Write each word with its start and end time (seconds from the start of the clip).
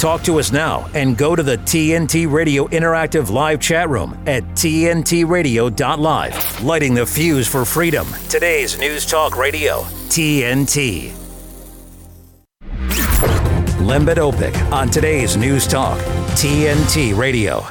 Talk 0.00 0.22
to 0.22 0.38
us 0.38 0.50
now 0.50 0.88
and 0.94 1.14
go 1.14 1.36
to 1.36 1.42
the 1.42 1.58
TNT 1.58 2.32
Radio 2.32 2.66
Interactive 2.68 3.30
Live 3.30 3.60
chat 3.60 3.90
room 3.90 4.18
at 4.26 4.42
TNTRadio.live. 4.54 6.64
Lighting 6.64 6.94
the 6.94 7.04
fuse 7.04 7.46
for 7.46 7.66
freedom. 7.66 8.06
Today's 8.30 8.78
News 8.78 9.04
Talk 9.04 9.36
Radio, 9.36 9.82
TNT. 10.08 11.12
Lembit 13.78 14.16
Öpik 14.16 14.72
on 14.72 14.88
today's 14.88 15.36
News 15.36 15.66
Talk, 15.66 15.98
TNT 16.38 17.14
Radio. 17.14 17.62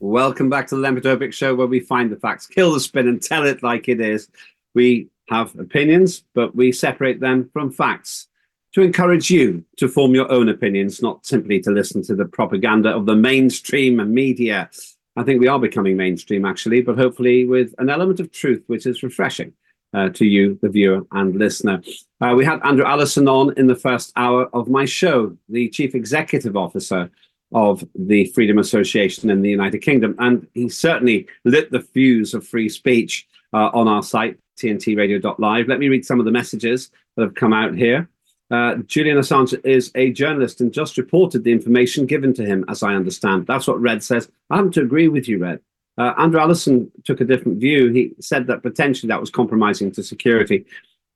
Welcome 0.00 0.48
back 0.48 0.68
to 0.68 0.76
the 0.76 0.80
Lembit 0.80 1.02
Öpik 1.02 1.34
Show, 1.34 1.54
where 1.54 1.66
we 1.66 1.80
find 1.80 2.10
the 2.10 2.16
facts, 2.16 2.46
kill 2.46 2.72
the 2.72 2.80
spin, 2.80 3.08
and 3.08 3.22
tell 3.22 3.44
it 3.44 3.62
like 3.62 3.90
it 3.90 4.00
is. 4.00 4.30
We 4.72 5.08
have 5.28 5.54
opinions, 5.58 6.24
but 6.32 6.56
we 6.56 6.72
separate 6.72 7.20
them 7.20 7.50
from 7.52 7.72
facts 7.72 8.28
to 8.74 8.82
encourage 8.82 9.30
you 9.30 9.64
to 9.76 9.88
form 9.88 10.14
your 10.14 10.30
own 10.30 10.48
opinions, 10.48 11.00
not 11.00 11.24
simply 11.24 11.60
to 11.60 11.70
listen 11.70 12.02
to 12.02 12.14
the 12.14 12.24
propaganda 12.24 12.90
of 12.90 13.06
the 13.06 13.14
mainstream 13.14 14.12
media. 14.12 14.68
I 15.16 15.22
think 15.22 15.40
we 15.40 15.46
are 15.46 15.60
becoming 15.60 15.96
mainstream, 15.96 16.44
actually, 16.44 16.82
but 16.82 16.98
hopefully 16.98 17.46
with 17.46 17.72
an 17.78 17.88
element 17.88 18.18
of 18.18 18.32
truth, 18.32 18.64
which 18.66 18.84
is 18.84 19.04
refreshing 19.04 19.52
uh, 19.94 20.08
to 20.10 20.26
you, 20.26 20.58
the 20.60 20.68
viewer 20.68 21.02
and 21.12 21.36
listener. 21.36 21.80
Uh, 22.20 22.34
we 22.36 22.44
had 22.44 22.60
Andrew 22.64 22.84
Allison 22.84 23.28
on 23.28 23.54
in 23.56 23.68
the 23.68 23.76
first 23.76 24.12
hour 24.16 24.48
of 24.52 24.68
my 24.68 24.84
show, 24.84 25.36
the 25.48 25.68
chief 25.68 25.94
executive 25.94 26.56
officer 26.56 27.10
of 27.52 27.86
the 27.94 28.26
Freedom 28.26 28.58
Association 28.58 29.30
in 29.30 29.40
the 29.40 29.50
United 29.50 29.78
Kingdom. 29.78 30.16
And 30.18 30.48
he 30.52 30.68
certainly 30.68 31.28
lit 31.44 31.70
the 31.70 31.80
fuse 31.80 32.34
of 32.34 32.44
free 32.44 32.68
speech 32.68 33.28
uh, 33.52 33.70
on 33.72 33.86
our 33.86 34.02
site, 34.02 34.36
tntradio.live. 34.58 35.68
Let 35.68 35.78
me 35.78 35.88
read 35.88 36.04
some 36.04 36.18
of 36.18 36.26
the 36.26 36.32
messages 36.32 36.90
that 37.14 37.22
have 37.22 37.34
come 37.36 37.52
out 37.52 37.76
here. 37.76 38.08
Uh, 38.50 38.76
Julian 38.86 39.16
Assange 39.16 39.58
is 39.64 39.90
a 39.94 40.12
journalist 40.12 40.60
and 40.60 40.72
just 40.72 40.98
reported 40.98 41.44
the 41.44 41.52
information 41.52 42.06
given 42.06 42.34
to 42.34 42.44
him, 42.44 42.64
as 42.68 42.82
I 42.82 42.94
understand. 42.94 43.46
That's 43.46 43.66
what 43.66 43.80
Red 43.80 44.02
says. 44.02 44.28
I 44.50 44.56
happen 44.56 44.72
to 44.72 44.82
agree 44.82 45.08
with 45.08 45.28
you, 45.28 45.38
Red. 45.38 45.60
Uh, 45.96 46.12
Andrew 46.18 46.40
Allison 46.40 46.90
took 47.04 47.20
a 47.20 47.24
different 47.24 47.58
view. 47.58 47.90
He 47.90 48.14
said 48.20 48.46
that 48.48 48.62
potentially 48.62 49.08
that 49.08 49.20
was 49.20 49.30
compromising 49.30 49.92
to 49.92 50.02
security. 50.02 50.66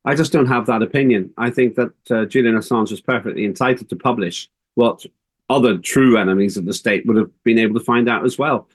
I 0.04 0.14
just 0.14 0.32
don't 0.32 0.46
have 0.46 0.66
that 0.66 0.82
opinion. 0.82 1.32
I 1.36 1.50
think 1.50 1.74
that 1.74 1.92
uh, 2.10 2.24
Julian 2.24 2.56
Assange 2.56 2.90
was 2.90 3.00
perfectly 3.00 3.44
entitled 3.44 3.90
to 3.90 3.96
publish 3.96 4.48
what 4.74 5.04
other 5.50 5.78
true 5.78 6.16
enemies 6.16 6.56
of 6.56 6.64
the 6.64 6.74
state 6.74 7.04
would 7.06 7.16
have 7.16 7.30
been 7.42 7.58
able 7.58 7.78
to 7.78 7.84
find 7.84 8.08
out 8.08 8.24
as 8.24 8.38
well. 8.38 8.68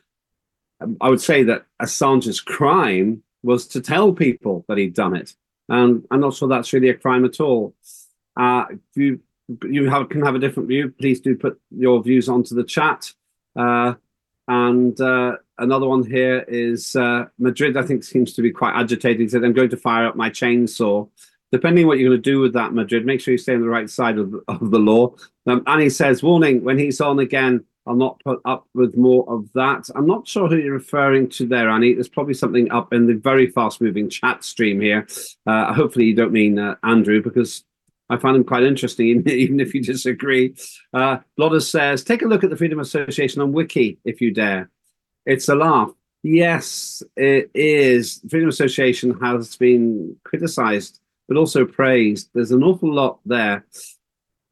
I 0.99 1.09
would 1.09 1.21
say 1.21 1.43
that 1.43 1.65
Assange's 1.81 2.41
crime 2.41 3.23
was 3.41 3.67
to 3.67 3.81
tell 3.81 4.11
people 4.11 4.65
that 4.67 4.77
he'd 4.77 4.93
done 4.93 5.15
it. 5.15 5.33
And 5.69 6.05
I'm 6.11 6.19
not 6.19 6.33
sure 6.33 6.47
that's 6.47 6.73
really 6.73 6.89
a 6.89 6.93
crime 6.93 7.23
at 7.25 7.39
all. 7.39 7.73
Uh, 8.37 8.65
if 8.69 8.77
you 8.95 9.19
you 9.65 9.89
have, 9.89 10.09
can 10.09 10.21
have 10.21 10.35
a 10.35 10.39
different 10.39 10.69
view, 10.69 10.89
please 10.89 11.19
do 11.19 11.35
put 11.35 11.59
your 11.69 12.01
views 12.01 12.29
onto 12.29 12.55
the 12.55 12.63
chat. 12.63 13.11
Uh, 13.55 13.93
and 14.47 14.99
uh, 14.99 15.37
another 15.57 15.87
one 15.87 16.03
here 16.03 16.45
is 16.47 16.95
uh, 16.95 17.25
Madrid, 17.37 17.77
I 17.77 17.83
think, 17.83 18.03
seems 18.03 18.33
to 18.33 18.41
be 18.41 18.51
quite 18.51 18.73
agitated. 18.73 19.19
He 19.19 19.29
said, 19.29 19.43
I'm 19.43 19.53
going 19.53 19.69
to 19.69 19.77
fire 19.77 20.07
up 20.07 20.15
my 20.15 20.29
chainsaw. 20.29 21.09
Depending 21.51 21.85
what 21.85 21.99
you're 21.99 22.09
going 22.09 22.21
to 22.21 22.31
do 22.31 22.39
with 22.39 22.53
that, 22.53 22.73
Madrid, 22.73 23.05
make 23.05 23.21
sure 23.21 23.31
you 23.33 23.37
stay 23.37 23.53
on 23.53 23.61
the 23.61 23.67
right 23.67 23.89
side 23.89 24.17
of, 24.17 24.33
of 24.47 24.71
the 24.71 24.79
law. 24.79 25.13
Um, 25.45 25.61
and 25.67 25.81
he 25.81 25.89
says, 25.89 26.23
warning, 26.23 26.63
when 26.63 26.79
he's 26.79 26.99
on 26.99 27.19
again, 27.19 27.63
I'll 27.85 27.95
not 27.95 28.19
put 28.23 28.39
up 28.45 28.65
with 28.73 28.97
more 28.97 29.29
of 29.31 29.51
that. 29.53 29.87
I'm 29.93 30.07
not 30.07 30.27
sure 30.27 30.47
who 30.47 30.57
you're 30.57 30.73
referring 30.73 31.29
to 31.31 31.45
there, 31.45 31.69
Annie. 31.69 31.93
There's 31.93 32.09
probably 32.09 32.33
something 32.33 32.71
up 32.71 32.93
in 32.93 33.07
the 33.07 33.15
very 33.15 33.47
fast 33.47 33.81
moving 33.81 34.09
chat 34.09 34.43
stream 34.43 34.79
here. 34.79 35.05
Uh, 35.45 35.73
hopefully, 35.73 36.05
you 36.05 36.15
don't 36.15 36.31
mean 36.31 36.57
uh, 36.57 36.75
Andrew, 36.83 37.21
because 37.21 37.65
I 38.13 38.17
find 38.17 38.35
them 38.35 38.43
quite 38.43 38.63
interesting, 38.63 39.23
even 39.27 39.59
if 39.59 39.73
you 39.73 39.81
disagree. 39.81 40.55
Uh, 40.93 41.17
Blodders 41.37 41.69
says, 41.69 42.03
take 42.03 42.21
a 42.21 42.27
look 42.27 42.43
at 42.43 42.49
the 42.49 42.57
Freedom 42.57 42.79
Association 42.79 43.41
on 43.41 43.53
Wiki 43.53 43.99
if 44.05 44.21
you 44.21 44.31
dare. 44.31 44.69
It's 45.25 45.49
a 45.49 45.55
laugh. 45.55 45.91
Yes, 46.21 47.03
it 47.17 47.51
is. 47.53 48.21
Freedom 48.29 48.49
Association 48.49 49.19
has 49.19 49.55
been 49.57 50.15
criticized, 50.23 50.99
but 51.27 51.37
also 51.37 51.65
praised. 51.65 52.29
There's 52.33 52.51
an 52.51 52.63
awful 52.63 52.93
lot 52.93 53.19
there. 53.25 53.65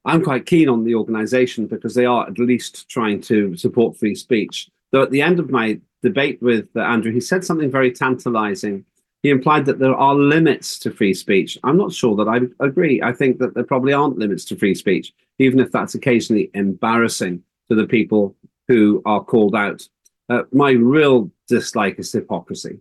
I'm 0.04 0.24
quite 0.24 0.46
keen 0.46 0.68
on 0.68 0.84
the 0.84 0.96
organization 0.96 1.68
because 1.68 1.94
they 1.94 2.06
are 2.06 2.28
at 2.28 2.40
least 2.40 2.90
trying 2.90 3.22
to 3.22 3.56
support 3.56 3.98
free 3.98 4.16
speech. 4.16 4.70
Though 4.92 5.04
at 5.04 5.12
the 5.12 5.22
end 5.22 5.40
of 5.40 5.52
my 5.52 5.80
debate 6.02 6.42
with 6.42 6.76
Andrew, 6.76 7.12
he 7.12 7.22
said 7.22 7.46
something 7.46 7.70
very 7.70 7.92
tantalizing. 7.92 8.86
He 9.24 9.30
implied 9.30 9.66
that 9.66 9.80
there 9.80 9.96
are 9.96 10.16
limits 10.16 10.80
to 10.80 10.92
free 10.92 11.14
speech. 11.14 11.58
I'm 11.64 11.78
not 11.78 11.94
sure 11.94 12.16
that 12.16 12.28
I 12.28 12.66
agree. 12.66 13.02
I 13.02 13.14
think 13.14 13.38
that 13.40 13.54
there 13.54 13.64
probably 13.64 13.94
aren't 13.94 14.18
limits 14.18 14.46
to 14.46 14.56
free 14.56 14.74
speech, 14.74 15.14
even 15.38 15.60
if 15.60 15.72
that's 15.72 15.94
occasionally 15.94 16.50
embarrassing 16.54 17.44
to 17.70 17.76
the 17.76 17.86
people 17.86 18.36
who 18.68 19.02
are 19.06 19.24
called 19.24 19.56
out. 19.56 19.88
Uh, 20.30 20.44
my 20.52 20.72
real 20.72 21.30
dislike 21.48 22.00
is 22.00 22.12
hypocrisy. 22.12 22.80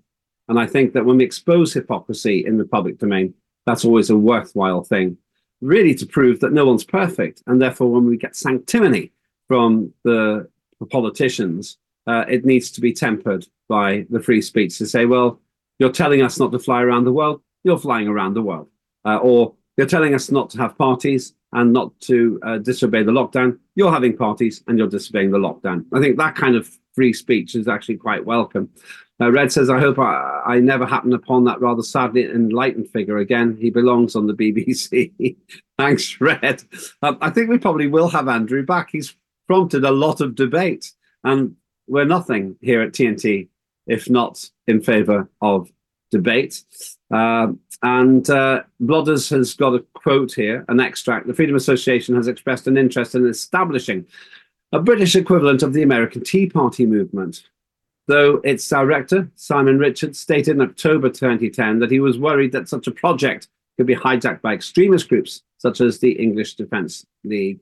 And 0.49 0.59
I 0.59 0.67
think 0.67 0.95
that 0.95 1.05
when 1.05 1.19
we 1.19 1.25
expose 1.25 1.73
hypocrisy 1.73 2.45
in 2.47 2.57
the 2.57 2.65
public 2.65 2.99
domain, 2.99 3.35
that's 3.67 3.85
always 3.85 4.11
a 4.11 4.17
worthwhile 4.17 4.83
thing 4.83 5.19
really 5.61 5.95
to 5.95 6.07
prove 6.07 6.41
that 6.41 6.53
no 6.53 6.65
one's 6.65 6.85
perfect. 6.85 7.43
And 7.47 7.61
therefore, 7.61 7.91
when 7.91 8.07
we 8.07 8.17
get 8.17 8.37
sanctimony 8.37 9.13
from 9.49 9.93
the, 10.05 10.49
politicians, 10.91 11.77
uh, 12.07 12.25
it 12.27 12.47
needs 12.47 12.71
to 12.71 12.81
be 12.81 12.91
tempered 12.91 13.47
by 13.69 14.07
the 14.09 14.19
free 14.19 14.41
speech 14.41 14.79
to 14.79 14.87
say, 14.87 15.05
well, 15.05 15.39
you're 15.81 15.91
telling 15.91 16.23
us 16.23 16.39
not 16.39 16.53
to 16.53 16.59
fly 16.61 16.83
around 16.83 17.05
the 17.05 17.13
world, 17.13 17.41
you're 17.65 17.79
flying 17.79 18.07
around 18.07 18.35
the 18.35 18.43
world. 18.43 18.69
Uh, 19.05 19.17
or 19.17 19.55
you're 19.77 19.87
telling 19.87 20.15
us 20.15 20.31
not 20.31 20.51
to 20.51 20.59
have 20.59 20.77
parties 20.77 21.35
and 21.53 21.73
not 21.73 21.99
to 22.01 22.39
uh, 22.45 22.59
disobey 22.59 23.03
the 23.03 23.11
lockdown, 23.11 23.59
you're 23.75 23.91
having 23.91 24.17
parties 24.17 24.63
and 24.69 24.79
you're 24.79 24.87
disobeying 24.87 25.31
the 25.31 25.39
lockdown. 25.39 25.85
I 25.93 26.01
think 26.01 26.19
that 26.19 26.37
kind 26.37 26.55
of 26.55 26.71
free 26.95 27.15
speech 27.15 27.55
is 27.55 27.67
actually 27.67 27.97
quite 27.97 28.25
welcome. 28.25 28.69
Uh, 29.21 29.33
Red 29.33 29.53
says, 29.53 29.71
I 29.71 29.81
hope 29.81 29.99
I, 29.99 30.43
I, 30.47 30.61
never 30.61 30.87
happen 30.87 31.13
upon 31.13 31.45
that 31.45 31.61
rather 31.61 31.83
sadly 31.83 32.25
enlightened 32.25 32.89
figure 32.89 33.19
again. 33.19 33.57
He 33.61 33.71
belongs 33.71 34.15
on 34.17 34.27
the 34.27 34.35
BBC. 34.35 35.37
Thanks, 35.79 36.21
Red. 36.21 36.63
Um, 37.03 37.19
I 37.21 37.31
think 37.31 37.49
we 37.49 37.59
probably 37.59 37.87
will 37.87 38.09
have 38.09 38.29
Andrew 38.29 38.65
back. 38.65 38.91
He's 38.93 39.15
prompted 39.47 39.85
a 39.85 39.91
lot 39.91 40.21
of 40.21 40.35
debate, 40.35 40.93
and 41.25 41.57
we're 41.87 42.07
nothing 42.07 42.57
here 42.61 42.81
at 42.83 42.93
TNT 42.93 43.49
if 43.91 44.09
not 44.09 44.49
in 44.67 44.81
favor 44.81 45.29
of 45.43 45.71
debate. 46.11 46.63
Uh, 47.11 47.49
and 47.83 48.29
uh, 48.31 48.63
Blodders 48.83 49.31
has 49.31 49.55
got 49.55 49.75
a 49.75 49.85
quote 49.95 50.33
here, 50.33 50.65
an 50.69 50.81
extract. 50.81 51.27
The 51.27 51.35
Freedom 51.35 51.57
Association 51.57 52.15
has 52.17 52.29
expressed 52.29 52.67
an 52.67 52.77
interest 52.77 53.15
in 53.15 53.27
establishing 53.27 54.07
a 54.73 54.81
British 54.81 55.17
equivalent 55.17 55.63
of 55.63 55.73
the 55.73 55.83
American 55.83 56.23
Tea 56.23 56.49
Party 56.49 56.87
movement 56.87 57.43
though 58.11 58.41
its 58.45 58.69
director, 58.69 59.31
Simon 59.37 59.79
Richards, 59.79 60.19
stated 60.19 60.57
in 60.57 60.61
October 60.61 61.09
2010 61.09 61.79
that 61.79 61.91
he 61.91 62.01
was 62.01 62.19
worried 62.19 62.53
that 62.53 62.69
such 62.69 62.87
a 62.87 62.91
project 62.91 63.49
could 63.77 63.87
be 63.87 63.95
hijacked 63.95 64.43
by 64.43 64.53
extremist 64.53 65.09
groups 65.09 65.43
such 65.59 65.81
as 65.81 65.99
the 65.99 66.13
English 66.13 66.55
Defence 66.55 67.07
League. 67.25 67.61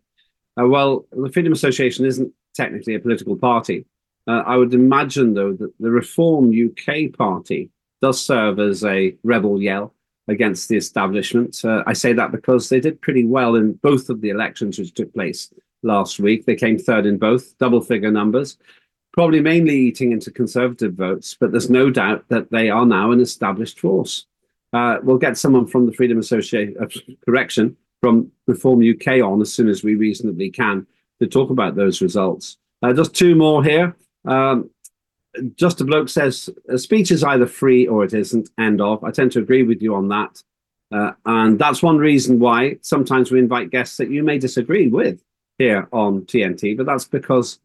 Uh, 0.59 0.67
well, 0.67 1.07
the 1.13 1.31
Freedom 1.31 1.53
Association 1.53 2.05
isn't 2.07 2.33
technically 2.55 2.95
a 2.95 2.99
political 2.99 3.37
party. 3.37 3.85
Uh, 4.29 4.45
I 4.47 4.57
would 4.57 4.75
imagine, 4.75 5.35
though, 5.35 5.55
that 5.55 5.73
the 5.81 5.91
Reform 5.91 6.53
UK 6.53 7.13
party 7.17 7.71
does 8.01 8.25
serve 8.25 8.61
as 8.61 8.85
a 8.85 9.17
rebel 9.25 9.61
yell 9.61 9.95
against 10.29 10.69
the 10.69 10.77
establishment. 10.77 11.65
Uh, 11.65 11.83
I 11.87 11.95
say 11.95 12.13
that 12.13 12.31
because 12.31 12.69
they 12.69 12.79
did 12.79 13.01
pretty 13.01 13.25
well 13.25 13.57
in 13.57 13.73
both 13.73 14.11
of 14.11 14.21
the 14.21 14.29
elections 14.29 14.79
which 14.79 14.95
took 14.95 15.13
place 15.15 15.53
last 15.83 16.21
week. 16.21 16.45
They 16.45 16.55
came 16.55 16.79
third 16.79 17.07
in 17.07 17.19
both, 17.19 17.57
double 17.59 17.81
figure 17.81 18.11
numbers 18.11 18.59
probably 19.19 19.41
mainly 19.41 19.75
eating 19.77 20.13
into 20.13 20.31
conservative 20.31 20.95
votes, 20.95 21.37
but 21.41 21.51
there's 21.51 21.69
no 21.69 21.91
doubt 21.91 22.25
that 22.29 22.51
they 22.53 22.71
are 22.71 22.87
now 22.87 23.11
an 23.11 23.21
established 23.21 23.81
force. 23.81 24.27
Uh, 24.73 24.99
we'll 25.03 25.19
get 25.19 25.37
someone 25.37 25.67
from 25.67 25.87
the 25.87 25.93
Freedom 25.93 26.19
Association, 26.19 26.77
uh, 26.81 26.87
correction, 27.25 27.77
from 28.01 28.31
Reform 28.47 28.81
UK 28.81 29.21
on 29.21 29.41
as 29.41 29.53
soon 29.53 29.69
as 29.69 29.83
we 29.83 29.97
reasonably 29.97 30.51
can 30.51 30.87
to 31.21 31.27
talk 31.27 31.51
about 31.51 31.75
those 31.75 32.01
results. 32.01 32.59
Uh, 32.81 32.93
just 32.93 33.13
two 33.13 33.35
more 33.35 33.65
here. 33.65 33.97
Um, 34.25 34.71
just 35.55 35.81
a 35.81 35.85
bloke 35.85 36.09
says 36.09 36.51
a 36.69 36.79
speech 36.79 37.11
is 37.11 37.23
either 37.23 37.47
free 37.47 37.87
or 37.87 38.05
it 38.05 38.15
isn't. 38.15 38.51
End 38.59 38.81
of. 38.81 39.05
I 39.05 39.11
tend 39.11 39.33
to 39.33 39.39
agree 39.39 39.63
with 39.63 39.83
you 39.83 39.95
on 39.95 40.09
that. 40.09 40.43
Uh, 40.91 41.13
and 41.27 41.59
that's 41.59 41.83
one 41.83 41.99
reason 41.99 42.39
why 42.39 42.79
sometimes 42.81 43.31
we 43.31 43.39
invite 43.39 43.71
guests 43.71 43.99
that 43.99 44.11
you 44.11 44.23
may 44.23 44.39
disagree 44.39 44.89
with 44.89 45.23
here 45.59 45.89
on 45.93 46.23
TNT, 46.23 46.77
but 46.77 46.87
that's 46.87 47.05
because 47.05 47.59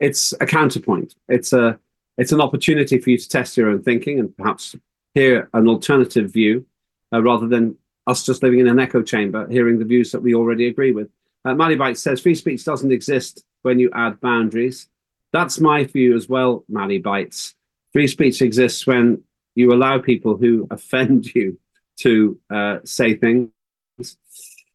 it's 0.00 0.34
a 0.40 0.46
counterpoint. 0.46 1.14
It's 1.28 1.52
a 1.52 1.78
it's 2.18 2.32
an 2.32 2.40
opportunity 2.40 2.98
for 2.98 3.10
you 3.10 3.18
to 3.18 3.28
test 3.28 3.56
your 3.56 3.70
own 3.70 3.82
thinking 3.82 4.20
and 4.20 4.36
perhaps 4.36 4.76
hear 5.14 5.48
an 5.52 5.68
alternative 5.68 6.32
view 6.32 6.64
uh, 7.12 7.22
rather 7.22 7.48
than 7.48 7.76
us 8.06 8.24
just 8.24 8.42
living 8.42 8.60
in 8.60 8.68
an 8.68 8.78
echo 8.78 9.02
chamber, 9.02 9.48
hearing 9.48 9.78
the 9.78 9.84
views 9.84 10.12
that 10.12 10.22
we 10.22 10.34
already 10.34 10.68
agree 10.68 10.92
with. 10.92 11.08
Uh, 11.44 11.94
says 11.94 12.20
free 12.20 12.34
speech 12.34 12.64
doesn't 12.64 12.92
exist 12.92 13.44
when 13.62 13.78
you 13.78 13.90
add 13.94 14.20
boundaries. 14.20 14.88
That's 15.34 15.58
my 15.58 15.82
view 15.82 16.14
as 16.14 16.28
well, 16.28 16.64
Malibites. 16.70 17.54
Free 17.92 18.06
speech 18.06 18.40
exists 18.40 18.86
when 18.86 19.24
you 19.56 19.74
allow 19.74 19.98
people 19.98 20.36
who 20.36 20.68
offend 20.70 21.34
you 21.34 21.58
to 21.98 22.38
uh, 22.50 22.78
say 22.84 23.16
things. 23.16 23.50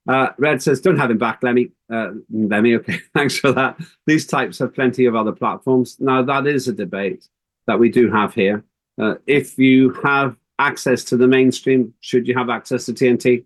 Uh, 0.07 0.29
Red 0.37 0.61
says, 0.61 0.81
don't 0.81 0.97
have 0.97 1.11
him 1.11 1.17
back, 1.17 1.41
Lemmy. 1.43 1.71
Uh, 1.89 2.11
Lemmy, 2.29 2.75
okay, 2.75 2.99
thanks 3.15 3.37
for 3.37 3.53
that. 3.53 3.79
These 4.05 4.27
types 4.27 4.59
have 4.59 4.75
plenty 4.75 5.05
of 5.05 5.15
other 5.15 5.31
platforms. 5.31 5.95
Now, 5.97 6.23
that 6.23 6.45
is 6.45 6.67
a 6.67 6.73
debate 6.73 7.25
that 7.65 7.79
we 7.79 7.89
do 7.89 8.11
have 8.11 8.33
here. 8.33 8.65
Uh, 9.01 9.15
if 9.27 9.57
you 9.57 9.93
have 10.03 10.35
access 10.57 11.05
to 11.05 11.15
the 11.15 11.27
mainstream, 11.27 11.93
should 12.01 12.27
you 12.27 12.37
have 12.37 12.49
access 12.49 12.85
to 12.87 12.93
TNT? 12.93 13.45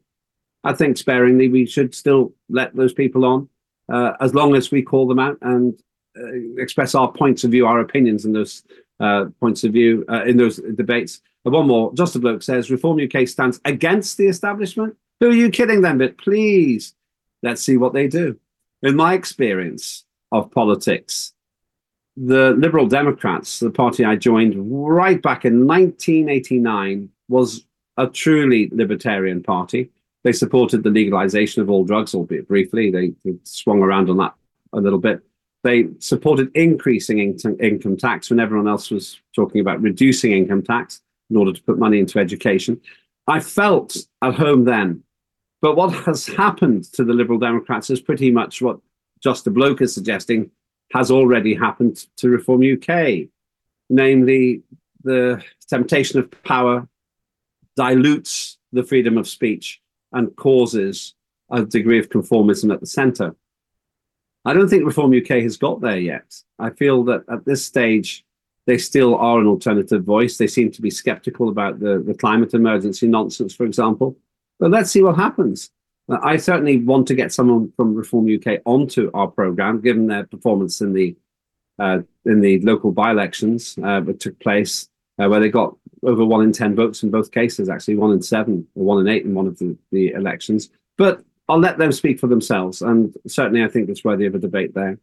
I 0.64 0.74
think 0.74 0.98
sparingly, 0.98 1.48
we 1.48 1.68
should 1.68 1.94
still 1.94 2.34
let 2.50 2.76
those 2.76 2.94
people 2.94 3.24
on 3.24 3.50
uh, 3.92 4.14
as 4.20 4.34
long 4.34 4.56
as 4.56 4.72
we 4.72 4.82
call 4.82 5.08
them 5.08 5.20
out 5.20 5.38
and 5.44 5.80
express 6.58 6.96
our 6.96 7.12
points 7.12 7.44
of 7.44 7.52
view, 7.52 7.66
our 7.66 7.80
opinions 7.80 8.26
in 8.26 8.34
those 8.34 8.64
uh, 9.00 9.26
points 9.40 9.64
of 9.64 9.74
view, 9.74 10.06
uh, 10.10 10.24
in 10.26 10.38
those 10.38 10.58
debates. 10.76 11.22
And 11.46 11.54
one 11.54 11.68
more, 11.68 11.94
Just 11.94 12.16
a 12.16 12.20
Bloke 12.20 12.44
says 12.44 12.72
Reform 12.72 13.00
UK 13.00 13.28
stands 13.28 13.60
against 13.66 14.18
the 14.18 14.28
establishment. 14.28 14.96
Who 15.20 15.30
are 15.30 15.34
you 15.34 15.50
kidding 15.50 15.82
them? 15.82 15.98
But 15.98 16.18
please, 16.18 16.96
let's 17.42 17.62
see 17.62 17.78
what 17.78 17.94
they 17.94 18.08
do. 18.08 18.40
In 18.82 18.96
my 18.96 19.14
experience 19.14 20.06
of 20.32 20.52
politics, 20.52 21.34
the 22.16 22.52
Liberal 22.52 22.88
Democrats, 22.88 23.60
the 23.60 23.72
party 23.72 24.06
I 24.06 24.16
joined 24.16 24.54
right 24.58 25.22
back 25.22 25.46
in 25.46 25.66
1989, 25.66 27.10
was 27.28 27.66
a 27.98 28.08
truly 28.08 28.70
libertarian 28.72 29.42
party. 29.42 29.90
They 30.24 30.32
supported 30.32 30.84
the 30.84 30.90
legalization 30.90 31.62
of 31.62 31.70
all 31.70 31.84
drugs, 31.84 32.16
albeit 32.16 32.48
briefly. 32.48 32.92
They, 32.92 33.14
they 33.26 33.38
swung 33.44 33.82
around 33.82 34.10
on 34.10 34.18
that 34.18 34.34
a 34.72 34.80
little 34.80 35.00
bit. 35.00 35.22
They 35.64 35.88
supported 36.00 36.52
increasing 36.56 37.20
in- 37.20 37.60
income 37.60 37.98
tax 37.98 38.30
when 38.30 38.40
everyone 38.40 38.68
else 38.68 38.92
was 38.92 39.20
talking 39.34 39.62
about 39.62 39.82
reducing 39.82 40.34
income 40.34 40.62
tax 40.62 41.02
in 41.30 41.38
order 41.38 41.54
to 41.54 41.64
put 41.64 41.80
money 41.80 42.00
into 42.00 42.20
education. 42.20 42.82
I 43.28 43.40
felt 43.40 43.96
at 44.22 44.36
home 44.36 44.66
then. 44.66 45.04
But 45.62 45.78
what 45.78 45.94
has 46.06 46.28
happened 46.28 46.84
to 46.94 47.04
the 47.04 47.14
Liberal 47.14 47.40
Democrats 47.40 47.90
is 47.90 48.02
pretty 48.02 48.30
much 48.30 48.62
what 48.62 48.80
Just 49.22 49.48
a 49.48 49.52
Bloke 49.52 49.82
is 49.82 49.94
suggesting 49.94 50.52
has 50.92 51.10
already 51.10 51.56
happened 51.56 52.06
to 52.18 52.30
Reform 52.30 52.62
UK. 52.62 53.30
Namely, 53.90 54.62
the 55.04 55.44
temptation 55.68 56.20
of 56.20 56.30
power 56.44 56.88
dilutes 57.76 58.58
the 58.72 58.84
freedom 58.84 59.18
of 59.18 59.28
speech 59.28 59.82
and 60.12 60.36
causes 60.36 61.16
a 61.50 61.64
degree 61.64 62.00
of 62.00 62.10
conformism 62.10 62.72
at 62.74 62.80
the 62.80 62.86
centre. 62.86 63.36
I 64.46 64.54
don't 64.54 64.68
think 64.68 64.86
Reform 64.86 65.14
UK 65.18 65.42
has 65.44 65.58
got 65.58 65.82
there 65.82 65.98
yet. 65.98 66.36
I 66.60 66.70
feel 66.72 67.04
that 67.06 67.24
at 67.32 67.46
this 67.46 67.66
stage, 67.66 68.26
they 68.66 68.78
still 68.78 69.16
are 69.16 69.40
an 69.40 69.48
alternative 69.48 70.04
voice. 70.04 70.38
They 70.38 70.48
seem 70.48 70.72
to 70.72 70.82
be 70.82 70.90
skeptical 70.90 71.50
about 71.50 71.80
the, 71.80 72.04
the 72.06 72.14
climate 72.14 72.54
emergency 72.54 73.08
nonsense, 73.08 73.54
for 73.54 73.66
example. 73.66 74.18
But 74.60 74.72
let's 74.72 74.92
see 74.92 75.02
what 75.02 75.16
happens. 75.16 75.70
I 76.10 76.38
certainly 76.38 76.80
want 76.80 77.08
to 77.08 77.16
get 77.16 77.32
someone 77.32 77.72
from 77.76 77.96
Reform 77.96 78.28
UK 78.34 78.62
onto 78.66 79.10
our 79.14 79.28
program, 79.28 79.82
given 79.82 80.08
their 80.08 80.26
performance 80.26 80.82
in 80.82 80.94
the 80.94 81.16
uh, 81.80 82.00
in 82.26 82.40
the 82.40 82.60
local 82.60 82.92
by-elections 82.92 83.80
uh, 83.84 84.00
that 84.02 84.20
took 84.20 84.40
place, 84.40 84.88
uh, 85.18 85.28
where 85.28 85.40
they 85.40 85.50
got 85.50 85.76
over 86.04 86.24
one 86.24 86.44
in 86.44 86.52
ten 86.52 86.76
votes 86.76 87.04
in 87.04 87.10
both 87.10 87.32
cases. 87.32 87.70
Actually, 87.70 87.96
one 87.96 88.12
in 88.12 88.22
seven 88.22 88.68
or 88.76 88.84
one 88.84 89.00
in 89.00 89.08
eight 89.08 89.24
in 89.24 89.34
one 89.34 89.48
of 89.48 89.58
the, 89.60 89.76
the 89.92 90.12
elections. 90.12 90.70
But 90.98 91.24
I'll 91.50 91.60
let 91.60 91.78
them 91.78 91.92
speak 91.92 92.20
for 92.20 92.28
themselves, 92.28 92.82
and 92.82 93.14
certainly 93.28 93.64
I 93.64 93.68
think 93.68 93.90
it's 93.90 94.04
worthy 94.04 94.26
of 94.26 94.36
a 94.36 94.40
debate 94.40 94.74
there. 94.74 94.98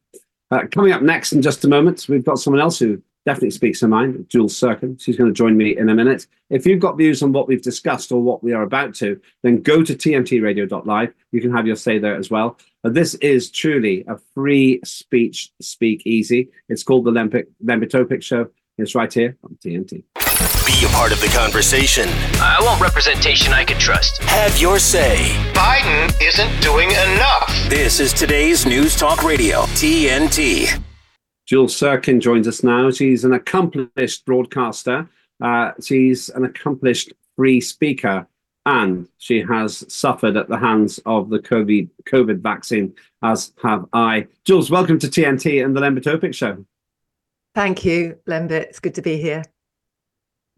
Uh, 0.51 0.67
coming 0.71 0.93
up 0.93 1.03
next 1.03 1.33
in 1.33 1.43
just 1.43 1.65
a 1.65 1.69
moment, 1.69 2.07
we've 2.09 2.25
got 2.25 2.39
someone 2.39 2.61
else 2.61 2.79
who 2.79 3.01
definitely 3.27 3.51
speaks 3.51 3.81
her 3.81 3.89
mind, 3.89 4.27
Jules 4.29 4.59
Serkin. 4.59 5.01
She's 5.01 5.17
going 5.17 5.31
to 5.31 5.37
join 5.37 5.57
me 5.57 5.77
in 5.77 5.89
a 5.89 5.95
minute. 5.95 6.27
If 6.49 6.67
you've 6.67 6.81
got 6.81 6.97
views 6.97 7.23
on 7.23 7.33
what 7.33 7.47
we've 7.47 7.63
discussed 7.63 8.11
or 8.11 8.23
what 8.23 8.43
we 8.43 8.53
are 8.53 8.63
about 8.63 8.95
to, 8.97 9.21
then 9.43 9.63
go 9.63 9.83
to 9.83 9.95
tntradio.live. 9.95 11.15
You 11.31 11.41
can 11.41 11.55
have 11.55 11.67
your 11.67 11.77
say 11.77 11.99
there 11.99 12.17
as 12.17 12.31
well. 12.31 12.57
But 12.83 12.95
this 12.95 13.15
is 13.17 13.51
truly 13.51 14.05
a 14.09 14.19
free 14.35 14.81
speech 14.85 15.53
speak 15.61 16.07
easy. 16.07 16.49
It's 16.69 16.83
called 16.83 17.05
the 17.05 17.11
Lempic, 17.11 17.49
Lembit 17.63 17.93
Öpik 17.93 18.23
Show. 18.23 18.49
It's 18.81 18.95
right 18.95 19.13
here 19.13 19.37
on 19.45 19.59
TNT. 19.63 20.03
Be 20.67 20.87
a 20.87 20.89
part 20.89 21.13
of 21.13 21.21
the 21.21 21.31
conversation. 21.37 22.09
I 22.41 22.59
want 22.63 22.81
representation 22.81 23.53
I 23.53 23.63
can 23.63 23.79
trust. 23.79 24.23
Have 24.23 24.59
your 24.59 24.79
say. 24.79 25.35
Biden 25.53 26.11
isn't 26.23 26.63
doing 26.63 26.91
enough. 26.91 27.53
This 27.69 28.01
is 28.01 28.15
today's 28.15 28.65
News 28.65 28.97
Talk 28.97 29.23
Radio, 29.23 29.63
TNT. 29.77 30.83
Jules 31.47 31.79
Serkin 31.79 32.21
joins 32.21 32.49
us 32.49 32.63
now. 32.63 32.91
She's 32.91 33.25
an 33.25 33.35
accomplished 33.35 34.25
broadcaster. 34.25 35.09
Uh, 35.43 35.73
she's 35.83 36.31
an 36.31 36.45
accomplished 36.45 37.13
free 37.37 37.61
speaker, 37.61 38.27
and 38.65 39.09
she 39.19 39.43
has 39.43 39.85
suffered 39.93 40.39
at 40.39 40.49
the 40.49 40.59
hands 40.59 41.01
of 41.05 41.29
the 41.29 41.39
COVID 41.39 41.91
COVID 42.09 42.41
vaccine, 42.41 42.95
as 43.23 43.53
have 43.63 43.85
I. 43.93 44.27
Jules, 44.47 44.71
welcome 44.71 44.99
to 45.01 45.09
TNT 45.09 45.63
and 45.63 45.77
the 45.77 45.81
Lembit 45.81 46.05
Öpik 46.05 46.35
Show. 46.35 46.65
Thank 47.55 47.85
you, 47.85 48.19
Lembit. 48.27 48.69
It's 48.69 48.81
good 48.81 48.95
to 48.95 49.03
be 49.03 49.17
here. 49.21 49.45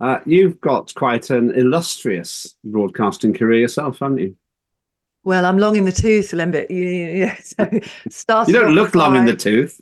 Uh, 0.00 0.18
you've 0.26 0.60
got 0.60 0.94
quite 0.94 1.30
an 1.30 1.52
illustrious 1.52 2.54
broadcasting 2.64 3.32
career 3.32 3.60
yourself, 3.60 4.00
haven't 4.00 4.18
you? 4.18 4.36
Well, 5.24 5.46
I'm 5.46 5.58
long 5.58 5.76
in 5.76 5.84
the 5.84 5.92
tooth, 5.92 6.32
Lembit. 6.32 6.70
You, 6.70 6.84
yeah, 6.84 7.36
so 8.10 8.44
you 8.46 8.52
don't 8.52 8.74
look 8.74 8.94
long 8.94 9.16
in 9.16 9.24
the 9.24 9.36
tooth 9.36 9.80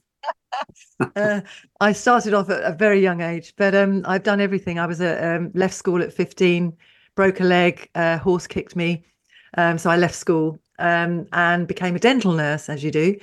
uh, 1.16 1.40
I 1.80 1.92
started 1.92 2.34
off 2.34 2.50
at 2.50 2.62
a 2.62 2.76
very 2.76 3.00
young 3.00 3.20
age, 3.20 3.54
but 3.56 3.74
um, 3.74 4.02
I've 4.06 4.22
done 4.22 4.40
everything. 4.40 4.78
I 4.78 4.86
was 4.86 5.00
at 5.00 5.22
um, 5.22 5.50
left 5.54 5.74
school 5.74 6.02
at 6.02 6.12
15, 6.12 6.76
broke 7.14 7.40
a 7.40 7.44
leg, 7.44 7.88
uh, 7.94 8.18
horse 8.18 8.46
kicked 8.46 8.76
me, 8.76 9.04
um, 9.56 9.78
so 9.78 9.90
I 9.90 9.96
left 9.96 10.14
school 10.14 10.58
um, 10.78 11.26
and 11.32 11.66
became 11.66 11.96
a 11.96 12.00
dental 12.00 12.32
nurse, 12.32 12.68
as 12.68 12.84
you 12.84 12.90
do, 12.90 13.16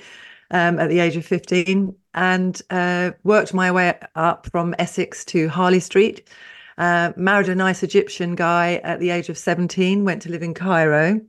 um, 0.50 0.78
at 0.78 0.88
the 0.88 1.00
age 1.00 1.16
of 1.16 1.24
15, 1.24 1.94
and 2.18 2.60
uh, 2.70 3.12
worked 3.22 3.54
my 3.54 3.70
way 3.70 3.96
up 4.16 4.46
from 4.50 4.74
Essex 4.76 5.24
to 5.26 5.48
Harley 5.48 5.78
Street. 5.78 6.28
Uh, 6.76 7.12
married 7.16 7.48
a 7.48 7.54
nice 7.54 7.84
Egyptian 7.84 8.34
guy 8.34 8.80
at 8.82 8.98
the 8.98 9.10
age 9.10 9.28
of 9.28 9.38
17, 9.38 10.04
went 10.04 10.22
to 10.22 10.28
live 10.28 10.42
in 10.42 10.52
Cairo. 10.52 11.20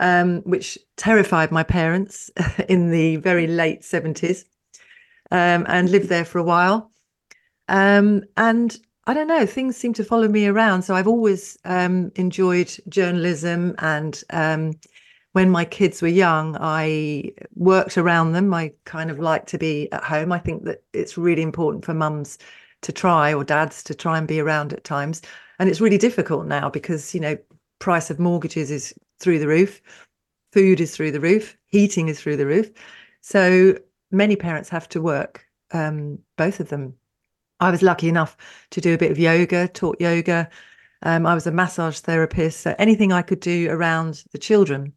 Um, 0.00 0.42
which 0.42 0.78
terrified 0.96 1.50
my 1.50 1.64
parents 1.64 2.30
in 2.68 2.92
the 2.92 3.16
very 3.16 3.48
late 3.48 3.82
70s 3.82 4.44
um, 5.32 5.66
and 5.68 5.90
lived 5.90 6.08
there 6.08 6.24
for 6.24 6.38
a 6.38 6.44
while. 6.44 6.92
Um, 7.66 8.22
and 8.36 8.76
I 9.08 9.14
don't 9.14 9.26
know, 9.26 9.44
things 9.44 9.76
seem 9.76 9.92
to 9.94 10.04
follow 10.04 10.28
me 10.28 10.46
around. 10.46 10.82
So 10.82 10.94
I've 10.94 11.08
always 11.08 11.58
um, 11.64 12.12
enjoyed 12.14 12.72
journalism. 12.88 13.74
And 13.78 14.22
um, 14.30 14.74
when 15.32 15.50
my 15.50 15.64
kids 15.64 16.00
were 16.02 16.08
young, 16.08 16.56
I 16.60 17.32
worked 17.54 17.98
around 17.98 18.32
them. 18.32 18.52
I 18.54 18.72
kind 18.84 19.10
of 19.10 19.18
like 19.18 19.46
to 19.46 19.58
be 19.58 19.90
at 19.92 20.02
home. 20.02 20.32
I 20.32 20.38
think 20.38 20.64
that 20.64 20.82
it's 20.92 21.18
really 21.18 21.42
important 21.42 21.84
for 21.84 21.94
mums 21.94 22.38
to 22.82 22.92
try 22.92 23.34
or 23.34 23.44
dads 23.44 23.82
to 23.84 23.94
try 23.94 24.18
and 24.18 24.26
be 24.26 24.40
around 24.40 24.72
at 24.72 24.84
times. 24.84 25.20
And 25.58 25.68
it's 25.68 25.80
really 25.80 25.98
difficult 25.98 26.46
now 26.46 26.70
because, 26.70 27.14
you 27.14 27.20
know, 27.20 27.36
price 27.78 28.10
of 28.10 28.18
mortgages 28.18 28.70
is 28.70 28.94
through 29.20 29.38
the 29.38 29.48
roof, 29.48 29.82
food 30.52 30.80
is 30.80 30.94
through 30.94 31.10
the 31.12 31.20
roof, 31.20 31.56
heating 31.66 32.08
is 32.08 32.20
through 32.20 32.36
the 32.36 32.46
roof. 32.46 32.70
So 33.20 33.78
many 34.10 34.36
parents 34.36 34.68
have 34.70 34.88
to 34.90 35.02
work, 35.02 35.44
um, 35.72 36.18
both 36.36 36.60
of 36.60 36.68
them. 36.68 36.94
I 37.60 37.70
was 37.70 37.82
lucky 37.82 38.08
enough 38.08 38.36
to 38.70 38.80
do 38.80 38.94
a 38.94 38.98
bit 38.98 39.10
of 39.10 39.18
yoga, 39.18 39.68
taught 39.68 40.00
yoga. 40.00 40.48
Um, 41.02 41.26
I 41.26 41.34
was 41.34 41.46
a 41.46 41.52
massage 41.52 41.98
therapist, 41.98 42.60
so 42.60 42.74
anything 42.78 43.12
I 43.12 43.22
could 43.22 43.40
do 43.40 43.68
around 43.70 44.24
the 44.32 44.38
children. 44.38 44.92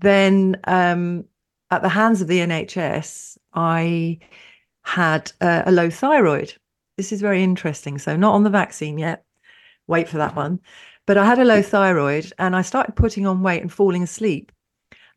Then, 0.00 0.58
um, 0.64 1.24
at 1.70 1.82
the 1.82 1.88
hands 1.88 2.20
of 2.20 2.28
the 2.28 2.38
NHS, 2.38 3.38
I 3.54 4.18
had 4.82 5.32
uh, 5.40 5.62
a 5.66 5.72
low 5.72 5.90
thyroid. 5.90 6.54
This 6.96 7.12
is 7.12 7.20
very 7.20 7.42
interesting. 7.42 7.98
So, 7.98 8.16
not 8.16 8.34
on 8.34 8.44
the 8.44 8.50
vaccine 8.50 8.98
yet. 8.98 9.24
Wait 9.86 10.08
for 10.08 10.18
that 10.18 10.36
one. 10.36 10.60
But 11.06 11.16
I 11.16 11.24
had 11.24 11.38
a 11.38 11.44
low 11.44 11.62
thyroid 11.62 12.32
and 12.38 12.56
I 12.56 12.62
started 12.62 12.96
putting 12.96 13.26
on 13.26 13.42
weight 13.42 13.62
and 13.62 13.72
falling 13.72 14.02
asleep. 14.02 14.50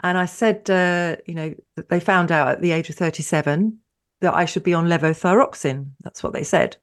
And 0.02 0.18
I 0.18 0.26
said, 0.26 0.70
uh, 0.70 1.18
you 1.26 1.34
know, 1.34 1.54
they 1.90 2.00
found 2.00 2.32
out 2.32 2.48
at 2.48 2.62
the 2.62 2.72
age 2.72 2.90
of 2.90 2.96
37 2.96 3.78
that 4.22 4.34
I 4.34 4.46
should 4.46 4.64
be 4.64 4.74
on 4.74 4.88
levothyroxine. 4.88 5.90
That's 6.04 6.24
what 6.24 6.34
they 6.34 6.44
said. 6.44 6.78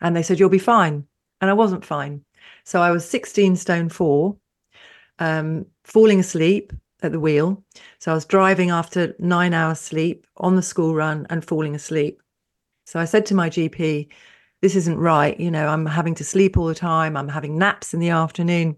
And 0.00 0.16
they 0.16 0.22
said, 0.22 0.40
you'll 0.40 0.48
be 0.48 0.58
fine. 0.58 1.06
And 1.40 1.50
I 1.50 1.54
wasn't 1.54 1.84
fine. 1.84 2.24
So 2.64 2.80
I 2.80 2.90
was 2.90 3.08
16 3.08 3.56
stone 3.56 3.88
four, 3.88 4.36
um, 5.18 5.66
falling 5.84 6.20
asleep 6.20 6.72
at 7.02 7.12
the 7.12 7.20
wheel. 7.20 7.62
So 7.98 8.10
I 8.10 8.14
was 8.14 8.24
driving 8.24 8.70
after 8.70 9.14
nine 9.18 9.54
hours 9.54 9.80
sleep 9.80 10.26
on 10.36 10.56
the 10.56 10.62
school 10.62 10.94
run 10.94 11.26
and 11.30 11.44
falling 11.44 11.74
asleep. 11.74 12.20
So 12.86 12.98
I 12.98 13.04
said 13.04 13.26
to 13.26 13.34
my 13.34 13.50
GP, 13.50 14.08
this 14.62 14.74
isn't 14.74 14.98
right. 14.98 15.38
You 15.38 15.50
know, 15.50 15.68
I'm 15.68 15.86
having 15.86 16.14
to 16.16 16.24
sleep 16.24 16.56
all 16.56 16.66
the 16.66 16.74
time. 16.74 17.16
I'm 17.16 17.28
having 17.28 17.58
naps 17.58 17.94
in 17.94 18.00
the 18.00 18.10
afternoon. 18.10 18.76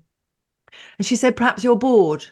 And 0.99 1.07
she 1.07 1.17
said, 1.17 1.37
perhaps 1.37 1.65
you're 1.65 1.77
bored. 1.77 2.25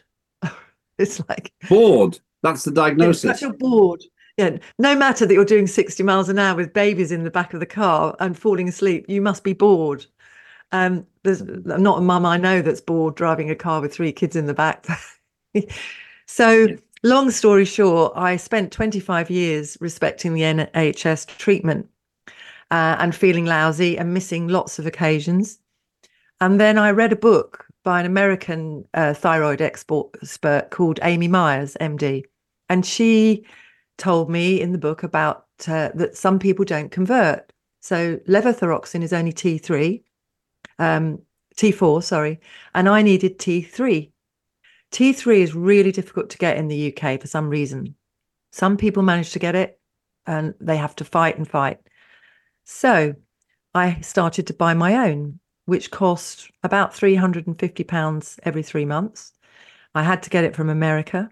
It's 0.97 1.21
like 1.29 1.53
bored. 1.69 2.19
That's 2.43 2.65
the 2.65 2.71
diagnosis. 2.71 3.41
you're 3.41 3.53
bored. 3.53 4.03
Yeah. 4.35 4.57
No 4.79 4.97
matter 4.97 5.25
that 5.25 5.33
you're 5.33 5.45
doing 5.45 5.65
60 5.65 6.03
miles 6.03 6.27
an 6.27 6.37
hour 6.37 6.57
with 6.57 6.73
babies 6.73 7.13
in 7.13 7.23
the 7.23 7.31
back 7.31 7.53
of 7.53 7.61
the 7.61 7.65
car 7.65 8.17
and 8.19 8.37
falling 8.37 8.67
asleep, 8.67 9.05
you 9.07 9.21
must 9.21 9.45
be 9.45 9.53
bored. 9.53 10.05
Um, 10.73 11.07
there's 11.23 11.41
not 11.41 11.99
a 11.99 12.01
mum 12.01 12.25
I 12.25 12.35
know 12.35 12.61
that's 12.61 12.81
bored 12.81 13.15
driving 13.15 13.49
a 13.49 13.55
car 13.55 13.79
with 13.79 13.93
three 13.93 14.11
kids 14.11 14.35
in 14.35 14.45
the 14.45 14.53
back. 14.53 14.87
So, 16.31 16.67
long 17.01 17.31
story 17.31 17.65
short, 17.65 18.13
I 18.15 18.37
spent 18.37 18.71
25 18.71 19.31
years 19.31 19.79
respecting 19.81 20.35
the 20.35 20.43
NHS 20.43 21.25
treatment 21.39 21.89
uh, 22.69 22.97
and 22.99 23.15
feeling 23.15 23.45
lousy 23.45 23.97
and 23.97 24.13
missing 24.13 24.47
lots 24.47 24.77
of 24.77 24.85
occasions. 24.85 25.57
And 26.39 26.61
then 26.61 26.77
I 26.77 26.91
read 26.91 27.11
a 27.11 27.15
book 27.15 27.65
by 27.83 27.99
an 27.99 28.05
American 28.05 28.85
uh, 28.93 29.15
thyroid 29.15 29.59
expert 29.59 30.67
called 30.69 30.99
Amy 31.01 31.27
Myers, 31.27 31.75
MD. 31.81 32.25
And 32.69 32.85
she 32.85 33.43
told 33.97 34.29
me 34.29 34.61
in 34.61 34.71
the 34.71 34.77
book 34.77 35.01
about 35.01 35.45
uh, 35.67 35.89
that 35.95 36.15
some 36.15 36.37
people 36.37 36.63
don't 36.63 36.91
convert. 36.91 37.51
So 37.79 38.17
levothyroxine 38.27 39.01
is 39.01 39.13
only 39.13 39.33
T3, 39.33 40.03
um, 40.77 41.19
T4, 41.55 42.03
sorry, 42.03 42.39
and 42.75 42.87
I 42.87 43.01
needed 43.01 43.39
T3. 43.39 44.11
T3 44.91 45.37
is 45.37 45.55
really 45.55 45.91
difficult 45.91 46.29
to 46.31 46.37
get 46.37 46.57
in 46.57 46.67
the 46.67 46.93
UK 46.93 47.21
for 47.21 47.27
some 47.27 47.49
reason. 47.49 47.95
Some 48.51 48.77
people 48.77 49.03
manage 49.03 49.31
to 49.31 49.39
get 49.39 49.55
it 49.55 49.79
and 50.25 50.53
they 50.59 50.77
have 50.77 50.95
to 50.97 51.05
fight 51.05 51.37
and 51.37 51.47
fight. 51.47 51.79
So 52.65 53.13
I 53.73 53.99
started 54.01 54.47
to 54.47 54.53
buy 54.53 54.73
my 54.73 55.09
own, 55.09 55.39
which 55.65 55.91
cost 55.91 56.49
about 56.63 56.93
£350 56.93 58.39
every 58.43 58.63
three 58.63 58.85
months. 58.85 59.33
I 59.93 60.03
had 60.03 60.23
to 60.23 60.29
get 60.29 60.43
it 60.43 60.55
from 60.55 60.69
America. 60.69 61.29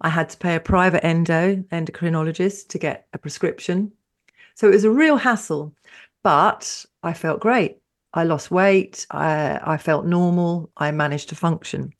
I 0.00 0.08
had 0.08 0.28
to 0.30 0.36
pay 0.36 0.54
a 0.54 0.60
private 0.60 1.04
endo 1.04 1.56
endocrinologist 1.72 2.68
to 2.68 2.78
get 2.78 3.06
a 3.12 3.18
prescription. 3.18 3.92
So 4.54 4.68
it 4.68 4.72
was 4.72 4.84
a 4.84 4.90
real 4.90 5.16
hassle, 5.16 5.74
but 6.22 6.84
I 7.02 7.12
felt 7.12 7.40
great. 7.40 7.78
I 8.12 8.24
lost 8.24 8.50
weight. 8.50 9.06
I, 9.10 9.60
I 9.62 9.76
felt 9.76 10.06
normal. 10.06 10.70
I 10.76 10.90
managed 10.90 11.28
to 11.30 11.36
function. 11.36 11.92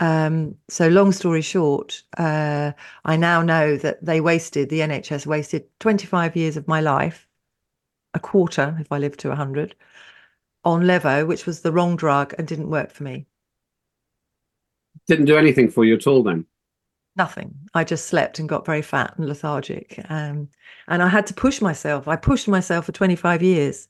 Um, 0.00 0.54
so, 0.68 0.88
long 0.88 1.12
story 1.12 1.42
short, 1.42 2.02
uh, 2.16 2.72
I 3.04 3.16
now 3.16 3.42
know 3.42 3.76
that 3.76 4.04
they 4.04 4.20
wasted, 4.20 4.68
the 4.68 4.80
NHS 4.80 5.26
wasted 5.26 5.66
25 5.80 6.36
years 6.36 6.56
of 6.56 6.68
my 6.68 6.80
life, 6.80 7.26
a 8.14 8.20
quarter 8.20 8.76
if 8.80 8.92
I 8.92 8.98
lived 8.98 9.20
to 9.20 9.28
100, 9.28 9.74
on 10.64 10.82
Levo, 10.82 11.26
which 11.26 11.46
was 11.46 11.62
the 11.62 11.72
wrong 11.72 11.96
drug 11.96 12.34
and 12.38 12.46
didn't 12.46 12.70
work 12.70 12.92
for 12.92 13.02
me. 13.02 13.26
Didn't 15.06 15.24
do 15.24 15.36
anything 15.36 15.70
for 15.70 15.84
you 15.84 15.94
at 15.94 16.06
all 16.06 16.22
then? 16.22 16.46
Nothing. 17.16 17.54
I 17.74 17.82
just 17.82 18.06
slept 18.06 18.38
and 18.38 18.48
got 18.48 18.66
very 18.66 18.82
fat 18.82 19.14
and 19.16 19.26
lethargic. 19.26 20.04
Um, 20.08 20.48
and 20.86 21.02
I 21.02 21.08
had 21.08 21.26
to 21.28 21.34
push 21.34 21.60
myself. 21.60 22.06
I 22.06 22.14
pushed 22.14 22.46
myself 22.46 22.86
for 22.86 22.92
25 22.92 23.42
years 23.42 23.88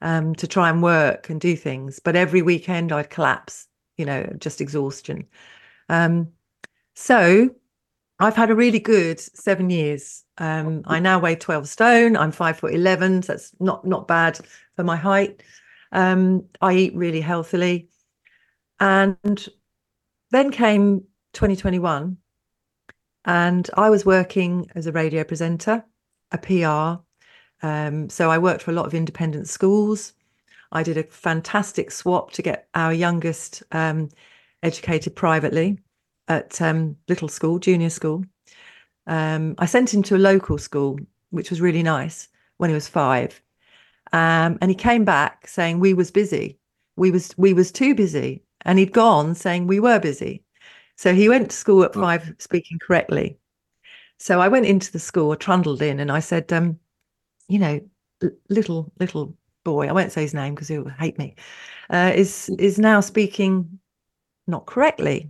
um, 0.00 0.34
to 0.34 0.46
try 0.48 0.70
and 0.70 0.82
work 0.82 1.30
and 1.30 1.40
do 1.40 1.54
things. 1.54 2.00
But 2.00 2.16
every 2.16 2.42
weekend 2.42 2.90
I'd 2.90 3.10
collapse, 3.10 3.68
you 3.96 4.04
know, 4.04 4.32
just 4.38 4.60
exhaustion. 4.60 5.26
Um, 5.88 6.28
so 6.94 7.50
I've 8.18 8.36
had 8.36 8.50
a 8.50 8.54
really 8.54 8.78
good 8.78 9.20
seven 9.20 9.70
years. 9.70 10.24
Um, 10.38 10.82
I 10.86 11.00
now 11.00 11.18
weigh 11.18 11.36
12 11.36 11.68
stone. 11.68 12.16
I'm 12.16 12.32
five 12.32 12.58
foot 12.58 12.74
11. 12.74 13.22
So 13.22 13.32
that's 13.32 13.52
not, 13.60 13.86
not 13.86 14.08
bad 14.08 14.38
for 14.74 14.84
my 14.84 14.96
height. 14.96 15.42
Um, 15.92 16.44
I 16.60 16.74
eat 16.74 16.94
really 16.94 17.20
healthily. 17.20 17.88
And 18.80 19.48
then 20.30 20.50
came 20.50 21.00
2021 21.32 22.16
and 23.24 23.70
I 23.76 23.90
was 23.90 24.06
working 24.06 24.70
as 24.74 24.86
a 24.86 24.92
radio 24.92 25.24
presenter, 25.24 25.84
a 26.30 26.38
PR. 26.38 27.02
Um, 27.66 28.08
so 28.08 28.30
I 28.30 28.38
worked 28.38 28.62
for 28.62 28.70
a 28.70 28.74
lot 28.74 28.86
of 28.86 28.94
independent 28.94 29.48
schools. 29.48 30.12
I 30.72 30.82
did 30.82 30.96
a 30.96 31.04
fantastic 31.04 31.90
swap 31.90 32.32
to 32.32 32.42
get 32.42 32.68
our 32.74 32.92
youngest 32.92 33.62
um, 33.72 34.08
educated 34.62 35.14
privately 35.14 35.78
at 36.28 36.60
um, 36.60 36.96
little 37.08 37.28
school, 37.28 37.58
junior 37.58 37.90
school. 37.90 38.24
Um, 39.06 39.54
I 39.58 39.66
sent 39.66 39.94
him 39.94 40.02
to 40.04 40.16
a 40.16 40.18
local 40.18 40.58
school, 40.58 40.98
which 41.30 41.50
was 41.50 41.60
really 41.60 41.82
nice 41.82 42.28
when 42.56 42.70
he 42.70 42.74
was 42.74 42.88
five. 42.88 43.40
Um, 44.12 44.58
and 44.60 44.70
he 44.70 44.74
came 44.74 45.04
back 45.04 45.46
saying 45.46 45.78
we 45.78 45.94
was 45.94 46.10
busy. 46.10 46.58
We 46.96 47.10
was 47.10 47.34
we 47.36 47.52
was 47.52 47.70
too 47.70 47.94
busy. 47.94 48.42
And 48.62 48.78
he'd 48.78 48.92
gone 48.92 49.34
saying 49.34 49.66
we 49.66 49.80
were 49.80 50.00
busy. 50.00 50.42
So 50.96 51.14
he 51.14 51.28
went 51.28 51.50
to 51.50 51.56
school 51.56 51.84
at 51.84 51.94
five, 51.94 52.34
speaking 52.38 52.78
correctly. 52.78 53.38
So 54.18 54.40
I 54.40 54.48
went 54.48 54.66
into 54.66 54.90
the 54.90 54.98
school, 54.98 55.32
I 55.32 55.36
trundled 55.36 55.82
in, 55.82 56.00
and 56.00 56.10
I 56.10 56.20
said, 56.20 56.52
um, 56.52 56.78
you 57.48 57.58
know, 57.58 57.80
little 58.48 58.90
little 58.98 59.36
boy, 59.66 59.88
I 59.88 59.92
won't 59.92 60.12
say 60.12 60.22
his 60.22 60.32
name 60.32 60.54
because 60.54 60.68
he'll 60.68 60.88
hate 60.88 61.18
me, 61.18 61.34
uh, 61.90 62.12
is 62.14 62.48
is 62.58 62.78
now 62.78 63.00
speaking 63.00 63.80
not 64.46 64.66
correctly, 64.66 65.28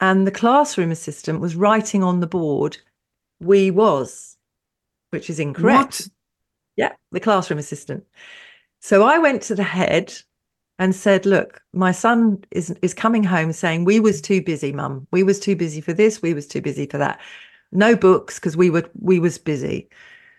and 0.00 0.26
the 0.26 0.32
classroom 0.32 0.90
assistant 0.90 1.40
was 1.40 1.54
writing 1.54 2.02
on 2.02 2.18
the 2.18 2.26
board, 2.26 2.76
"We 3.40 3.70
was," 3.70 4.36
which 5.10 5.30
is 5.30 5.38
incorrect. 5.38 6.00
What? 6.00 6.08
Yeah, 6.76 6.92
the 7.12 7.20
classroom 7.20 7.60
assistant. 7.60 8.04
So 8.80 9.04
I 9.04 9.18
went 9.18 9.42
to 9.42 9.54
the 9.54 9.62
head 9.62 10.12
and 10.80 10.92
said, 10.92 11.24
"Look, 11.24 11.62
my 11.72 11.92
son 11.92 12.42
is 12.50 12.74
is 12.82 12.94
coming 12.94 13.22
home 13.22 13.52
saying 13.52 13.84
we 13.84 14.00
was 14.00 14.20
too 14.20 14.42
busy, 14.42 14.72
mum. 14.72 15.06
We 15.12 15.22
was 15.22 15.38
too 15.38 15.54
busy 15.54 15.80
for 15.80 15.92
this. 15.92 16.20
We 16.20 16.34
was 16.34 16.48
too 16.48 16.60
busy 16.60 16.86
for 16.86 16.98
that. 16.98 17.20
No 17.70 17.94
books 17.94 18.40
because 18.40 18.56
we 18.56 18.70
were 18.70 18.90
we 19.00 19.20
was 19.20 19.38
busy. 19.38 19.88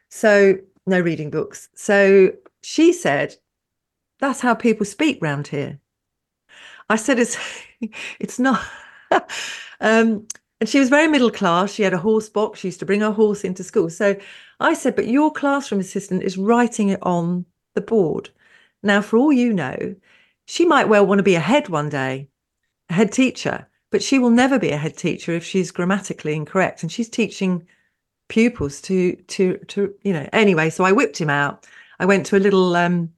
So 0.09 0.57
no 0.85 0.99
reading 0.99 1.29
books. 1.29 1.69
So 1.75 2.33
she 2.63 2.93
said, 2.93 3.35
"That's 4.19 4.41
how 4.41 4.55
people 4.55 4.85
speak 4.85 5.19
round 5.21 5.47
here." 5.47 5.79
I 6.89 6.95
said, 6.95 7.19
"It's 7.19 7.37
it's 8.19 8.39
not." 8.39 8.61
um, 9.81 10.27
and 10.59 10.69
she 10.69 10.79
was 10.79 10.89
very 10.89 11.07
middle 11.07 11.31
class. 11.31 11.73
She 11.73 11.83
had 11.83 11.93
a 11.93 11.97
horse 11.97 12.29
box. 12.29 12.59
She 12.59 12.69
used 12.69 12.79
to 12.79 12.85
bring 12.85 13.01
her 13.01 13.11
horse 13.11 13.43
into 13.43 13.63
school. 13.63 13.89
So 13.89 14.15
I 14.59 14.73
said, 14.73 14.95
"But 14.95 15.07
your 15.07 15.31
classroom 15.31 15.81
assistant 15.81 16.23
is 16.23 16.37
writing 16.37 16.89
it 16.89 16.99
on 17.03 17.45
the 17.75 17.81
board." 17.81 18.29
Now, 18.81 19.01
for 19.01 19.17
all 19.17 19.31
you 19.31 19.53
know, 19.53 19.95
she 20.45 20.65
might 20.65 20.89
well 20.89 21.05
want 21.05 21.19
to 21.19 21.23
be 21.23 21.35
a 21.35 21.39
head 21.39 21.69
one 21.69 21.89
day, 21.89 22.29
a 22.89 22.93
head 22.93 23.11
teacher, 23.11 23.67
but 23.91 24.03
she 24.03 24.19
will 24.19 24.29
never 24.29 24.59
be 24.59 24.71
a 24.71 24.77
head 24.77 24.97
teacher 24.97 25.31
if 25.31 25.43
she's 25.45 25.71
grammatically 25.71 26.33
incorrect. 26.33 26.83
And 26.83 26.91
she's 26.91 27.09
teaching 27.09 27.65
pupils 28.29 28.81
to 28.81 29.15
to 29.15 29.57
to 29.67 29.93
you 30.03 30.13
know. 30.13 30.27
Anyway, 30.33 30.69
so 30.69 30.83
I 30.83 30.91
whipped 30.91 31.19
him 31.19 31.29
out. 31.29 31.65
I 31.99 32.05
went 32.05 32.25
to 32.27 32.37
a 32.37 32.39
little 32.39 32.75
um, 32.75 33.09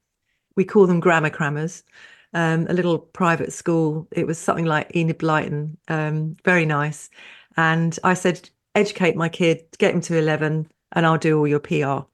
we 0.55 0.65
call 0.65 0.88
them 0.88 1.00
grammar 1.00 1.29
crammers, 1.29 1.84
um, 2.34 2.67
a 2.70 2.74
little 2.74 3.00
private 3.00 3.53
school. 3.53 4.08
It 4.12 4.27
was 4.27 4.38
something 4.38 4.65
like 4.65 4.96
Enid 4.96 5.20
Blyton, 5.20 5.77
um, 5.88 6.38
very 6.46 6.65
nice. 6.65 7.10
And 7.58 7.98
I 8.03 8.13
said, 8.13 8.50
educate 8.74 9.15
my 9.15 9.29
kid, 9.29 9.63
get 9.77 9.94
him 9.94 10.01
to 10.01 10.17
eleven, 10.17 10.70
and 10.94 11.05
I'll 11.05 11.17
do 11.17 11.38
all 11.38 11.48
your 11.48 11.60
PR. 11.60 12.08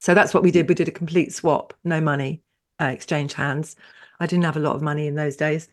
So 0.00 0.14
that's 0.14 0.32
what 0.32 0.42
we 0.42 0.50
did. 0.50 0.68
We 0.68 0.74
did 0.74 0.88
a 0.88 0.92
complete 0.92 1.32
swap, 1.32 1.74
no 1.84 2.00
money, 2.00 2.42
uh, 2.80 2.86
exchange 2.86 3.34
hands. 3.34 3.76
I 4.18 4.26
didn't 4.26 4.44
have 4.44 4.56
a 4.56 4.60
lot 4.60 4.76
of 4.76 4.82
money 4.82 5.06
in 5.06 5.14
those 5.14 5.36
days. 5.36 5.68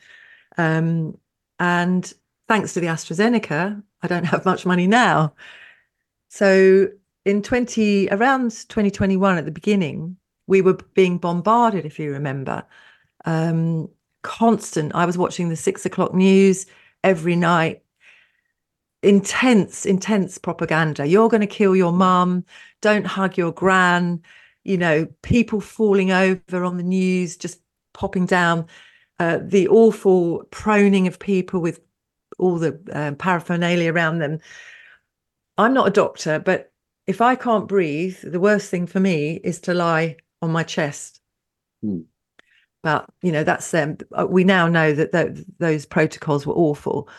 Um, 0.58 1.18
and 1.60 2.12
thanks 2.48 2.74
to 2.74 2.80
the 2.80 2.88
AstraZeneca, 2.88 3.82
I 4.02 4.08
don't 4.08 4.24
have 4.26 4.46
much 4.46 4.66
money 4.66 4.88
now. 4.88 5.34
So 6.30 6.90
in 7.28 7.42
20 7.42 8.08
around 8.10 8.52
2021 8.52 9.38
at 9.38 9.44
the 9.44 9.52
beginning, 9.52 10.16
we 10.48 10.62
were 10.62 10.76
being 10.94 11.18
bombarded, 11.18 11.86
if 11.86 12.00
you 12.00 12.14
remember. 12.14 12.64
Um, 13.26 13.90
constant. 14.24 14.96
I 14.96 15.06
was 15.06 15.18
watching 15.18 15.50
the 15.50 15.58
six 15.58 15.86
o'clock 15.86 16.14
news 16.14 16.66
every 17.04 17.36
night. 17.36 17.84
Intense, 19.04 19.86
intense 19.86 20.38
propaganda. 20.38 21.06
You're 21.06 21.28
going 21.28 21.42
to 21.42 21.48
kill 21.48 21.76
your 21.76 21.92
mum. 21.92 22.46
Don't 22.82 23.06
hug 23.06 23.38
your 23.38 23.52
gran. 23.52 24.24
You 24.64 24.78
know, 24.78 25.06
people 25.22 25.60
falling 25.60 26.12
over 26.12 26.64
on 26.64 26.78
the 26.78 26.84
news, 26.84 27.36
just 27.36 27.60
popping 27.94 28.26
down, 28.26 28.68
uh, 29.20 29.40
the 29.42 29.68
awful 29.68 30.46
proning 30.52 31.08
of 31.08 31.20
people 31.20 31.60
with 31.60 31.82
all 32.40 32.58
the 32.58 32.80
uh, 32.94 33.16
paraphernalia 33.16 33.92
around 33.92 34.20
them. 34.20 34.40
I'm 35.58 35.74
not 35.74 35.90
a 35.90 35.92
doctor, 35.92 36.40
but 36.40 36.72
if 37.08 37.22
I 37.22 37.36
can't 37.36 37.68
breathe, 37.68 38.18
the 38.22 38.40
worst 38.40 38.70
thing 38.70 38.86
for 38.86 39.00
me 39.00 39.40
is 39.44 39.60
to 39.62 39.74
lie 39.74 40.18
on 40.42 40.52
my 40.52 40.64
chest. 40.64 41.22
Hmm. 41.82 42.02
But 42.84 43.10
you 43.22 43.32
know, 43.32 43.44
that's 43.44 43.72
them. 43.72 43.98
Um, 44.14 44.30
we 44.30 44.44
now 44.44 44.68
know 44.68 44.94
that 44.94 45.12
th- 45.12 45.46
those 45.58 45.86
protocols 45.86 46.46
were 46.46 46.54
awful. 46.54 47.10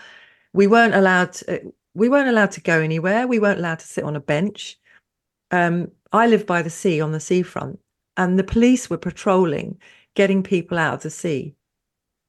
We 0.52 0.66
weren't 0.66 0.95
allowed. 0.95 1.33
To, 1.35 1.73
we 1.95 2.09
weren't 2.09 2.28
allowed 2.28 2.52
to 2.52 2.61
go 2.61 2.80
anywhere. 2.80 3.26
We 3.26 3.38
weren't 3.38 3.59
allowed 3.59 3.80
to 3.80 3.87
sit 3.87 4.04
on 4.04 4.14
a 4.14 4.21
bench. 4.21 4.78
Um, 5.50 5.90
I 6.12 6.26
live 6.26 6.47
by 6.47 6.62
the 6.62 6.71
sea 6.71 7.00
on 7.00 7.12
the 7.12 7.21
seafront, 7.21 7.80
and 8.16 8.38
the 8.38 8.45
police 8.45 8.88
were 8.88 8.99
patrolling 8.99 9.78
getting 10.14 10.42
people 10.42 10.78
out 10.78 10.95
of 10.95 11.02
the 11.02 11.11
sea 11.11 11.54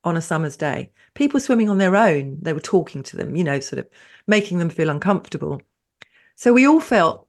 on 0.04 0.16
a 0.16 0.22
summer's 0.22 0.58
day. 0.58 0.92
People 1.14 1.40
swimming 1.40 1.70
on 1.70 1.78
their 1.78 1.96
own, 1.96 2.38
they 2.42 2.54
were 2.54 2.60
talking 2.60 3.04
to 3.04 3.18
them, 3.18 3.36
you 3.36 3.44
know, 3.44 3.60
sort 3.60 3.80
of 3.80 3.88
making 4.28 4.60
them 4.60 4.70
feel 4.70 4.90
uncomfortable. 4.90 5.62
So 6.36 6.54
we 6.54 6.68
all 6.68 6.80
felt, 6.80 7.28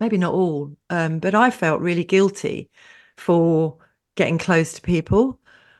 maybe 0.00 0.18
not 0.18 0.34
all, 0.34 0.76
um, 0.90 1.18
but 1.18 1.34
I 1.34 1.50
felt 1.50 1.80
really 1.80 2.04
guilty 2.04 2.70
for 3.16 3.76
getting 4.16 4.38
close 4.38 4.72
to 4.74 4.82
people. 4.82 5.38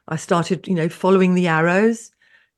I 0.08 0.16
started, 0.16 0.66
you 0.68 0.74
know, 0.74 0.88
following 0.88 1.34
the 1.34 1.48
arrows, 1.48 2.10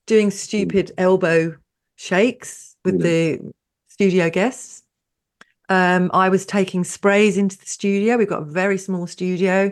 doing 0.07 0.31
stupid 0.31 0.93
elbow 0.99 1.57
shakes 1.97 2.77
with 2.85 3.01
the 3.01 3.41
studio 3.89 4.31
guests. 4.31 4.83
Um, 5.69 6.11
I 6.15 6.29
was 6.29 6.47
taking 6.47 6.85
sprays 6.85 7.37
into 7.37 7.59
the 7.59 7.67
studio. 7.67 8.17
We've 8.17 8.29
got 8.29 8.43
a 8.43 8.47
very 8.47 8.79
small 8.79 9.07
studio. 9.07 9.71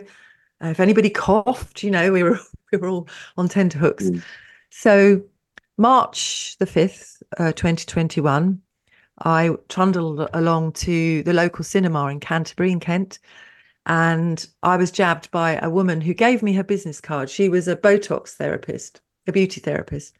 Uh, 0.63 0.67
if 0.67 0.79
anybody 0.79 1.09
coughed, 1.25 1.83
you 1.83 1.91
know, 1.91 2.11
we 2.11 2.23
were 2.23 2.39
we 2.71 2.77
were 2.77 2.87
all 2.87 3.07
on 3.37 3.47
tenterhooks. 3.47 4.05
Mm. 4.05 4.23
So 4.69 5.21
March 5.77 6.55
the 6.59 6.65
fifth, 6.65 7.21
uh, 7.37 7.51
twenty 7.53 7.85
twenty 7.85 8.21
one, 8.21 8.61
I 9.19 9.55
trundled 9.69 10.29
along 10.33 10.73
to 10.73 11.23
the 11.23 11.33
local 11.33 11.63
cinema 11.63 12.07
in 12.07 12.19
Canterbury, 12.19 12.71
in 12.71 12.79
Kent, 12.79 13.19
and 13.85 14.45
I 14.63 14.77
was 14.77 14.91
jabbed 14.91 15.31
by 15.31 15.55
a 15.55 15.69
woman 15.69 16.01
who 16.01 16.13
gave 16.13 16.43
me 16.43 16.53
her 16.53 16.63
business 16.63 16.99
card. 16.99 17.29
She 17.29 17.49
was 17.49 17.67
a 17.67 17.75
Botox 17.75 18.29
therapist, 18.33 19.01
a 19.27 19.31
beauty 19.31 19.61
therapist. 19.61 20.17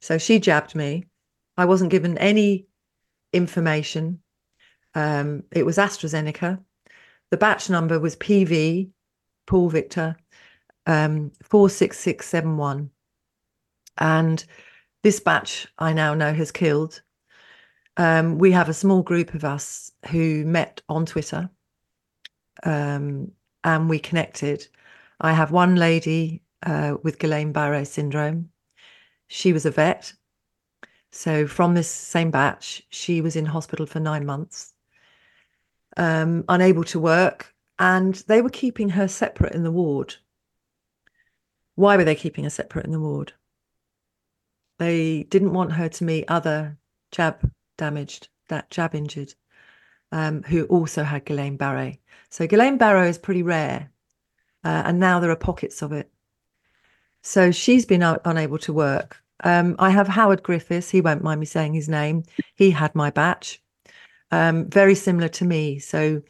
So 0.00 0.18
she 0.18 0.38
jabbed 0.38 0.74
me. 0.74 1.04
I 1.56 1.64
wasn't 1.64 1.90
given 1.90 2.16
any 2.18 2.68
information. 3.32 4.20
Um, 4.94 5.42
it 5.50 5.66
was 5.66 5.76
AstraZeneca. 5.76 6.62
The 7.30 7.36
batch 7.36 7.68
number 7.68 7.98
was 7.98 8.16
PV, 8.16 8.90
Paul 9.46 9.68
Victor, 9.68 10.16
um, 10.86 11.32
46671. 11.42 12.90
And 13.98 14.44
this 15.02 15.20
batch 15.20 15.66
I 15.78 15.92
now 15.92 16.14
know 16.14 16.32
has 16.32 16.52
killed. 16.52 17.02
Um, 17.98 18.38
we 18.38 18.52
have 18.52 18.68
a 18.68 18.74
small 18.74 19.02
group 19.02 19.34
of 19.34 19.44
us 19.44 19.90
who 20.10 20.44
met 20.44 20.80
on 20.88 21.04
Twitter 21.04 21.50
um, 22.62 23.32
and 23.64 23.88
we 23.88 23.98
connected. 23.98 24.68
I 25.20 25.32
have 25.32 25.50
one 25.50 25.74
lady 25.74 26.42
uh, 26.64 26.96
with 27.02 27.18
Guillain 27.18 27.52
Barre 27.52 27.84
syndrome. 27.84 28.50
She 29.26 29.52
was 29.52 29.66
a 29.66 29.72
vet. 29.72 30.12
So 31.10 31.48
from 31.48 31.74
this 31.74 31.90
same 31.90 32.30
batch, 32.30 32.84
she 32.90 33.20
was 33.20 33.34
in 33.34 33.46
hospital 33.46 33.84
for 33.84 33.98
nine 33.98 34.24
months, 34.24 34.74
um, 35.96 36.44
unable 36.48 36.84
to 36.84 37.00
work, 37.00 37.52
and 37.80 38.14
they 38.28 38.42
were 38.42 38.50
keeping 38.50 38.90
her 38.90 39.08
separate 39.08 39.54
in 39.54 39.64
the 39.64 39.72
ward. 39.72 40.14
Why 41.74 41.96
were 41.96 42.04
they 42.04 42.14
keeping 42.14 42.44
her 42.44 42.50
separate 42.50 42.84
in 42.84 42.92
the 42.92 43.00
ward? 43.00 43.32
They 44.78 45.24
didn't 45.24 45.52
want 45.52 45.72
her 45.72 45.88
to 45.88 46.04
meet 46.04 46.26
other 46.28 46.78
jab 47.10 47.50
damaged, 47.78 48.28
that 48.48 48.70
jab 48.70 48.94
injured, 48.94 49.34
um, 50.12 50.42
who 50.42 50.64
also 50.64 51.02
had 51.02 51.24
Guillain 51.24 51.56
Barre. 51.56 51.98
So 52.28 52.46
Guillain 52.46 52.78
Barre 52.78 53.08
is 53.08 53.16
pretty 53.16 53.42
rare, 53.42 53.90
uh, 54.64 54.82
and 54.84 55.00
now 55.00 55.18
there 55.18 55.30
are 55.30 55.36
pockets 55.36 55.80
of 55.80 55.92
it. 55.92 56.10
So 57.22 57.50
she's 57.50 57.86
been 57.86 58.02
un- 58.02 58.20
unable 58.26 58.58
to 58.58 58.72
work. 58.72 59.22
Um, 59.44 59.76
I 59.78 59.90
have 59.90 60.08
Howard 60.08 60.42
Griffiths. 60.42 60.90
He 60.90 61.00
won't 61.00 61.22
mind 61.22 61.40
me 61.40 61.46
saying 61.46 61.72
his 61.72 61.88
name. 61.88 62.24
He 62.54 62.70
had 62.70 62.94
my 62.94 63.10
batch, 63.10 63.62
um, 64.30 64.66
very 64.66 64.94
similar 64.94 65.28
to 65.28 65.44
me. 65.44 65.78
So 65.78 66.22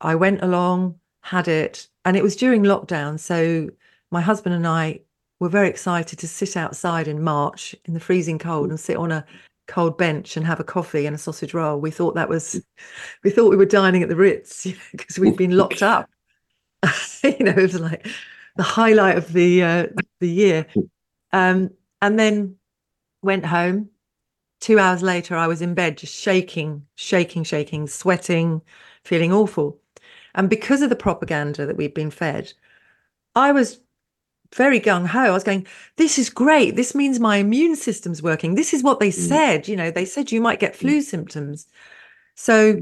I 0.00 0.14
went 0.14 0.42
along, 0.42 1.00
had 1.22 1.48
it, 1.48 1.88
and 2.04 2.16
it 2.16 2.22
was 2.22 2.36
during 2.36 2.62
lockdown. 2.62 3.18
So 3.18 3.70
my 4.10 4.20
husband 4.20 4.54
and 4.54 4.66
I 4.66 5.00
were 5.40 5.48
very 5.48 5.68
excited 5.68 6.18
to 6.18 6.28
sit 6.28 6.56
outside 6.56 7.08
in 7.08 7.22
March 7.22 7.74
in 7.86 7.94
the 7.94 8.00
freezing 8.00 8.38
cold 8.38 8.70
and 8.70 8.78
sit 8.78 8.96
on 8.96 9.10
a 9.10 9.24
cold 9.66 9.96
bench 9.96 10.36
and 10.36 10.46
have 10.46 10.60
a 10.60 10.64
coffee 10.64 11.06
and 11.06 11.14
a 11.14 11.18
sausage 11.18 11.54
roll. 11.54 11.80
We 11.80 11.90
thought 11.90 12.14
that 12.14 12.28
was, 12.28 12.62
we 13.22 13.30
thought 13.30 13.50
we 13.50 13.56
were 13.56 13.64
dining 13.64 14.02
at 14.02 14.08
the 14.08 14.16
Ritz 14.16 14.66
because 14.92 15.18
we'd 15.18 15.36
been 15.36 15.56
locked 15.56 15.82
up. 15.82 16.08
you 17.24 17.44
know, 17.44 17.52
it 17.52 17.56
was 17.56 17.80
like 17.80 18.06
the 18.56 18.62
highlight 18.62 19.16
of 19.16 19.32
the 19.32 19.62
uh, 19.62 19.86
the 20.20 20.28
year. 20.28 20.66
Um, 21.32 21.70
and 22.02 22.18
then 22.18 22.56
went 23.22 23.46
home. 23.46 23.88
Two 24.60 24.78
hours 24.78 25.02
later, 25.02 25.36
I 25.36 25.46
was 25.46 25.60
in 25.60 25.74
bed, 25.74 25.98
just 25.98 26.14
shaking, 26.14 26.86
shaking, 26.94 27.44
shaking, 27.44 27.86
sweating, 27.86 28.62
feeling 29.02 29.32
awful. 29.32 29.80
And 30.34 30.48
because 30.48 30.82
of 30.82 30.90
the 30.90 30.96
propaganda 30.96 31.66
that 31.66 31.76
we'd 31.76 31.94
been 31.94 32.10
fed, 32.10 32.52
I 33.34 33.52
was 33.52 33.80
very 34.54 34.80
gung 34.80 35.06
ho. 35.06 35.20
I 35.20 35.30
was 35.30 35.44
going, 35.44 35.66
this 35.96 36.18
is 36.18 36.30
great. 36.30 36.76
This 36.76 36.94
means 36.94 37.20
my 37.20 37.36
immune 37.38 37.76
system's 37.76 38.22
working. 38.22 38.54
This 38.54 38.72
is 38.72 38.82
what 38.82 39.00
they 39.00 39.10
Mm. 39.10 39.28
said. 39.28 39.68
You 39.68 39.76
know, 39.76 39.90
they 39.90 40.04
said 40.04 40.32
you 40.32 40.40
might 40.40 40.60
get 40.60 40.76
flu 40.76 41.00
symptoms. 41.02 41.66
So 42.36 42.80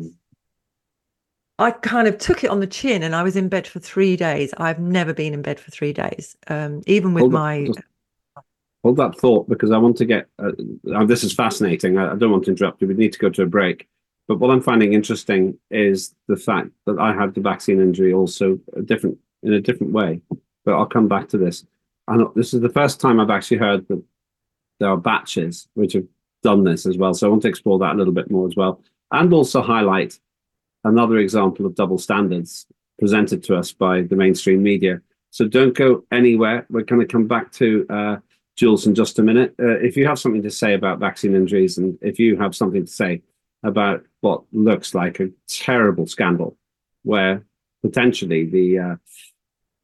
I 1.59 1.71
kind 1.71 2.09
of 2.09 2.19
took 2.19 2.43
it 2.45 2.51
on 2.51 2.61
the 2.61 2.67
chin 2.67 3.03
and 3.03 3.15
I 3.15 3.23
was 3.23 3.37
in 3.37 3.49
bed 3.49 3.67
for 3.67 3.79
three 3.79 4.17
days. 4.17 4.53
I've 4.57 4.81
never 4.81 5.15
been 5.15 5.35
in 5.35 5.43
bed 5.43 5.61
for 5.61 5.71
three 5.71 5.93
days, 5.93 6.37
um, 6.49 6.83
even 6.87 7.15
with 7.15 7.23
Hold 7.23 7.33
my. 7.33 7.67
just 7.67 7.81
hold 8.83 8.97
that 8.97 9.17
thought 9.19 9.49
because 9.49 9.71
I 9.71 9.79
want 9.79 9.97
to 9.99 10.05
get. 10.05 10.27
Uh, 10.39 10.53
uh, 10.93 11.05
this 11.05 11.23
is 11.23 11.33
fascinating. 11.33 11.99
I, 11.99 12.13
I 12.13 12.17
don't 12.17 12.33
want 12.33 12.45
to 12.45 12.51
interrupt 12.51 12.81
you. 12.83 12.89
We 12.89 12.95
need 12.95 13.13
to 13.13 13.19
go 13.19 13.31
to 13.31 13.43
a 13.43 13.47
break. 13.47 13.89
But 14.29 14.39
what 14.39 14.51
I'm 14.51 14.63
finding 14.63 14.93
interesting 14.93 15.59
is 15.71 16.15
the 16.27 16.37
fact 16.37 16.71
that 16.87 16.99
I 16.99 17.13
had 17.13 17.35
the 17.35 17.41
vaccine 17.41 17.81
injury 17.81 18.13
also 18.13 18.59
a 18.77 18.83
different 18.83 19.19
in 19.43 19.53
a 19.53 19.61
different 19.61 19.93
way. 19.93 20.21
But 20.65 20.75
I'll 20.75 20.87
come 20.87 21.09
back 21.09 21.29
to 21.31 21.39
this. 21.39 21.65
And 22.09 22.27
this 22.35 22.55
is 22.55 22.61
the 22.61 22.69
first 22.69 23.01
time 23.01 23.21
I've 23.21 23.31
actually 23.31 23.59
heard 23.59 23.87
that 23.89 24.03
there 24.81 24.91
are 24.91 24.97
batches 24.97 25.69
which 25.75 25.93
have 25.93 26.07
done 26.43 26.65
this 26.65 26.87
as 26.87 26.99
well. 26.99 27.15
So 27.15 27.27
I 27.27 27.31
want 27.31 27.43
to 27.43 27.49
explore 27.49 27.79
that 27.79 27.95
a 27.95 27.99
little 27.99 28.13
bit 28.13 28.31
more 28.31 28.47
as 28.47 28.57
well, 28.57 28.83
and 29.11 29.33
also 29.33 29.63
highlight 29.63 30.19
another 30.85 31.19
example 31.19 31.67
of 31.67 31.75
double 31.75 31.99
standards 31.99 32.67
presented 32.99 33.43
to 33.45 33.57
us 33.57 33.73
by 33.73 34.03
the 34.03 34.17
mainstream 34.17 34.63
media. 34.63 35.01
So 35.31 35.47
don't 35.47 35.75
go 35.75 36.05
anywhere. 36.13 36.67
We're 36.69 36.83
going 36.83 37.01
to 37.01 37.07
come 37.07 37.27
back 37.27 37.53
to 37.53 37.87
uh, 37.89 38.17
Jules 38.57 38.87
in 38.87 38.95
just 38.95 39.19
a 39.19 39.23
minute. 39.23 39.55
Uh, 39.59 39.79
if 39.79 39.97
you 39.97 40.07
have 40.07 40.19
something 40.19 40.43
to 40.43 40.51
say 40.51 40.75
about 40.75 40.99
vaccine 40.99 41.35
injuries, 41.35 41.79
and 41.79 41.97
if 42.03 42.19
you 42.19 42.37
have 42.37 42.55
something 42.55 42.85
to 42.85 42.91
say 42.91 43.23
about 43.63 44.05
what 44.21 44.43
looks 44.53 44.95
like 44.95 45.21
a 45.21 45.31
terrible 45.49 46.07
scandal, 46.07 46.57
where 47.03 47.47
potentially 47.83 48.45
the 48.45 48.79
uh, 48.79 48.97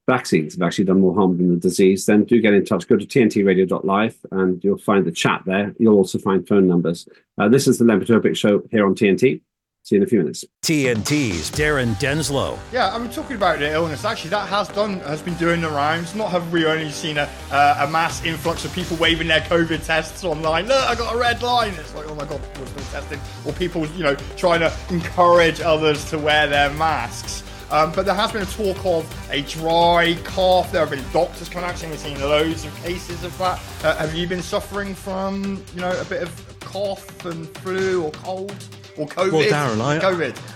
vaccines 0.09 0.55
have 0.55 0.63
actually 0.63 0.87
done 0.87 1.01
more 1.01 1.15
harm 1.15 1.37
than 1.37 1.51
the 1.51 1.61
disease, 1.61 2.07
then 2.07 2.25
do 2.25 2.41
get 2.41 2.55
in 2.55 2.65
touch. 2.65 2.89
Go 2.89 2.97
to 2.97 3.07
tntradio.live 3.07 4.17
and 4.33 4.65
you'll 4.65 4.79
find 4.79 5.05
the 5.05 5.13
chat 5.13 5.43
there. 5.47 5.75
You'll 5.79 5.97
also 5.97 6.19
find 6.19 6.49
phone 6.49 6.67
numbers. 6.67 7.07
Uh, 7.37 7.49
this 7.49 7.69
is 7.69 7.79
the 7.79 7.85
Len 7.85 8.05
Show 8.35 8.63
here 8.71 8.87
on 8.87 8.95
TNT. 8.95 9.43
See 9.85 9.95
you 9.95 10.03
in 10.03 10.07
a 10.07 10.07
few 10.07 10.19
minutes. 10.19 10.45
TNT's 10.63 11.51
Darren 11.51 11.95
Denslow. 11.95 12.59
Yeah, 12.73 12.95
I'm 12.95 13.09
talking 13.09 13.37
about 13.37 13.59
the 13.59 13.73
illness. 13.73 14.05
Actually, 14.05 14.31
that 14.31 14.49
has 14.49 14.69
done 14.69 15.01
has 15.01 15.23
been 15.23 15.35
doing 15.35 15.63
the 15.63 15.71
rounds. 15.71 16.15
Not 16.15 16.31
have 16.31 16.53
we 16.53 16.67
only 16.67 16.91
seen 16.91 17.17
a 17.17 17.29
uh, 17.51 17.87
a 17.87 17.91
mass 17.91 18.23
influx 18.23 18.67
of 18.67 18.73
people 18.75 18.99
waving 18.99 19.29
their 19.29 19.41
COVID 19.41 19.85
tests 19.87 20.25
online. 20.25 20.67
Look, 20.67 20.85
I 20.85 20.95
got 20.95 21.15
a 21.15 21.19
red 21.19 21.43
line. 21.43 21.73
It's 21.73 21.95
like, 21.95 22.07
oh 22.07 22.15
my 22.15 22.27
god, 22.27 22.43
we're 22.59 22.67
still 22.67 23.01
testing. 23.01 23.21
Or 23.47 23.53
people, 23.55 23.87
you 23.87 24.05
know, 24.05 24.15
trying 24.37 24.61
to 24.61 24.71
encourage 24.91 25.61
others 25.63 26.05
to 26.11 26.19
wear 26.19 26.47
their 26.49 26.71
masks. 26.75 27.43
Um, 27.71 27.93
but 27.93 28.07
there 28.07 28.15
has 28.15 28.33
been 28.33 28.43
a 28.43 28.47
talk 28.47 28.85
of 28.87 29.31
a 29.31 29.43
dry 29.43 30.17
cough. 30.25 30.73
There 30.73 30.81
have 30.81 30.91
been 30.91 31.05
doctors 31.13 31.49
coming 31.49 31.69
out 31.69 31.77
saying 31.77 31.91
we've 31.91 32.01
seen 32.01 32.19
loads 32.21 32.65
of 32.65 32.75
cases 32.83 33.23
of 33.25 33.37
that. 33.39 33.61
Uh, 33.85 33.95
have 33.97 34.15
you 34.15 34.27
been 34.27 34.43
suffering 34.43 34.95
from, 34.95 35.63
you 35.75 35.81
know, 35.83 35.99
a 36.01 36.05
bit 36.07 36.23
of 36.23 36.59
cough 36.61 37.25
and 37.27 37.47
flu 37.59 38.05
or 38.05 38.11
cold 38.13 38.53
or 38.97 39.07
COVID? 39.07 39.33
Well, 39.33 39.43
Darren, 39.51 39.81
I- 39.85 39.99
COVID. 39.99 40.55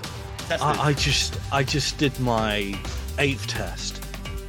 I, 0.60 0.88
I 0.88 0.92
just 0.92 1.38
I 1.50 1.62
just 1.62 1.96
did 1.98 2.18
my 2.20 2.78
eighth 3.18 3.46
test, 3.46 4.02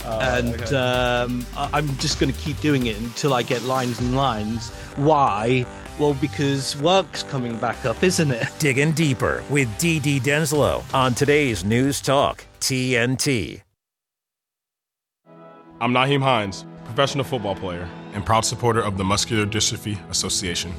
Oh, 0.06 0.19
and 0.19 0.56
okay. 0.62 0.76
um, 0.76 1.45
I, 1.56 1.69
I'm 1.73 1.88
just 1.97 2.19
going 2.19 2.32
to 2.34 2.38
keep 2.39 2.60
doing 2.60 2.88
it 2.88 2.97
until 2.99 3.34
I 3.34 3.41
get 3.43 3.62
lines 3.63 3.99
and 4.02 4.13
lines. 4.15 4.69
Why? 4.97 5.65
Well, 5.99 6.15
because 6.15 6.75
work's 6.77 7.21
coming 7.21 7.56
back 7.58 7.86
up, 7.86 8.03
isn't 8.03 8.32
it? 8.32 8.47
Digging 8.58 8.93
deeper 8.93 9.43
with 9.49 9.67
DD 9.77 10.21
Denslow 10.21 10.84
on 10.93 11.13
today's 11.13 11.63
News 11.63 12.01
Talk 12.01 12.45
TNT. 12.60 13.62
I'm 15.79 15.93
Nyheim 15.93 16.21
Hines, 16.21 16.65
professional 16.86 17.23
football 17.23 17.56
player 17.56 17.88
and 18.13 18.25
proud 18.25 18.45
supporter 18.45 18.82
of 18.82 18.97
the 18.97 19.03
Muscular 19.03 19.45
Dystrophy 19.45 19.97
Association. 20.10 20.73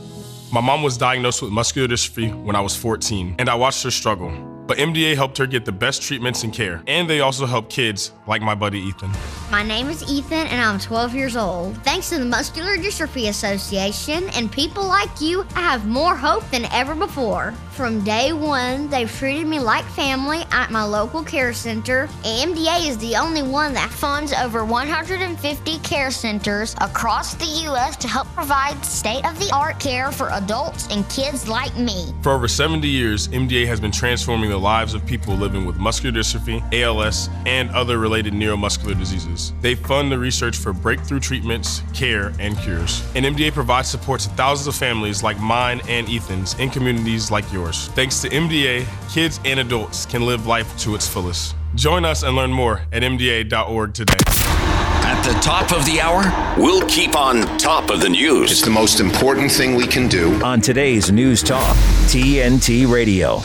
My 0.52 0.60
mom 0.60 0.82
was 0.82 0.96
diagnosed 0.96 1.42
with 1.42 1.50
muscular 1.52 1.86
dystrophy 1.86 2.34
when 2.42 2.56
I 2.56 2.60
was 2.60 2.76
14, 2.76 3.36
and 3.38 3.48
I 3.48 3.54
watched 3.54 3.82
her 3.84 3.90
struggle. 3.90 4.53
But 4.66 4.78
MDA 4.78 5.14
helped 5.14 5.36
her 5.38 5.46
get 5.46 5.64
the 5.64 5.72
best 5.72 6.02
treatments 6.02 6.42
and 6.42 6.52
care, 6.52 6.82
and 6.86 7.08
they 7.08 7.20
also 7.20 7.44
help 7.44 7.68
kids 7.68 8.12
like 8.26 8.40
my 8.40 8.54
buddy 8.54 8.80
Ethan. 8.80 9.10
My 9.50 9.62
name 9.62 9.88
is 9.88 10.02
Ethan 10.10 10.46
and 10.48 10.60
I'm 10.60 10.78
12 10.80 11.14
years 11.14 11.36
old. 11.36 11.76
Thanks 11.84 12.08
to 12.08 12.18
the 12.18 12.24
Muscular 12.24 12.76
Dystrophy 12.76 13.28
Association 13.28 14.28
and 14.30 14.50
people 14.50 14.84
like 14.84 15.20
you, 15.20 15.46
I 15.54 15.60
have 15.60 15.86
more 15.86 16.16
hope 16.16 16.48
than 16.50 16.64
ever 16.72 16.94
before. 16.94 17.52
From 17.70 18.02
day 18.04 18.32
one, 18.32 18.88
they've 18.88 19.10
treated 19.10 19.46
me 19.46 19.58
like 19.58 19.84
family 19.84 20.44
at 20.50 20.70
my 20.70 20.82
local 20.82 21.22
care 21.22 21.52
center. 21.52 22.06
AMDA 22.22 22.88
is 22.88 22.96
the 22.98 23.16
only 23.16 23.42
one 23.42 23.74
that 23.74 23.90
funds 23.90 24.32
over 24.32 24.64
150 24.64 25.78
care 25.80 26.10
centers 26.10 26.74
across 26.80 27.34
the 27.34 27.62
U.S. 27.64 27.96
to 27.96 28.08
help 28.08 28.28
provide 28.28 28.82
state 28.84 29.26
of 29.26 29.38
the 29.38 29.50
art 29.52 29.78
care 29.78 30.10
for 30.10 30.30
adults 30.30 30.88
and 30.90 31.08
kids 31.10 31.48
like 31.48 31.76
me. 31.76 32.14
For 32.22 32.32
over 32.32 32.48
70 32.48 32.88
years, 32.88 33.28
MDA 33.28 33.66
has 33.66 33.80
been 33.80 33.92
transforming 33.92 34.52
the 34.54 34.60
the 34.60 34.60
lives 34.60 34.94
of 34.94 35.04
people 35.04 35.34
living 35.34 35.66
with 35.66 35.78
muscular 35.78 36.16
dystrophy, 36.16 36.62
ALS, 36.72 37.28
and 37.44 37.68
other 37.70 37.98
related 37.98 38.32
neuromuscular 38.32 38.96
diseases. 38.96 39.52
They 39.60 39.74
fund 39.74 40.12
the 40.12 40.18
research 40.18 40.56
for 40.56 40.72
breakthrough 40.72 41.18
treatments, 41.18 41.82
care, 41.92 42.32
and 42.38 42.56
cures. 42.58 43.02
And 43.16 43.26
MDA 43.26 43.52
provides 43.52 43.88
support 43.88 44.20
to 44.20 44.28
thousands 44.30 44.68
of 44.68 44.76
families 44.76 45.24
like 45.24 45.40
mine 45.40 45.80
and 45.88 46.08
Ethan's 46.08 46.54
in 46.60 46.70
communities 46.70 47.32
like 47.32 47.52
yours. 47.52 47.88
Thanks 47.96 48.20
to 48.22 48.28
MDA, 48.28 48.86
kids 49.12 49.40
and 49.44 49.58
adults 49.58 50.06
can 50.06 50.24
live 50.24 50.46
life 50.46 50.78
to 50.78 50.94
its 50.94 51.08
fullest. 51.08 51.56
Join 51.74 52.04
us 52.04 52.22
and 52.22 52.36
learn 52.36 52.52
more 52.52 52.82
at 52.92 53.02
MDA.org 53.02 53.92
today. 53.92 54.14
At 54.22 55.20
the 55.24 55.36
top 55.40 55.72
of 55.72 55.84
the 55.84 56.00
hour, 56.00 56.22
we'll 56.56 56.86
keep 56.88 57.16
on 57.16 57.40
top 57.58 57.90
of 57.90 58.00
the 58.00 58.08
news. 58.08 58.52
It's 58.52 58.62
the 58.62 58.70
most 58.70 59.00
important 59.00 59.50
thing 59.50 59.74
we 59.74 59.88
can 59.88 60.06
do. 60.06 60.40
On 60.44 60.60
today's 60.60 61.10
News 61.10 61.42
Talk, 61.42 61.76
TNT 62.06 62.88
Radio. 62.88 63.42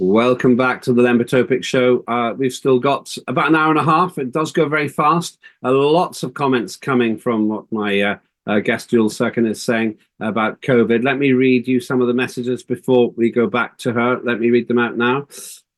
Welcome 0.00 0.56
back 0.56 0.80
to 0.82 0.94
the 0.94 1.02
Lembit 1.02 1.28
Öpik 1.28 1.62
Show. 1.62 2.02
Uh, 2.08 2.32
we've 2.32 2.54
still 2.54 2.78
got 2.78 3.14
about 3.28 3.48
an 3.48 3.54
hour 3.54 3.68
and 3.68 3.78
a 3.78 3.84
half. 3.84 4.16
It 4.16 4.32
does 4.32 4.50
go 4.50 4.66
very 4.66 4.88
fast. 4.88 5.38
Uh, 5.62 5.72
lots 5.72 6.22
of 6.22 6.32
comments 6.32 6.74
coming 6.74 7.18
from 7.18 7.50
what 7.50 7.70
my 7.70 8.00
uh, 8.00 8.16
uh, 8.46 8.60
guest 8.60 8.88
Jules 8.88 9.18
Serkin 9.18 9.46
is 9.46 9.62
saying 9.62 9.98
about 10.18 10.62
COVID. 10.62 11.04
Let 11.04 11.18
me 11.18 11.32
read 11.32 11.68
you 11.68 11.80
some 11.80 12.00
of 12.00 12.06
the 12.06 12.14
messages 12.14 12.62
before 12.62 13.10
we 13.10 13.30
go 13.30 13.46
back 13.46 13.76
to 13.78 13.92
her. 13.92 14.18
Let 14.20 14.40
me 14.40 14.48
read 14.48 14.68
them 14.68 14.78
out 14.78 14.96
now. 14.96 15.28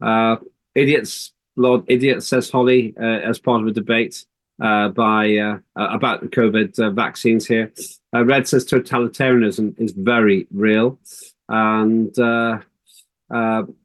Uh, 0.01 0.37
idiots, 0.77 1.33
Lord 1.57 1.83
Idiot 1.89 2.23
says 2.23 2.49
Holly 2.49 2.95
uh, 2.97 3.03
as 3.03 3.41
part 3.41 3.61
of 3.61 3.67
a 3.67 3.73
debate 3.73 4.25
uh, 4.63 4.91
by 4.91 5.59
about 5.75 6.21
the 6.21 6.29
COVID 6.29 6.95
vaccines 6.95 7.45
here. 7.45 7.73
Red 8.13 8.47
says 8.47 8.65
totalitarianism 8.67 9.81
is 9.81 9.91
very 9.91 10.47
real, 10.53 11.01
and 11.49 12.15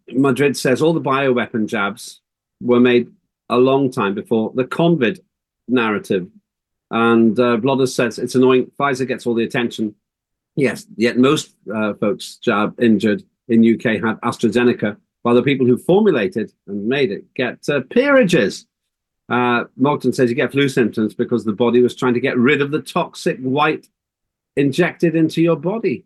Madrid 0.10 0.56
says 0.58 0.82
all 0.82 0.94
the 0.94 1.02
bioweapon 1.02 1.68
jabs 1.68 2.22
were 2.62 2.80
made 2.80 3.10
a 3.50 3.58
long 3.58 3.92
time 3.92 4.14
before 4.14 4.52
the 4.56 4.66
COVID 4.66 5.20
narrative. 5.68 6.28
And 6.90 7.38
uh, 7.40 7.86
says 7.86 8.18
it's 8.18 8.36
annoying. 8.36 8.72
Pfizer 8.80 9.08
gets 9.08 9.28
all 9.28 9.34
the 9.34 9.44
attention. 9.44 9.96
Yes, 10.56 10.86
yet 10.96 11.18
most 11.18 11.54
folks 12.00 12.38
jab 12.38 12.82
injured 12.82 13.24
in 13.48 13.76
UK 13.76 14.02
had 14.02 14.20
AstraZeneca 14.22 14.98
while 15.22 15.36
the 15.36 15.44
people 15.44 15.68
who 15.68 15.78
formulated 15.78 16.54
and 16.68 16.88
made 16.88 17.12
it 17.12 17.26
get 17.34 17.68
uh, 17.70 17.82
peerages. 17.90 18.66
Uh, 19.30 19.66
Mogton 19.80 20.16
says 20.16 20.30
you 20.30 20.36
get 20.36 20.54
flu 20.54 20.70
symptoms 20.70 21.14
because 21.14 21.44
the 21.44 21.52
body 21.52 21.82
was 21.82 21.96
trying 21.96 22.14
to 22.14 22.22
get 22.22 22.38
rid 22.38 22.62
of 22.62 22.72
the 22.72 22.82
toxic 22.82 23.38
white 23.40 23.88
injected 24.56 25.16
into 25.16 25.42
your 25.42 25.58
body. 25.58 26.06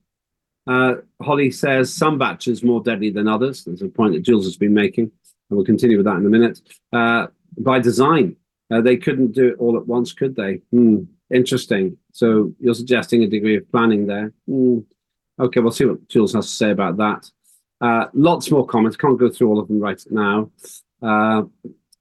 Uh, 0.67 0.95
Holly 1.21 1.51
says 1.51 1.93
some 1.93 2.17
batches 2.17 2.63
more 2.63 2.81
deadly 2.81 3.09
than 3.09 3.27
others. 3.27 3.63
There's 3.63 3.81
a 3.81 3.87
point 3.87 4.13
that 4.13 4.21
Jules 4.21 4.45
has 4.45 4.57
been 4.57 4.73
making, 4.73 5.05
and 5.05 5.57
we'll 5.57 5.65
continue 5.65 5.97
with 5.97 6.05
that 6.05 6.17
in 6.17 6.25
a 6.25 6.29
minute. 6.29 6.61
Uh, 6.93 7.27
by 7.57 7.79
design, 7.79 8.35
uh, 8.71 8.81
they 8.81 8.97
couldn't 8.97 9.33
do 9.33 9.49
it 9.49 9.55
all 9.59 9.77
at 9.77 9.87
once, 9.87 10.13
could 10.13 10.35
they? 10.35 10.61
Hmm, 10.71 11.03
interesting. 11.33 11.97
So 12.13 12.53
you're 12.59 12.73
suggesting 12.73 13.23
a 13.23 13.27
degree 13.27 13.57
of 13.57 13.69
planning 13.71 14.07
there. 14.07 14.33
Hmm. 14.47 14.79
Okay, 15.39 15.59
we'll 15.59 15.71
see 15.71 15.85
what 15.85 16.07
Jules 16.07 16.33
has 16.33 16.45
to 16.45 16.53
say 16.53 16.71
about 16.71 16.97
that. 16.97 17.29
Uh, 17.81 18.07
lots 18.13 18.51
more 18.51 18.65
comments. 18.65 18.95
Can't 18.95 19.19
go 19.19 19.29
through 19.29 19.49
all 19.49 19.59
of 19.59 19.67
them 19.67 19.79
right 19.79 20.01
now. 20.11 20.51
Uh, 21.01 21.43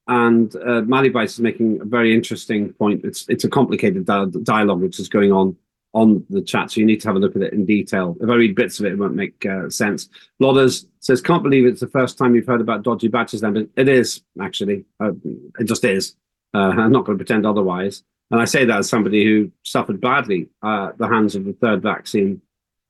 and 0.06 0.54
uh, 0.56 0.82
Bice 0.82 1.34
is 1.34 1.40
making 1.40 1.80
a 1.80 1.84
very 1.84 2.12
interesting 2.12 2.72
point. 2.74 3.04
It's 3.04 3.24
it's 3.28 3.44
a 3.44 3.48
complicated 3.48 4.04
di- 4.04 4.26
dialogue 4.42 4.80
which 4.80 4.98
is 4.98 5.08
going 5.08 5.32
on 5.32 5.56
on 5.92 6.24
the 6.30 6.42
chat, 6.42 6.70
so 6.70 6.80
you 6.80 6.86
need 6.86 7.00
to 7.00 7.08
have 7.08 7.16
a 7.16 7.18
look 7.18 7.36
at 7.36 7.42
it 7.42 7.52
in 7.52 7.66
detail. 7.66 8.16
If 8.20 8.28
I 8.28 8.34
read 8.34 8.54
bits 8.54 8.78
of 8.78 8.86
it, 8.86 8.92
it 8.92 8.98
won't 8.98 9.14
make 9.14 9.44
uh, 9.44 9.68
sense. 9.70 10.08
Lodders 10.40 10.86
says, 11.00 11.20
"Can't 11.20 11.42
believe 11.42 11.66
it's 11.66 11.80
the 11.80 11.88
first 11.88 12.16
time 12.16 12.34
you've 12.34 12.46
heard 12.46 12.60
about 12.60 12.82
dodgy 12.82 13.08
batches." 13.08 13.40
Then, 13.40 13.54
but 13.54 13.68
it 13.76 13.88
is 13.88 14.22
actually. 14.40 14.84
Uh, 15.02 15.12
it 15.58 15.64
just 15.64 15.84
is. 15.84 16.14
Uh, 16.54 16.58
I'm 16.68 16.92
not 16.92 17.04
going 17.04 17.18
to 17.18 17.24
pretend 17.24 17.46
otherwise. 17.46 18.02
And 18.30 18.40
I 18.40 18.44
say 18.44 18.64
that 18.64 18.78
as 18.78 18.88
somebody 18.88 19.24
who 19.24 19.50
suffered 19.64 20.00
badly 20.00 20.48
at 20.62 20.96
the 20.98 21.08
hands 21.08 21.34
of 21.34 21.44
the 21.44 21.52
third 21.52 21.82
vaccine 21.82 22.40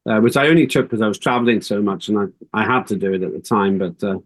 uh, 0.09 0.21
which 0.21 0.37
I 0.37 0.49
only 0.49 0.67
took 0.67 0.87
because 0.87 1.03
I 1.03 1.09
was 1.09 1.19
traveling 1.19 1.61
so 1.61 1.83
much 1.83 2.09
and 2.09 2.19
I, 2.19 2.61
I 2.61 2.65
had 2.65 2.87
to 2.89 2.97
do 2.97 3.13
it 3.13 3.23
at 3.23 3.33
the 3.33 3.41
time. 3.41 3.79
But 3.79 4.03
uh, 4.03 4.19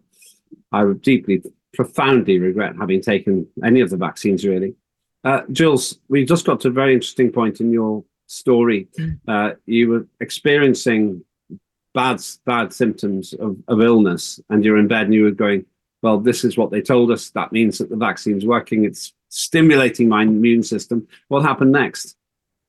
I 0.71 0.83
would 0.83 1.01
deeply, 1.01 1.43
profoundly 1.73 2.39
regret 2.39 2.75
having 2.79 3.01
taken 3.01 3.47
any 3.63 3.81
of 3.81 3.89
the 3.89 3.97
vaccines, 3.97 4.45
really. 4.45 4.75
Uh, 5.23 5.41
Jules, 5.51 5.99
we 6.07 6.23
just 6.23 6.45
got 6.45 6.61
to 6.61 6.67
a 6.67 6.71
very 6.71 6.93
interesting 6.93 7.31
point 7.31 7.59
in 7.59 7.71
your 7.71 8.03
story. 8.27 8.87
Mm. 8.99 9.19
Uh, 9.27 9.53
you 9.65 9.89
were 9.89 10.07
experiencing 10.19 11.23
bad, 11.93 12.21
bad 12.45 12.73
symptoms 12.73 13.33
of, 13.33 13.57
of 13.67 13.81
illness, 13.81 14.39
and 14.49 14.63
you're 14.63 14.77
in 14.77 14.87
bed 14.87 15.05
and 15.05 15.13
you 15.13 15.23
were 15.23 15.31
going, 15.31 15.65
Well, 16.01 16.19
this 16.19 16.43
is 16.43 16.57
what 16.57 16.71
they 16.71 16.81
told 16.81 17.11
us. 17.11 17.29
That 17.31 17.51
means 17.51 17.77
that 17.77 17.89
the 17.89 17.95
vaccine's 17.95 18.45
working. 18.45 18.85
It's 18.85 19.13
stimulating 19.29 20.09
my 20.09 20.23
immune 20.23 20.63
system. 20.63 21.07
What 21.27 21.43
happened 21.43 21.71
next? 21.71 22.15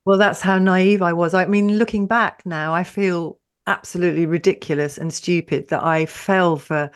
Well, 0.05 0.19
that's 0.19 0.41
how 0.41 0.59
naive 0.59 1.03
I 1.03 1.13
was. 1.13 1.35
I 1.35 1.47
mean, 1.47 1.79
looking 1.79 2.07
back 2.07 2.45
now, 2.47 2.73
I 2.73 2.85
feel 2.85 3.39
absolutely 3.67 4.27
ridiculous 4.27 4.99
and 4.99 5.13
stupid 5.13 5.69
that 5.69 5.83
I 5.83 6.07
fell 6.07 6.57
for 6.57 6.91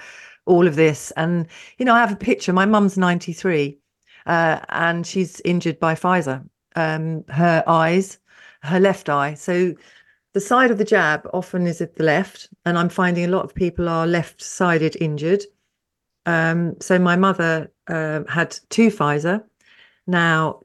all 0.46 0.66
of 0.66 0.76
this. 0.76 1.10
And, 1.16 1.46
you 1.78 1.84
know, 1.84 1.94
I 1.94 2.00
have 2.00 2.12
a 2.12 2.16
picture. 2.16 2.52
My 2.52 2.66
mum's 2.66 2.96
93 2.96 3.80
uh, 4.26 4.60
and 4.68 5.06
she's 5.06 5.40
injured 5.44 5.78
by 5.80 5.94
Pfizer. 5.94 6.46
Um, 6.76 7.24
her 7.28 7.64
eyes, 7.66 8.18
her 8.62 8.80
left 8.80 9.08
eye. 9.08 9.34
So 9.34 9.74
the 10.32 10.40
side 10.40 10.70
of 10.70 10.78
the 10.78 10.84
jab 10.84 11.28
often 11.32 11.66
is 11.66 11.80
at 11.80 11.96
the 11.96 12.04
left. 12.04 12.48
And 12.64 12.78
I'm 12.78 12.88
finding 12.88 13.24
a 13.24 13.28
lot 13.28 13.44
of 13.44 13.54
people 13.54 13.88
are 13.88 14.06
left 14.06 14.42
sided 14.42 14.96
injured. 15.00 15.44
Um, 16.26 16.76
so 16.80 16.98
my 16.98 17.16
mother 17.16 17.70
uh, 17.88 18.20
had 18.28 18.56
two 18.68 18.88
Pfizer. 18.88 19.42
Now, 20.06 20.60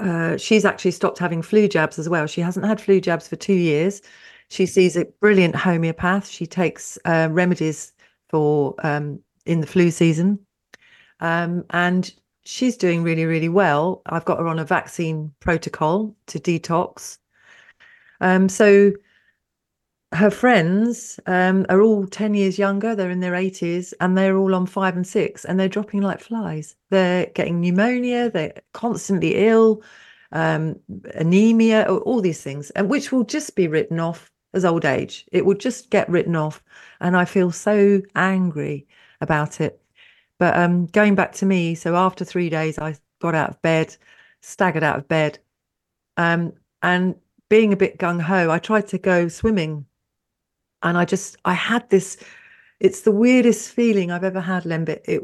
uh, 0.00 0.36
she's 0.36 0.64
actually 0.64 0.92
stopped 0.92 1.18
having 1.18 1.42
flu 1.42 1.68
jabs 1.68 1.98
as 1.98 2.08
well. 2.08 2.26
She 2.26 2.40
hasn't 2.40 2.66
had 2.66 2.80
flu 2.80 3.00
jabs 3.00 3.26
for 3.28 3.36
two 3.36 3.54
years. 3.54 4.00
She 4.50 4.66
sees 4.66 4.96
a 4.96 5.04
brilliant 5.20 5.54
homeopath. 5.54 6.28
She 6.28 6.46
takes 6.46 6.98
uh, 7.04 7.28
remedies 7.30 7.92
for 8.28 8.74
um, 8.84 9.20
in 9.46 9.60
the 9.60 9.66
flu 9.66 9.90
season, 9.90 10.38
um, 11.20 11.64
and 11.70 12.12
she's 12.44 12.76
doing 12.76 13.02
really, 13.02 13.24
really 13.24 13.48
well. 13.48 14.02
I've 14.06 14.24
got 14.24 14.38
her 14.38 14.48
on 14.48 14.58
a 14.58 14.64
vaccine 14.64 15.32
protocol 15.40 16.14
to 16.28 16.38
detox. 16.38 17.18
Um, 18.20 18.48
so 18.48 18.92
her 20.12 20.30
friends 20.30 21.20
um, 21.26 21.66
are 21.68 21.82
all 21.82 22.06
10 22.06 22.34
years 22.34 22.58
younger 22.58 22.94
they're 22.94 23.10
in 23.10 23.20
their 23.20 23.32
80s 23.32 23.92
and 24.00 24.16
they're 24.16 24.38
all 24.38 24.54
on 24.54 24.64
five 24.66 24.96
and 24.96 25.06
six 25.06 25.44
and 25.44 25.60
they're 25.60 25.68
dropping 25.68 26.00
like 26.00 26.20
flies. 26.20 26.76
They're 26.90 27.26
getting 27.34 27.60
pneumonia 27.60 28.30
they're 28.30 28.54
constantly 28.72 29.34
ill 29.36 29.82
um, 30.32 30.76
anemia 31.14 31.86
all 31.90 32.20
these 32.22 32.42
things 32.42 32.70
and 32.70 32.88
which 32.88 33.12
will 33.12 33.24
just 33.24 33.54
be 33.54 33.68
written 33.68 34.00
off 34.00 34.30
as 34.54 34.64
old 34.64 34.86
age. 34.86 35.26
It 35.30 35.44
will 35.44 35.56
just 35.56 35.90
get 35.90 36.08
written 36.08 36.36
off 36.36 36.62
and 37.00 37.16
i 37.16 37.24
feel 37.26 37.50
so 37.50 38.00
angry 38.14 38.86
about 39.20 39.60
it. 39.60 39.80
But 40.38 40.56
um, 40.56 40.86
going 40.86 41.16
back 41.16 41.32
to 41.32 41.46
me 41.46 41.74
so 41.74 41.96
after 41.96 42.24
three 42.24 42.48
days 42.48 42.78
i 42.78 42.96
got 43.20 43.34
out 43.34 43.50
of 43.50 43.62
bed 43.62 43.94
staggered 44.40 44.84
out 44.84 44.96
of 44.98 45.08
bed 45.08 45.38
um, 46.16 46.52
and 46.82 47.14
being 47.48 47.72
a 47.72 47.76
bit 47.76 47.98
gung-ho 47.98 48.50
i 48.50 48.58
tried 48.58 48.86
to 48.86 48.98
go 48.98 49.28
swimming 49.28 49.86
and 50.82 50.96
I 50.96 51.04
just 51.04 51.36
I 51.44 51.54
had 51.54 51.88
this. 51.90 52.16
It's 52.80 53.02
the 53.02 53.12
weirdest 53.12 53.72
feeling 53.72 54.10
I've 54.10 54.24
ever 54.24 54.40
had, 54.40 54.64
Lembit. 54.64 55.02
It 55.06 55.22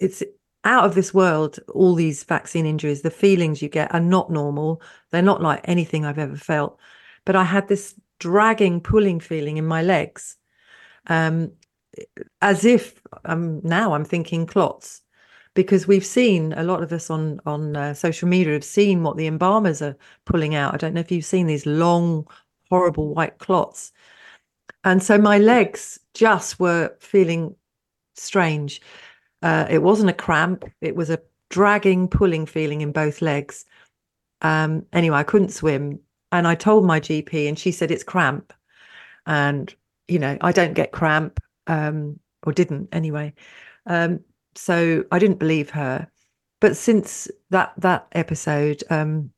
it's 0.00 0.22
out 0.64 0.84
of 0.84 0.94
this 0.94 1.12
world. 1.12 1.58
All 1.74 1.94
these 1.94 2.24
vaccine 2.24 2.66
injuries, 2.66 3.02
the 3.02 3.10
feelings 3.10 3.62
you 3.62 3.68
get 3.68 3.92
are 3.92 4.00
not 4.00 4.30
normal. 4.30 4.80
They're 5.10 5.22
not 5.22 5.42
like 5.42 5.60
anything 5.64 6.04
I've 6.04 6.18
ever 6.18 6.36
felt. 6.36 6.78
But 7.24 7.36
I 7.36 7.44
had 7.44 7.68
this 7.68 7.94
dragging, 8.20 8.80
pulling 8.80 9.20
feeling 9.20 9.56
in 9.56 9.66
my 9.66 9.82
legs, 9.82 10.36
um, 11.08 11.52
as 12.40 12.64
if 12.64 13.00
um, 13.24 13.60
now 13.62 13.94
I'm 13.94 14.04
thinking 14.04 14.46
clots, 14.46 15.02
because 15.54 15.86
we've 15.86 16.06
seen 16.06 16.52
a 16.54 16.62
lot 16.62 16.82
of 16.82 16.92
us 16.92 17.10
on 17.10 17.40
on 17.46 17.76
uh, 17.76 17.94
social 17.94 18.28
media 18.28 18.52
have 18.54 18.64
seen 18.64 19.02
what 19.02 19.16
the 19.16 19.26
embalmers 19.26 19.82
are 19.82 19.96
pulling 20.24 20.54
out. 20.54 20.74
I 20.74 20.76
don't 20.76 20.94
know 20.94 21.00
if 21.00 21.10
you've 21.10 21.24
seen 21.24 21.46
these 21.46 21.66
long, 21.66 22.26
horrible 22.70 23.14
white 23.14 23.38
clots 23.38 23.92
and 24.84 25.02
so 25.02 25.18
my 25.18 25.38
legs 25.38 25.98
just 26.14 26.58
were 26.58 26.94
feeling 27.00 27.54
strange. 28.14 28.80
Uh, 29.42 29.66
it 29.70 29.82
wasn't 29.82 30.10
a 30.10 30.14
cramp, 30.14 30.64
it 30.80 30.96
was 30.96 31.10
a 31.10 31.20
dragging, 31.50 32.08
pulling 32.08 32.46
feeling 32.46 32.80
in 32.80 32.92
both 32.92 33.22
legs. 33.22 33.64
Um, 34.40 34.84
anyway, 34.92 35.18
I 35.18 35.22
couldn't 35.22 35.50
swim. 35.50 36.00
And 36.32 36.48
I 36.48 36.54
told 36.54 36.84
my 36.84 36.98
GP, 36.98 37.48
and 37.48 37.58
she 37.58 37.72
said 37.72 37.90
it's 37.90 38.02
cramp. 38.02 38.52
And, 39.26 39.74
you 40.08 40.18
know, 40.18 40.38
I 40.40 40.50
don't 40.50 40.74
get 40.74 40.92
cramp, 40.92 41.40
um, 41.66 42.18
or 42.44 42.52
didn't 42.52 42.88
anyway. 42.92 43.34
Um, 43.86 44.20
so 44.54 45.04
I 45.10 45.18
didn't 45.18 45.38
believe 45.38 45.70
her. 45.70 46.08
But 46.60 46.76
since 46.76 47.28
that 47.50 47.72
that 47.78 48.06
episode, 48.12 48.84
um, 48.90 49.30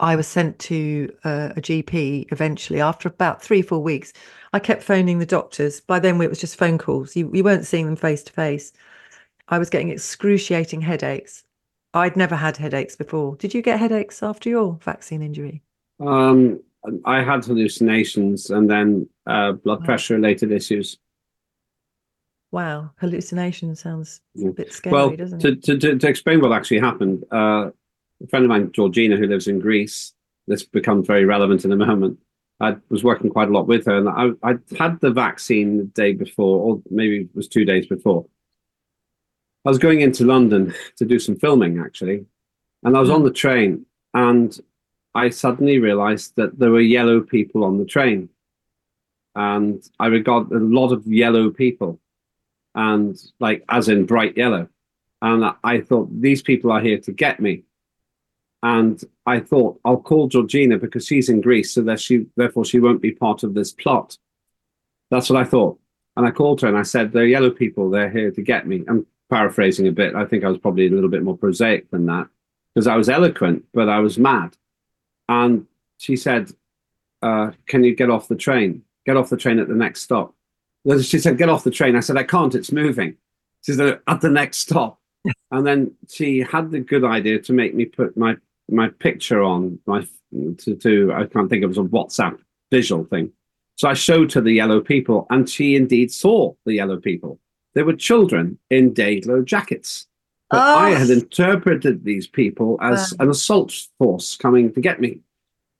I 0.00 0.16
was 0.16 0.26
sent 0.26 0.58
to 0.60 1.12
uh, 1.24 1.50
a 1.56 1.60
GP 1.60 2.30
eventually 2.32 2.80
after 2.80 3.08
about 3.08 3.42
three, 3.42 3.62
four 3.62 3.82
weeks. 3.82 4.12
I 4.52 4.58
kept 4.58 4.82
phoning 4.82 5.18
the 5.18 5.26
doctors. 5.26 5.80
By 5.80 5.98
then, 5.98 6.20
it 6.20 6.28
was 6.28 6.40
just 6.40 6.58
phone 6.58 6.78
calls. 6.78 7.16
You, 7.16 7.30
you 7.32 7.44
weren't 7.44 7.66
seeing 7.66 7.86
them 7.86 7.96
face 7.96 8.22
to 8.24 8.32
face. 8.32 8.72
I 9.48 9.58
was 9.58 9.70
getting 9.70 9.90
excruciating 9.90 10.80
headaches. 10.80 11.44
I'd 11.94 12.16
never 12.16 12.34
had 12.34 12.56
headaches 12.56 12.96
before. 12.96 13.36
Did 13.36 13.54
you 13.54 13.62
get 13.62 13.78
headaches 13.78 14.22
after 14.22 14.48
your 14.48 14.78
vaccine 14.82 15.22
injury? 15.22 15.62
Um, 16.00 16.60
I 17.04 17.22
had 17.22 17.44
hallucinations 17.44 18.50
and 18.50 18.68
then 18.68 19.08
uh, 19.26 19.52
blood 19.52 19.84
pressure 19.84 20.14
related 20.14 20.50
issues. 20.50 20.98
Wow, 22.54 22.92
hallucination 22.98 23.74
sounds 23.74 24.20
a 24.40 24.52
bit 24.52 24.72
scary, 24.72 24.92
well, 24.92 25.10
doesn't 25.10 25.40
to, 25.40 25.48
it? 25.48 25.64
to, 25.64 25.76
to, 25.76 25.98
to 25.98 26.06
explain 26.06 26.40
what 26.40 26.52
actually 26.52 26.78
happened, 26.78 27.24
uh, 27.32 27.70
a 28.22 28.26
friend 28.30 28.44
of 28.44 28.48
mine, 28.48 28.70
Georgina, 28.70 29.16
who 29.16 29.26
lives 29.26 29.48
in 29.48 29.58
Greece, 29.58 30.12
this 30.46 30.62
becomes 30.62 31.08
very 31.08 31.24
relevant 31.24 31.64
in 31.64 31.72
a 31.72 31.76
moment. 31.76 32.16
I 32.60 32.76
was 32.90 33.02
working 33.02 33.28
quite 33.28 33.48
a 33.48 33.50
lot 33.50 33.66
with 33.66 33.86
her, 33.86 33.96
and 33.96 34.08
I 34.08 34.28
I 34.48 34.54
had 34.78 35.00
the 35.00 35.10
vaccine 35.10 35.78
the 35.78 35.82
day 35.82 36.12
before, 36.12 36.60
or 36.60 36.82
maybe 36.90 37.22
it 37.22 37.34
was 37.34 37.48
two 37.48 37.64
days 37.64 37.88
before. 37.88 38.24
I 39.64 39.70
was 39.70 39.78
going 39.78 40.02
into 40.02 40.24
London 40.24 40.72
to 40.98 41.04
do 41.04 41.18
some 41.18 41.34
filming 41.34 41.80
actually, 41.80 42.24
and 42.84 42.96
I 42.96 43.00
was 43.00 43.10
on 43.10 43.24
the 43.24 43.32
train, 43.32 43.84
and 44.14 44.56
I 45.12 45.30
suddenly 45.30 45.80
realised 45.80 46.36
that 46.36 46.56
there 46.56 46.70
were 46.70 46.80
yellow 46.80 47.20
people 47.20 47.64
on 47.64 47.78
the 47.78 47.84
train, 47.84 48.28
and 49.34 49.82
I 49.98 50.06
regard 50.06 50.52
a 50.52 50.60
lot 50.60 50.92
of 50.92 51.04
yellow 51.04 51.50
people, 51.50 51.98
and 52.74 53.20
like 53.40 53.64
as 53.68 53.88
in 53.88 54.06
bright 54.06 54.36
yellow, 54.36 54.68
and 55.22 55.44
I 55.62 55.80
thought 55.80 56.08
these 56.20 56.42
people 56.42 56.70
are 56.72 56.80
here 56.80 56.98
to 56.98 57.12
get 57.12 57.40
me, 57.40 57.64
and 58.62 59.02
I 59.26 59.40
thought 59.40 59.80
I'll 59.84 60.00
call 60.00 60.28
Georgina 60.28 60.78
because 60.78 61.06
she's 61.06 61.28
in 61.28 61.40
Greece, 61.40 61.72
so 61.72 61.82
that 61.82 62.00
she 62.00 62.26
therefore 62.36 62.64
she 62.64 62.80
won't 62.80 63.02
be 63.02 63.12
part 63.12 63.42
of 63.42 63.54
this 63.54 63.72
plot. 63.72 64.18
That's 65.10 65.30
what 65.30 65.40
I 65.40 65.44
thought, 65.44 65.78
and 66.16 66.26
I 66.26 66.30
called 66.30 66.60
her 66.62 66.68
and 66.68 66.78
I 66.78 66.82
said, 66.82 67.12
"They're 67.12 67.26
yellow 67.26 67.50
people. 67.50 67.90
They're 67.90 68.10
here 68.10 68.30
to 68.30 68.42
get 68.42 68.66
me." 68.66 68.84
I'm 68.88 69.06
paraphrasing 69.30 69.86
a 69.86 69.92
bit. 69.92 70.14
I 70.14 70.24
think 70.24 70.44
I 70.44 70.48
was 70.48 70.58
probably 70.58 70.86
a 70.86 70.90
little 70.90 71.10
bit 71.10 71.22
more 71.22 71.38
prosaic 71.38 71.90
than 71.90 72.06
that 72.06 72.28
because 72.74 72.86
I 72.86 72.96
was 72.96 73.08
eloquent, 73.08 73.64
but 73.72 73.88
I 73.88 74.00
was 74.00 74.18
mad. 74.18 74.56
And 75.28 75.66
she 75.98 76.16
said, 76.16 76.50
uh, 77.22 77.52
"Can 77.66 77.84
you 77.84 77.94
get 77.94 78.10
off 78.10 78.28
the 78.28 78.36
train? 78.36 78.82
Get 79.06 79.16
off 79.16 79.30
the 79.30 79.36
train 79.36 79.58
at 79.58 79.68
the 79.68 79.74
next 79.74 80.02
stop." 80.02 80.34
She 81.02 81.18
said, 81.18 81.38
"Get 81.38 81.48
off 81.48 81.64
the 81.64 81.70
train." 81.70 81.96
I 81.96 82.00
said, 82.00 82.16
"I 82.16 82.24
can't. 82.24 82.54
It's 82.54 82.72
moving." 82.72 83.16
She 83.62 83.72
said, 83.72 84.00
"At 84.06 84.20
the 84.20 84.30
next 84.30 84.58
stop." 84.58 84.98
and 85.50 85.66
then 85.66 85.92
she 86.10 86.40
had 86.40 86.70
the 86.70 86.80
good 86.80 87.04
idea 87.04 87.38
to 87.40 87.52
make 87.52 87.74
me 87.74 87.86
put 87.86 88.16
my 88.16 88.36
my 88.70 88.88
picture 88.88 89.42
on 89.42 89.78
my 89.86 90.06
to, 90.58 90.74
do. 90.74 91.12
I 91.12 91.26
can't 91.26 91.48
think 91.48 91.62
it 91.62 91.66
was 91.68 91.78
a 91.78 91.82
WhatsApp 91.82 92.38
visual 92.70 93.04
thing. 93.04 93.32
So 93.76 93.88
I 93.88 93.94
showed 93.94 94.32
her 94.32 94.40
the 94.40 94.52
yellow 94.52 94.80
people, 94.80 95.26
and 95.30 95.48
she 95.48 95.76
indeed 95.76 96.12
saw 96.12 96.54
the 96.64 96.74
yellow 96.74 96.98
people. 96.98 97.38
They 97.74 97.82
were 97.82 97.94
children 97.94 98.58
in 98.70 98.92
day-glow 98.92 99.42
jackets. 99.42 100.06
But 100.50 100.58
oh. 100.60 100.78
I 100.78 100.90
had 100.90 101.10
Oh. 101.10 101.14
interpreted 101.14 102.04
these 102.04 102.26
people 102.26 102.78
as 102.80 103.12
Wow. 103.18 103.24
an 103.24 103.30
assault 103.30 103.72
force 103.98 104.36
coming 104.36 104.72
to 104.72 104.80
get 104.80 105.00
me. 105.00 105.20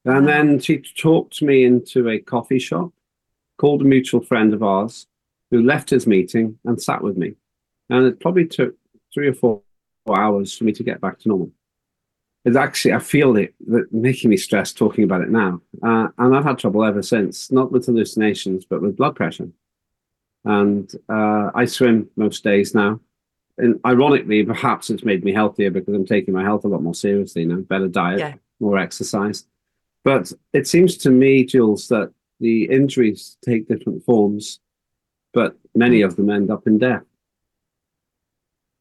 And 0.05 0.27
then 0.27 0.59
she 0.59 0.79
talked 0.79 1.41
me 1.41 1.65
into 1.65 2.09
a 2.09 2.19
coffee 2.19 2.59
shop, 2.59 2.93
called 3.59 3.83
a 3.83 3.85
mutual 3.85 4.21
friend 4.23 4.53
of 4.53 4.63
ours 4.63 5.07
who 5.51 5.63
left 5.63 5.91
his 5.91 6.07
meeting 6.07 6.59
and 6.65 6.81
sat 6.83 7.03
with 7.03 7.17
me. 7.17 7.35
And 7.91 8.07
it 8.07 8.21
probably 8.21 8.47
took 8.47 8.75
three 9.13 9.29
or 9.29 9.35
four 9.35 9.63
hours 10.09 10.57
for 10.57 10.65
me 10.65 10.73
to 10.73 10.83
get 10.83 11.01
back 11.01 11.19
to 11.21 11.29
normal. 11.29 11.51
It's 12.45 12.57
actually, 12.57 12.93
I 12.93 12.99
feel 12.99 13.37
it 13.37 13.55
that 13.69 13.93
making 13.93 14.29
me 14.31 14.37
stressed 14.37 14.77
talking 14.77 15.05
about 15.05 15.23
it 15.23 15.31
now. 15.31 15.63
Uh, 15.83 16.09
and 16.19 16.37
I've 16.37 16.45
had 16.45 16.59
trouble 16.59 16.85
ever 16.85 17.03
since, 17.03 17.51
not 17.51 17.73
with 17.73 17.87
hallucinations, 17.87 18.65
but 18.67 18.83
with 18.83 18.97
blood 18.97 19.17
pressure. 19.17 19.49
And 20.45 20.93
uh, 21.09 21.51
I 21.55 21.65
swim 21.65 22.11
most 22.17 22.45
days 22.45 22.75
now. 22.75 23.01
And 23.57 23.81
ironically, 23.87 24.45
perhaps 24.45 24.91
it's 24.91 25.05
made 25.05 25.25
me 25.25 25.33
healthier 25.33 25.71
because 25.71 25.95
I'm 25.95 26.05
taking 26.05 26.35
my 26.35 26.43
health 26.43 26.65
a 26.65 26.69
lot 26.69 26.83
more 26.83 26.95
seriously 26.95 27.45
now, 27.47 27.57
better 27.61 27.89
diet, 27.89 28.19
Yeah. 28.19 28.35
more 28.61 28.79
exercise. 28.79 29.47
But 30.03 30.33
it 30.53 30.67
seems 30.67 30.99
to 30.99 31.11
me, 31.11 31.45
Jules, 31.45 31.89
that 31.89 32.13
the 32.41 32.65
injuries 32.65 33.37
take 33.45 33.69
different 33.69 34.05
forms, 34.05 34.61
but 35.33 35.57
many 35.75 36.03
of 36.03 36.17
them 36.17 36.31
end 36.31 36.51
up 36.51 36.67
in 36.67 36.79
death. 36.79 37.03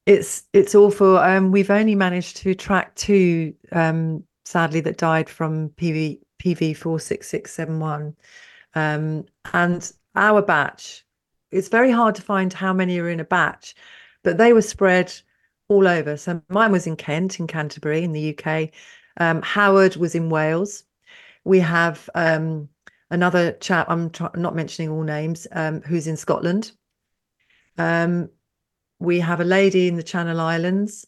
It's 0.05 0.43
it's 0.51 0.75
awful. 0.75 1.17
Um, 1.17 1.51
we've 1.51 1.69
only 1.69 1.95
managed 1.95 2.37
to 2.37 2.53
track 2.55 2.93
two, 2.95 3.53
um, 3.71 4.23
sadly, 4.43 4.81
that 4.81 4.97
died 4.97 5.29
from 5.29 5.69
PV 5.69 6.19
PV 6.39 6.75
four 6.75 6.99
six 6.99 7.29
six 7.29 7.53
seven 7.53 7.79
one, 7.79 8.15
um, 8.75 9.25
and 9.53 9.91
our 10.15 10.41
batch. 10.41 11.05
It's 11.51 11.69
very 11.69 11.91
hard 11.91 12.15
to 12.15 12.21
find 12.21 12.51
how 12.51 12.73
many 12.73 12.99
are 12.99 13.09
in 13.09 13.19
a 13.19 13.25
batch, 13.25 13.75
but 14.23 14.37
they 14.37 14.51
were 14.51 14.61
spread 14.61 15.13
all 15.69 15.87
over. 15.87 16.17
So 16.17 16.41
mine 16.49 16.71
was 16.71 16.87
in 16.87 16.95
Kent, 16.95 17.39
in 17.39 17.47
Canterbury, 17.47 18.03
in 18.03 18.11
the 18.11 18.37
UK. 18.37 18.69
Um, 19.17 19.41
Howard 19.41 19.95
was 19.95 20.15
in 20.15 20.29
Wales. 20.29 20.83
We 21.45 21.59
have 21.59 22.09
um, 22.15 22.69
another 23.09 23.53
chap. 23.53 23.87
I'm 23.89 24.09
try- 24.09 24.29
not 24.35 24.55
mentioning 24.55 24.89
all 24.89 25.03
names. 25.03 25.47
Um, 25.51 25.81
who's 25.81 26.07
in 26.07 26.17
Scotland. 26.17 26.71
Um, 27.77 28.29
we 28.99 29.19
have 29.19 29.41
a 29.41 29.45
lady 29.45 29.87
in 29.87 29.97
the 29.97 30.03
Channel 30.03 30.39
Islands, 30.39 31.05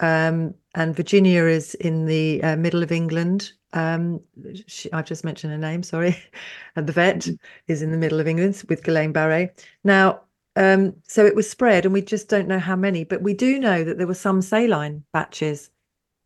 um, 0.00 0.54
and 0.74 0.96
Virginia 0.96 1.44
is 1.44 1.74
in 1.74 2.06
the 2.06 2.42
uh, 2.42 2.56
middle 2.56 2.82
of 2.82 2.92
England. 2.92 3.52
Um, 3.72 4.20
she, 4.66 4.92
I've 4.92 5.06
just 5.06 5.24
mentioned 5.24 5.52
her 5.52 5.58
name, 5.58 5.82
sorry. 5.82 6.16
and 6.76 6.86
the 6.86 6.92
vet 6.92 7.28
is 7.68 7.82
in 7.82 7.92
the 7.92 7.98
middle 7.98 8.20
of 8.20 8.26
England 8.26 8.62
with 8.68 8.82
Guillain 8.82 9.12
Barre. 9.12 9.50
Now, 9.84 10.22
um, 10.56 10.94
so 11.06 11.24
it 11.24 11.36
was 11.36 11.48
spread, 11.48 11.84
and 11.84 11.94
we 11.94 12.02
just 12.02 12.28
don't 12.28 12.48
know 12.48 12.58
how 12.58 12.76
many, 12.76 13.04
but 13.04 13.22
we 13.22 13.34
do 13.34 13.58
know 13.58 13.84
that 13.84 13.98
there 13.98 14.06
were 14.06 14.14
some 14.14 14.42
saline 14.42 15.04
batches. 15.12 15.70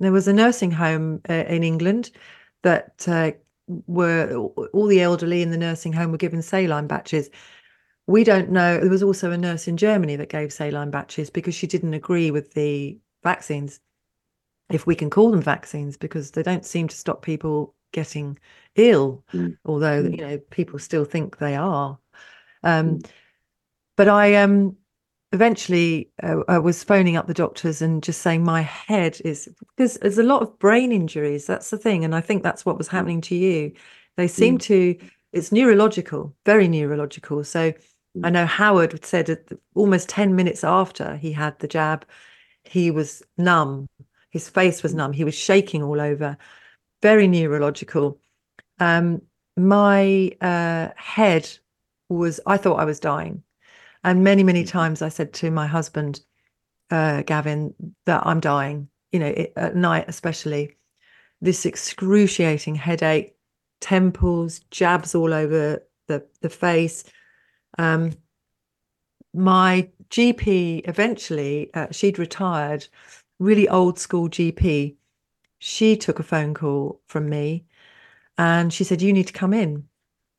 There 0.01 0.13
was 0.13 0.29
a 0.29 0.33
nursing 0.33 0.71
home 0.71 1.21
uh, 1.29 1.45
in 1.49 1.63
England 1.63 2.11
that 2.63 3.05
uh, 3.07 3.33
were 3.67 4.35
all 4.73 4.87
the 4.87 5.01
elderly 5.01 5.43
in 5.43 5.51
the 5.51 5.57
nursing 5.57 5.93
home 5.93 6.13
were 6.13 6.19
given 6.19 6.43
saline 6.43 6.87
batches. 6.87 7.31
We 8.07 8.25
don't 8.25 8.51
know. 8.51 8.79
There 8.81 8.91
was 8.91 9.03
also 9.03 9.31
a 9.31 9.39
nurse 9.39 9.67
in 9.67 9.77
Germany 9.77 10.17
that 10.17 10.29
gave 10.29 10.53
saline 10.53 10.91
batches 10.91 11.31
because 11.31 11.55
she 11.55 11.67
didn't 11.67 11.95
agree 11.95 12.31
with 12.31 12.53
the 12.53 12.99
vaccines, 13.23 13.81
if 14.71 14.87
we 14.87 14.95
can 14.95 15.09
call 15.11 15.31
them 15.31 15.41
vaccines, 15.43 15.97
because 15.97 16.33
they 16.33 16.43
don't 16.43 16.67
seem 16.67 16.89
to 16.89 16.97
stop 16.97 17.23
people 17.23 17.75
getting 17.93 18.39
ill, 18.77 19.25
Mm. 19.33 19.57
although 19.65 20.03
Mm. 20.03 20.11
you 20.19 20.27
know 20.27 20.39
people 20.51 20.79
still 20.79 21.05
think 21.05 21.39
they 21.39 21.55
are. 21.57 21.99
Um, 22.63 23.01
but 23.97 24.09
I 24.09 24.35
um 24.37 24.77
eventually 25.35 26.11
uh, 26.23 26.41
I 26.49 26.59
was 26.59 26.83
phoning 26.83 27.17
up 27.17 27.27
the 27.27 27.35
doctors 27.35 27.83
and 27.83 28.03
just 28.03 28.23
saying 28.23 28.43
my 28.43 28.63
head 28.63 29.21
is 29.25 29.49
because 29.77 29.95
there's 29.99 30.19
a 30.19 30.23
lot 30.23 30.43
of 30.43 30.59
brain 30.59 30.93
injuries. 30.93 31.47
That's 31.47 31.71
the 31.71 31.79
thing, 31.79 32.05
and 32.05 32.15
I 32.15 32.21
think 32.23 32.43
that's 32.43 32.65
what 32.65 32.79
was 32.79 32.89
happening 32.89 33.21
to 33.23 33.35
you. 33.35 33.73
They 34.17 34.29
seem 34.29 34.59
to. 34.59 34.97
It's 35.33 35.51
neurological, 35.53 36.35
very 36.47 36.69
neurological. 36.69 37.43
So 37.45 37.73
I 38.23 38.31
know 38.31 38.47
Howard 38.47 39.05
said 39.05 39.27
that 39.27 39.59
almost 39.75 40.09
ten 40.09 40.35
minutes 40.37 40.65
after 40.65 41.17
he 41.17 41.33
had 41.33 41.59
the 41.59 41.69
jab, 41.69 42.07
he 42.63 42.91
was 42.91 43.23
numb. 43.37 43.89
His 44.31 44.49
face 44.49 44.83
was 44.83 44.95
numb. 44.95 45.13
He 45.13 45.25
was 45.25 45.35
shaking 45.35 45.83
all 45.83 46.01
over. 46.01 46.37
Very 47.03 47.29
neurological. 47.29 48.19
Um, 48.79 49.23
my 49.57 50.33
uh, 50.41 50.89
head 50.97 51.49
was. 52.09 52.41
I 52.47 52.57
thought 52.57 52.81
I 52.81 52.85
was 52.85 53.01
dying. 53.01 53.44
And 54.05 54.23
many, 54.23 54.45
many 54.45 54.65
times 54.65 55.01
I 55.01 55.09
said 55.09 55.33
to 55.35 55.51
my 55.51 55.67
husband, 55.67 56.21
uh, 56.91 57.23
Gavin, 57.23 57.75
that 58.05 58.23
I'm 58.27 58.39
dying, 58.39 58.89
you 59.11 59.19
know, 59.19 59.29
it, 59.29 59.55
at 59.57 59.75
night 59.75 60.05
especially. 60.07 60.77
This 61.41 61.67
excruciating 61.67 62.75
headache, 62.75 63.35
temples, 63.81 64.61
jabs 64.71 65.15
all 65.15 65.33
over 65.33 65.83
the, 66.07 66.25
the 66.43 66.51
face. 66.51 67.05
Um, 67.79 68.13
my 69.33 69.89
GP 70.11 70.87
eventually, 70.89 71.71
uh, 71.75 71.89
she'd 71.91 72.19
retired, 72.19 72.87
really 73.39 73.69
old 73.69 73.99
school 73.99 74.29
GP. 74.29 74.97
She 75.59 75.97
took 75.97 76.19
a 76.19 76.23
phone 76.23 76.53
call 76.55 77.01
from 77.09 77.29
me 77.29 77.65
and 78.37 78.73
she 78.73 78.85
said, 78.85 79.03
You 79.03 79.13
need 79.13 79.29
to 79.29 79.33
come 79.33 79.55
in. 79.55 79.89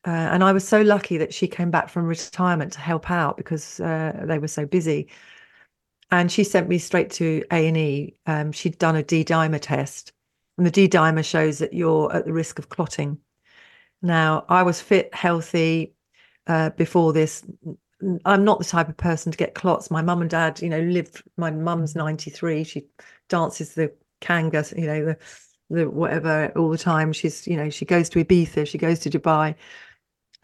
Uh, 0.06 0.10
and 0.30 0.44
I 0.44 0.52
was 0.52 0.66
so 0.66 0.82
lucky 0.82 1.18
that 1.18 1.34
she 1.34 1.48
came 1.48 1.72
back 1.72 1.88
from 1.88 2.06
retirement 2.06 2.72
to 2.74 2.78
help 2.78 3.10
out 3.10 3.36
because 3.36 3.80
uh, 3.80 4.22
they 4.24 4.38
were 4.38 4.46
so 4.46 4.64
busy. 4.64 5.08
And 6.12 6.30
she 6.30 6.44
sent 6.44 6.68
me 6.68 6.78
straight 6.78 7.10
to 7.12 7.42
A 7.50 7.66
and 7.66 7.76
E. 7.76 8.14
Um, 8.26 8.52
she'd 8.52 8.78
done 8.78 8.94
a 8.94 9.02
D 9.02 9.24
dimer 9.24 9.58
test, 9.60 10.12
and 10.56 10.64
the 10.64 10.70
D 10.70 10.88
dimer 10.88 11.24
shows 11.24 11.58
that 11.58 11.72
you're 11.72 12.14
at 12.14 12.24
the 12.24 12.32
risk 12.32 12.60
of 12.60 12.68
clotting. 12.68 13.18
Now, 14.00 14.44
I 14.48 14.62
was 14.62 14.80
fit, 14.80 15.12
healthy 15.12 15.94
uh, 16.46 16.70
before 16.70 17.12
this. 17.12 17.44
I'm 18.24 18.44
not 18.44 18.60
the 18.60 18.64
type 18.64 18.88
of 18.88 18.96
person 18.96 19.32
to 19.32 19.38
get 19.38 19.54
clots. 19.54 19.90
My 19.90 20.02
mum 20.02 20.20
and 20.20 20.30
dad, 20.30 20.62
you 20.62 20.68
know, 20.68 20.80
lived. 20.82 21.24
My 21.36 21.50
mum's 21.50 21.96
93. 21.96 22.62
She 22.62 22.86
dances 23.28 23.74
the 23.74 23.92
conga, 24.20 24.78
you 24.78 24.86
know, 24.86 25.04
the 25.04 25.16
the 25.68 25.90
whatever 25.90 26.52
all 26.56 26.70
the 26.70 26.78
time. 26.78 27.12
She's, 27.12 27.46
you 27.46 27.56
know, 27.56 27.70
she 27.70 27.84
goes 27.84 28.08
to 28.10 28.24
Ibiza, 28.24 28.68
she 28.68 28.78
goes 28.78 29.00
to 29.00 29.10
Dubai. 29.10 29.56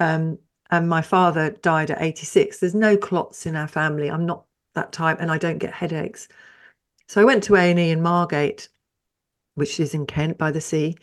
Um, 0.02 0.38
and 0.70 0.88
my 0.88 1.02
father 1.02 1.50
died 1.50 1.90
at 1.90 2.02
86. 2.02 2.58
There's 2.58 2.74
no 2.74 2.96
clots 2.96 3.46
in 3.46 3.54
our 3.54 3.68
family. 3.68 4.10
I'm 4.10 4.26
not 4.26 4.44
that 4.74 4.90
type, 4.90 5.18
and 5.20 5.30
I 5.30 5.38
don't 5.38 5.58
get 5.58 5.72
headaches. 5.72 6.28
So 7.06 7.20
I 7.20 7.24
went 7.24 7.44
to 7.44 7.56
A&E 7.56 7.90
in 7.90 8.02
Margate, 8.02 8.68
which 9.54 9.78
is 9.78 9.94
in 9.94 10.06
Kent 10.06 10.38
by 10.38 10.50
the 10.50 10.60
sea, 10.60 10.96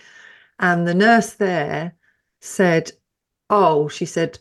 and 0.60 0.88
the 0.88 0.96
nurse 0.96 1.34
there 1.34 1.96
said, 2.42 2.92
"Oh, 3.50 3.88
she 3.88 4.06
said, 4.06 4.40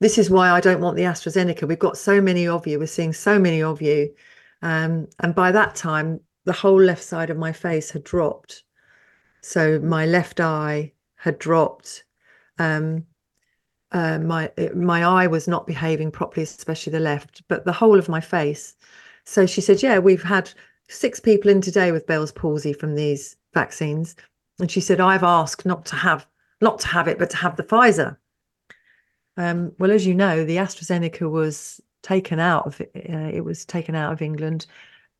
this 0.00 0.16
is 0.16 0.30
why 0.30 0.50
I 0.50 0.60
don't 0.60 0.80
want 0.80 0.96
the 0.96 1.02
AstraZeneca. 1.02 1.66
We've 1.66 1.78
got 1.78 1.98
so 1.98 2.20
many 2.20 2.46
of 2.46 2.66
you. 2.66 2.78
We're 2.78 2.86
seeing 2.86 3.12
so 3.12 3.38
many 3.38 3.62
of 3.62 3.82
you." 3.82 4.14
Um, 4.62 5.08
and 5.18 5.34
by 5.34 5.52
that 5.52 5.74
time, 5.74 6.20
the 6.44 6.52
whole 6.52 6.80
left 6.80 7.02
side 7.02 7.30
of 7.30 7.36
my 7.36 7.52
face 7.52 7.90
had 7.90 8.04
dropped. 8.04 8.62
So 9.42 9.80
my 9.80 10.06
left 10.06 10.40
eye 10.40 10.92
had 11.16 11.38
dropped. 11.38 12.04
Um, 12.58 13.07
uh, 13.92 14.18
my 14.18 14.50
my 14.74 15.04
eye 15.04 15.26
was 15.26 15.48
not 15.48 15.66
behaving 15.66 16.10
properly, 16.10 16.44
especially 16.44 16.92
the 16.92 17.00
left, 17.00 17.42
but 17.48 17.64
the 17.64 17.72
whole 17.72 17.98
of 17.98 18.08
my 18.08 18.20
face. 18.20 18.76
So 19.24 19.46
she 19.46 19.60
said, 19.60 19.82
"Yeah, 19.82 19.98
we've 19.98 20.22
had 20.22 20.50
six 20.88 21.20
people 21.20 21.50
in 21.50 21.60
today 21.60 21.92
with 21.92 22.06
Bell's 22.06 22.32
palsy 22.32 22.72
from 22.72 22.94
these 22.94 23.36
vaccines," 23.54 24.14
and 24.58 24.70
she 24.70 24.80
said, 24.80 25.00
"I've 25.00 25.22
asked 25.22 25.64
not 25.66 25.86
to 25.86 25.96
have 25.96 26.26
not 26.60 26.80
to 26.80 26.88
have 26.88 27.08
it, 27.08 27.18
but 27.18 27.30
to 27.30 27.36
have 27.38 27.56
the 27.56 27.62
Pfizer." 27.62 28.16
Um, 29.36 29.72
well, 29.78 29.90
as 29.90 30.06
you 30.06 30.14
know, 30.14 30.44
the 30.44 30.56
AstraZeneca 30.56 31.30
was 31.30 31.80
taken 32.02 32.40
out 32.40 32.66
of 32.66 32.80
it. 32.80 32.90
Uh, 32.94 33.30
it 33.32 33.44
was 33.44 33.64
taken 33.64 33.94
out 33.94 34.12
of 34.12 34.20
England, 34.20 34.66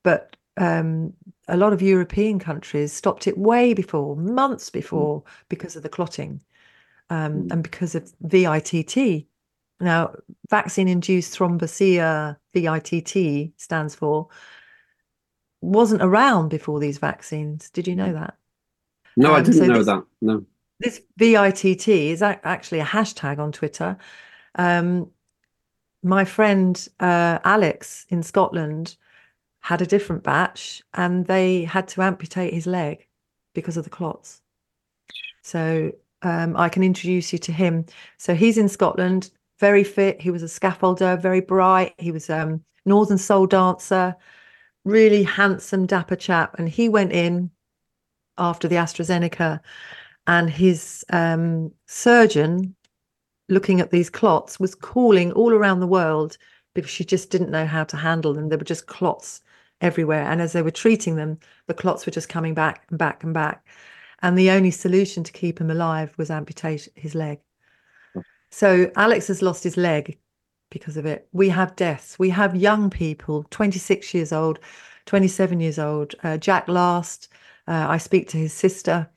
but 0.03 0.37
um, 0.59 1.13
a 1.47 1.57
lot 1.57 1.73
of 1.73 1.81
European 1.81 2.39
countries 2.39 2.93
stopped 2.93 3.27
it 3.27 3.39
way 3.39 3.73
before, 3.73 4.17
months 4.17 4.71
before, 4.71 5.23
because 5.49 5.77
of 5.77 5.83
the 5.83 5.89
clotting 5.89 6.41
um, 7.11 7.49
and 7.51 7.63
because 7.63 7.95
of 7.95 8.13
VITT. 8.23 9.27
Now, 9.81 10.15
vaccine 10.51 10.89
induced 10.89 11.39
thrombocythemia, 11.39 12.37
VITT 12.55 13.53
stands 13.57 13.95
for, 13.95 14.29
wasn't 15.61 16.03
around 16.03 16.49
before 16.49 16.81
these 16.81 16.99
vaccines. 16.99 17.71
Did 17.71 17.87
you 17.87 17.95
know 17.95 18.13
that? 18.13 18.37
No, 19.17 19.33
I 19.35 19.39
Um, 19.39 19.45
didn't 19.45 19.59
so 19.59 19.67
know 19.67 19.79
this- 19.79 19.87
that. 19.87 20.05
No. 20.21 20.45
This 20.81 21.01
VITT 21.17 21.89
is 22.11 22.23
actually 22.23 22.79
a 22.81 22.85
hashtag 22.85 23.39
on 23.39 23.51
Twitter. 23.51 23.97
Um, 24.55 25.11
my 26.05 26.25
friend 26.25 26.89
uh, 27.01 27.41
Alex 27.45 28.07
in 28.11 28.23
Scotland 28.23 28.97
had 29.61 29.83
a 29.83 29.87
different 29.87 30.23
batch 30.23 30.83
and 30.95 31.27
they 31.27 31.65
had 31.65 31.89
to 31.89 32.03
amputate 32.03 32.55
his 32.55 32.67
leg 32.67 33.09
because 33.55 33.77
of 33.77 33.83
the 33.83 33.91
clots. 33.91 34.41
So 35.43 35.93
um, 36.23 36.57
I 36.57 36.69
can 36.69 36.83
introduce 36.83 37.33
you 37.33 37.39
to 37.41 37.53
him. 37.53 37.87
So 38.19 38.35
he's 38.35 38.59
in 38.59 38.69
Scotland, 38.69 39.31
very 39.59 39.85
fit. 39.85 40.21
He 40.21 40.31
was 40.31 40.43
a 40.43 40.47
scaffolder, 40.47 41.21
very 41.21 41.41
bright. 41.41 41.95
He 41.99 42.11
was 42.11 42.31
um, 42.31 42.63
Northern 42.85 43.19
Soul 43.19 43.47
dancer, 43.47 44.17
really 44.85 45.23
handsome, 45.23 45.87
dapper 45.87 46.17
chap. 46.17 46.57
And 46.59 46.69
he 46.69 46.89
went 46.89 47.13
in 47.13 47.51
after 48.37 48.69
the 48.69 48.77
AstraZeneca, 48.77 49.61
and 50.27 50.51
his 50.51 51.05
um, 51.11 51.73
surgeon, 51.87 52.75
looking 53.49 53.81
at 53.81 53.91
these 53.91 54.11
clots, 54.11 54.61
was 54.61 54.75
calling 54.75 55.33
all 55.33 55.53
around 55.53 55.81
the 55.81 55.87
world 55.87 56.37
because 56.75 56.91
she 56.91 57.05
just 57.05 57.31
didn't 57.31 57.51
know 57.51 57.67
how 57.67 57.83
to 57.85 57.97
handle 57.97 58.35
them. 58.35 58.49
There 58.49 58.59
were 58.59 58.65
just 58.65 58.87
clots 58.87 59.41
everywhere. 59.81 60.23
And 60.23 60.41
as 60.41 60.53
they 60.53 60.63
were 60.63 60.71
treating 60.71 61.17
them, 61.17 61.39
the 61.67 61.75
clots 61.75 62.07
were 62.07 62.13
just 62.13 62.29
coming 62.29 62.55
back 62.55 62.87
and 62.91 62.99
back 62.99 63.25
and 63.25 63.33
back. 63.33 63.67
And 64.21 64.37
the 64.37 64.51
only 64.51 64.71
solution 64.71 65.23
to 65.25 65.33
keep 65.33 65.61
him 65.61 65.71
alive 65.71 66.15
was 66.17 66.31
amputate 66.31 66.89
his 66.95 67.15
leg. 67.15 67.39
So 68.51 68.91
Alex 68.97 69.29
has 69.29 69.43
lost 69.43 69.63
his 69.63 69.77
leg 69.77 70.19
because 70.71 70.97
of 70.97 71.07
it. 71.07 71.29
We 71.33 71.49
have 71.51 71.77
deaths. 71.77 72.19
We 72.19 72.31
have 72.31 72.57
young 72.57 72.91
people, 72.91 73.45
26 73.51 74.15
years 74.15 74.33
old, 74.33 74.59
27 75.07 75.61
years 75.61 75.79
old. 75.79 76.15
Uh, 76.23 76.37
Jack 76.37 76.69
Last, 76.69 77.29
uh, 77.67 77.87
I 77.89 77.99
speak 77.99 78.29
to 78.29 78.37
his 78.37 78.53
sister. 78.53 79.09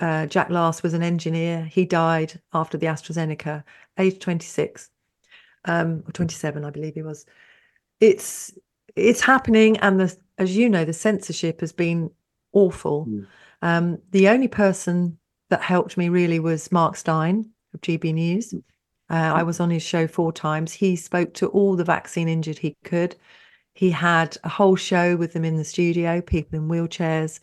Uh, 0.00 0.26
Jack 0.26 0.50
Last 0.50 0.82
was 0.82 0.94
an 0.94 1.02
engineer. 1.02 1.64
He 1.64 1.84
died 1.84 2.40
after 2.52 2.76
the 2.76 2.86
AstraZeneca, 2.86 3.62
age 3.98 4.18
26, 4.18 4.90
um, 5.66 6.02
or 6.06 6.12
27, 6.12 6.64
I 6.64 6.70
believe 6.70 6.94
he 6.94 7.02
was. 7.02 7.26
It's 8.00 8.52
it's 8.96 9.20
happening, 9.20 9.78
and 9.78 10.00
the 10.00 10.14
as 10.38 10.56
you 10.56 10.68
know, 10.68 10.84
the 10.84 10.92
censorship 10.92 11.60
has 11.60 11.72
been 11.72 12.10
awful. 12.52 13.06
Um, 13.62 13.98
the 14.10 14.28
only 14.28 14.48
person 14.48 15.18
that 15.50 15.62
helped 15.62 15.96
me 15.96 16.08
really 16.08 16.40
was 16.40 16.72
Mark 16.72 16.96
Steyn 16.96 17.50
of 17.72 17.80
GB 17.80 18.12
News. 18.14 18.54
Uh, 19.08 19.32
I 19.34 19.42
was 19.42 19.60
on 19.60 19.70
his 19.70 19.82
show 19.82 20.06
four 20.06 20.32
times. 20.32 20.72
He 20.72 20.96
spoke 20.96 21.34
to 21.34 21.48
all 21.48 21.76
the 21.76 21.84
vaccine 21.84 22.28
injured 22.28 22.58
he 22.58 22.76
could. 22.84 23.16
He 23.74 23.90
had 23.90 24.36
a 24.44 24.48
whole 24.48 24.76
show 24.76 25.16
with 25.16 25.32
them 25.32 25.44
in 25.44 25.56
the 25.56 25.64
studio, 25.64 26.20
people 26.20 26.58
in 26.58 26.68
wheelchairs, 26.68 27.40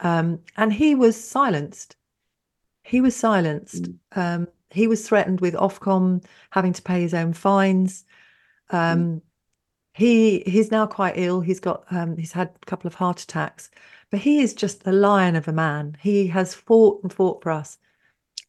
um, 0.00 0.40
and 0.56 0.72
he 0.72 0.94
was 0.94 1.22
silenced. 1.22 1.96
He 2.82 3.00
was 3.00 3.14
silenced. 3.14 3.88
Um, 4.12 4.48
he 4.70 4.86
was 4.88 5.06
threatened 5.08 5.40
with 5.40 5.54
Ofcom 5.54 6.24
having 6.50 6.72
to 6.72 6.82
pay 6.82 7.00
his 7.00 7.14
own 7.14 7.32
fines. 7.32 8.04
Um, 8.70 9.22
he 9.94 10.40
he's 10.40 10.70
now 10.70 10.86
quite 10.86 11.14
ill. 11.16 11.40
He's 11.40 11.60
got 11.60 11.84
um, 11.90 12.16
he's 12.16 12.32
had 12.32 12.50
a 12.60 12.66
couple 12.66 12.88
of 12.88 12.94
heart 12.94 13.22
attacks, 13.22 13.70
but 14.10 14.20
he 14.20 14.40
is 14.40 14.54
just 14.54 14.86
a 14.86 14.92
lion 14.92 15.36
of 15.36 15.48
a 15.48 15.52
man. 15.52 15.96
He 16.00 16.26
has 16.28 16.54
fought 16.54 17.02
and 17.02 17.12
fought 17.12 17.42
for 17.42 17.50
us, 17.52 17.78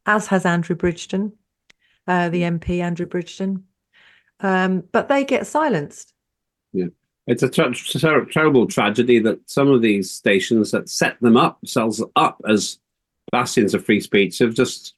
as 0.05 0.27
has 0.27 0.45
Andrew 0.45 0.75
Bridgeton, 0.75 1.33
uh, 2.07 2.29
the 2.29 2.41
MP 2.43 2.81
Andrew 2.81 3.05
Bridgeton. 3.05 3.63
Um, 4.41 4.83
but 4.91 5.07
they 5.07 5.23
get 5.23 5.47
silenced. 5.47 6.13
Yeah. 6.73 6.87
It's 7.27 7.41
a 7.41 7.49
ter- 7.49 7.73
ter- 7.73 8.25
terrible 8.25 8.67
tragedy 8.67 9.17
that 9.19 9.39
some 9.49 9.69
of 9.69 9.81
these 9.81 10.11
stations 10.11 10.71
that 10.71 10.89
set 10.89 11.19
them 11.21 11.37
up, 11.37 11.59
themselves 11.61 12.03
up 12.15 12.39
as 12.47 12.79
bastions 13.31 13.73
of 13.73 13.83
free 13.83 13.99
speech, 14.01 14.37
have 14.39 14.53
just 14.53 14.93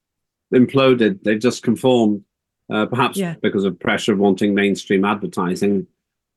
imploded. 0.53 1.23
They've 1.23 1.39
just 1.39 1.63
conformed, 1.63 2.23
uh, 2.69 2.87
perhaps 2.87 3.17
Yeah. 3.17 3.35
because 3.41 3.63
of 3.63 3.79
pressure 3.79 4.11
of 4.13 4.19
wanting 4.19 4.53
mainstream 4.53 5.05
advertising. 5.05 5.87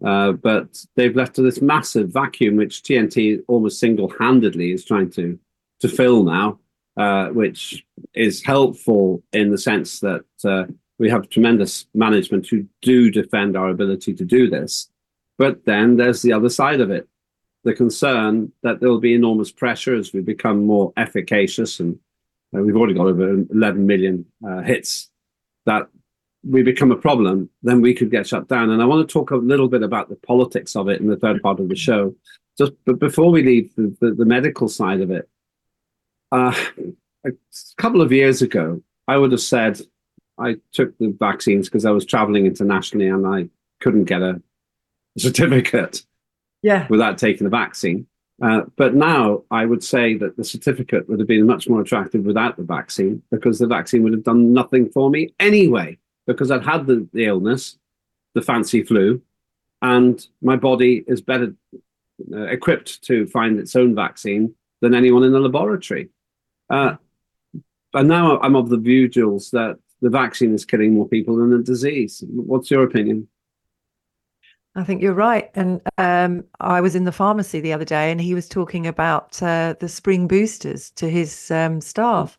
Uh, 0.05 0.33
but 0.33 0.83
they've 0.97 1.17
left 1.17 1.37
this 1.37 1.61
massive 1.61 2.11
vacuum, 2.11 2.57
which 2.57 2.83
TNT 2.83 3.43
almost 3.49 3.79
single-handedly 3.81 4.73
is 4.73 4.85
trying 4.85 5.11
to 5.11 5.39
to 5.81 5.89
fill 5.89 6.25
now, 6.25 6.59
uh, 6.99 7.29
which 7.29 7.85
is 8.15 8.43
helpful 8.43 9.23
in 9.33 9.51
the 9.51 9.57
sense 9.57 10.01
that 10.01 10.25
uh, 10.45 10.65
we 10.99 11.09
have 11.09 11.29
tremendous 11.31 11.87
management 11.95 12.47
who 12.47 12.67
do 12.83 13.11
defend 13.11 13.57
our 13.57 13.71
ability 13.71 14.13
to 14.13 14.25
do 14.25 14.51
this. 14.51 14.91
But 15.39 15.65
then 15.65 15.97
there's 15.97 16.21
the 16.21 16.35
other 16.35 16.51
side 16.51 16.83
of 16.83 16.91
it 16.91 17.09
the 17.65 17.75
concern 17.75 18.53
that 18.63 18.81
there 18.81 18.89
will 18.89 19.01
be 19.01 19.15
enormous 19.15 19.53
pressure 19.53 19.95
as 19.95 20.13
we 20.13 20.21
become 20.21 20.65
more 20.65 20.93
efficacious. 20.97 21.81
And 21.81 21.99
uh, 22.57 22.61
we've 22.61 22.77
already 22.77 22.95
got 22.95 23.07
over 23.07 23.45
11 23.53 23.87
million 23.87 24.25
uh, 24.47 24.63
hits 24.63 25.11
that 25.67 25.89
we 26.43 26.63
become 26.63 26.91
a 26.91 26.97
problem, 26.97 27.51
then 27.63 27.81
we 27.81 27.95
could 27.95 28.11
get 28.11 28.27
shut 28.27 28.49
down. 28.49 28.71
And 28.71 28.81
I 28.83 28.87
want 28.87 29.07
to 29.07 29.13
talk 29.13 29.31
a 29.31 29.37
little 29.37 29.69
bit 29.69 29.83
about 29.83 30.09
the 30.09 30.17
politics 30.17 30.75
of 30.75 30.89
it 30.89 31.01
in 31.01 31.07
the 31.07 31.17
third 31.17 31.43
part 31.43 31.61
of 31.61 31.69
the 31.69 31.77
show. 31.77 32.15
Just 32.59 32.73
but 32.85 32.99
before 32.99 33.31
we 33.31 33.43
leave 33.43 33.75
the, 33.77 33.95
the, 34.01 34.13
the 34.15 34.25
medical 34.25 34.69
side 34.69 35.01
of 35.01 35.11
it, 35.11 35.29
uh, 36.33 36.55
a 37.27 37.31
couple 37.77 38.01
of 38.01 38.13
years 38.13 38.43
ago, 38.43 38.83
I 39.09 39.17
would 39.17 39.33
have 39.33 39.41
said 39.41 39.81
I 40.39 40.57
took 40.73 40.97
the 40.99 41.15
vaccines 41.19 41.69
because 41.69 41.85
I 41.85 41.91
was 41.91 42.07
traveling 42.07 42.47
internationally 42.47 43.09
and 43.09 43.27
I 43.27 43.49
couldn't 43.81 44.05
get 44.05 44.23
a 44.23 44.41
certificate 45.19 46.03
Yeah. 46.63 46.87
without 46.89 47.19
taking 47.19 47.45
the 47.45 47.51
vaccine. 47.51 48.07
Uh, 48.43 48.63
but 48.77 48.95
now 48.95 49.43
I 49.51 49.67
would 49.67 49.85
say 49.85 50.17
that 50.17 50.37
the 50.39 50.45
certificate 50.45 51.09
would 51.09 51.19
have 51.19 51.29
been 51.29 51.47
much 51.47 51.69
more 51.69 51.83
attractive 51.83 52.25
without 52.25 52.57
the 52.57 52.63
vaccine 52.63 53.23
because 53.31 53.59
the 53.59 53.67
vaccine 53.67 54.03
would 54.03 54.15
have 54.15 54.25
done 54.25 54.55
nothing 54.55 54.89
for 54.89 55.11
me 55.11 55.35
anyway, 55.39 55.99
because 56.33 56.51
I'd 56.51 56.65
had 56.65 56.87
the, 56.87 57.07
the 57.13 57.27
illness, 57.27 57.79
the 58.35 58.43
fancy 58.43 58.83
flu, 58.83 59.21
and 59.83 60.25
my 60.43 60.57
body 60.57 61.05
is 61.07 61.21
better 61.21 61.55
uh, 62.33 62.43
equipped 62.43 63.03
to 63.03 63.27
find 63.27 63.59
its 63.59 63.75
own 63.75 63.95
vaccine 63.95 64.55
than 64.81 64.95
anyone 64.95 65.25
in 65.25 65.33
the 65.33 65.41
laboratory. 65.41 66.09
Uh, 66.69 66.97
but 67.93 68.07
now 68.07 68.39
I'm 68.41 68.57
of 68.57 68.69
the 68.69 68.77
view, 68.77 69.09
Jules, 69.09 69.51
that 69.51 69.79
the 70.01 70.11
vaccine 70.11 70.55
is 70.55 70.65
killing 70.65 70.95
more 70.95 71.09
people 71.09 71.37
than 71.37 71.51
the 71.51 71.59
disease. 71.59 72.23
What's 72.29 72.71
your 72.71 72.85
opinion? 72.85 73.29
I 74.77 74.85
think 74.85 75.03
you're 75.03 75.13
right. 75.15 75.51
And 75.55 75.81
um, 75.99 76.45
I 76.61 76.81
was 76.81 76.95
in 76.95 77.05
the 77.05 77.13
pharmacy 77.13 77.61
the 77.61 77.73
other 77.73 77.85
day 77.85 78.13
and 78.13 78.21
he 78.21 78.35
was 78.35 78.49
talking 78.49 78.87
about 78.87 79.43
uh, 79.43 79.75
the 79.81 79.89
spring 79.89 80.29
boosters 80.29 80.91
to 80.93 81.11
his 81.11 81.51
um, 81.51 81.81
staff. 81.81 82.39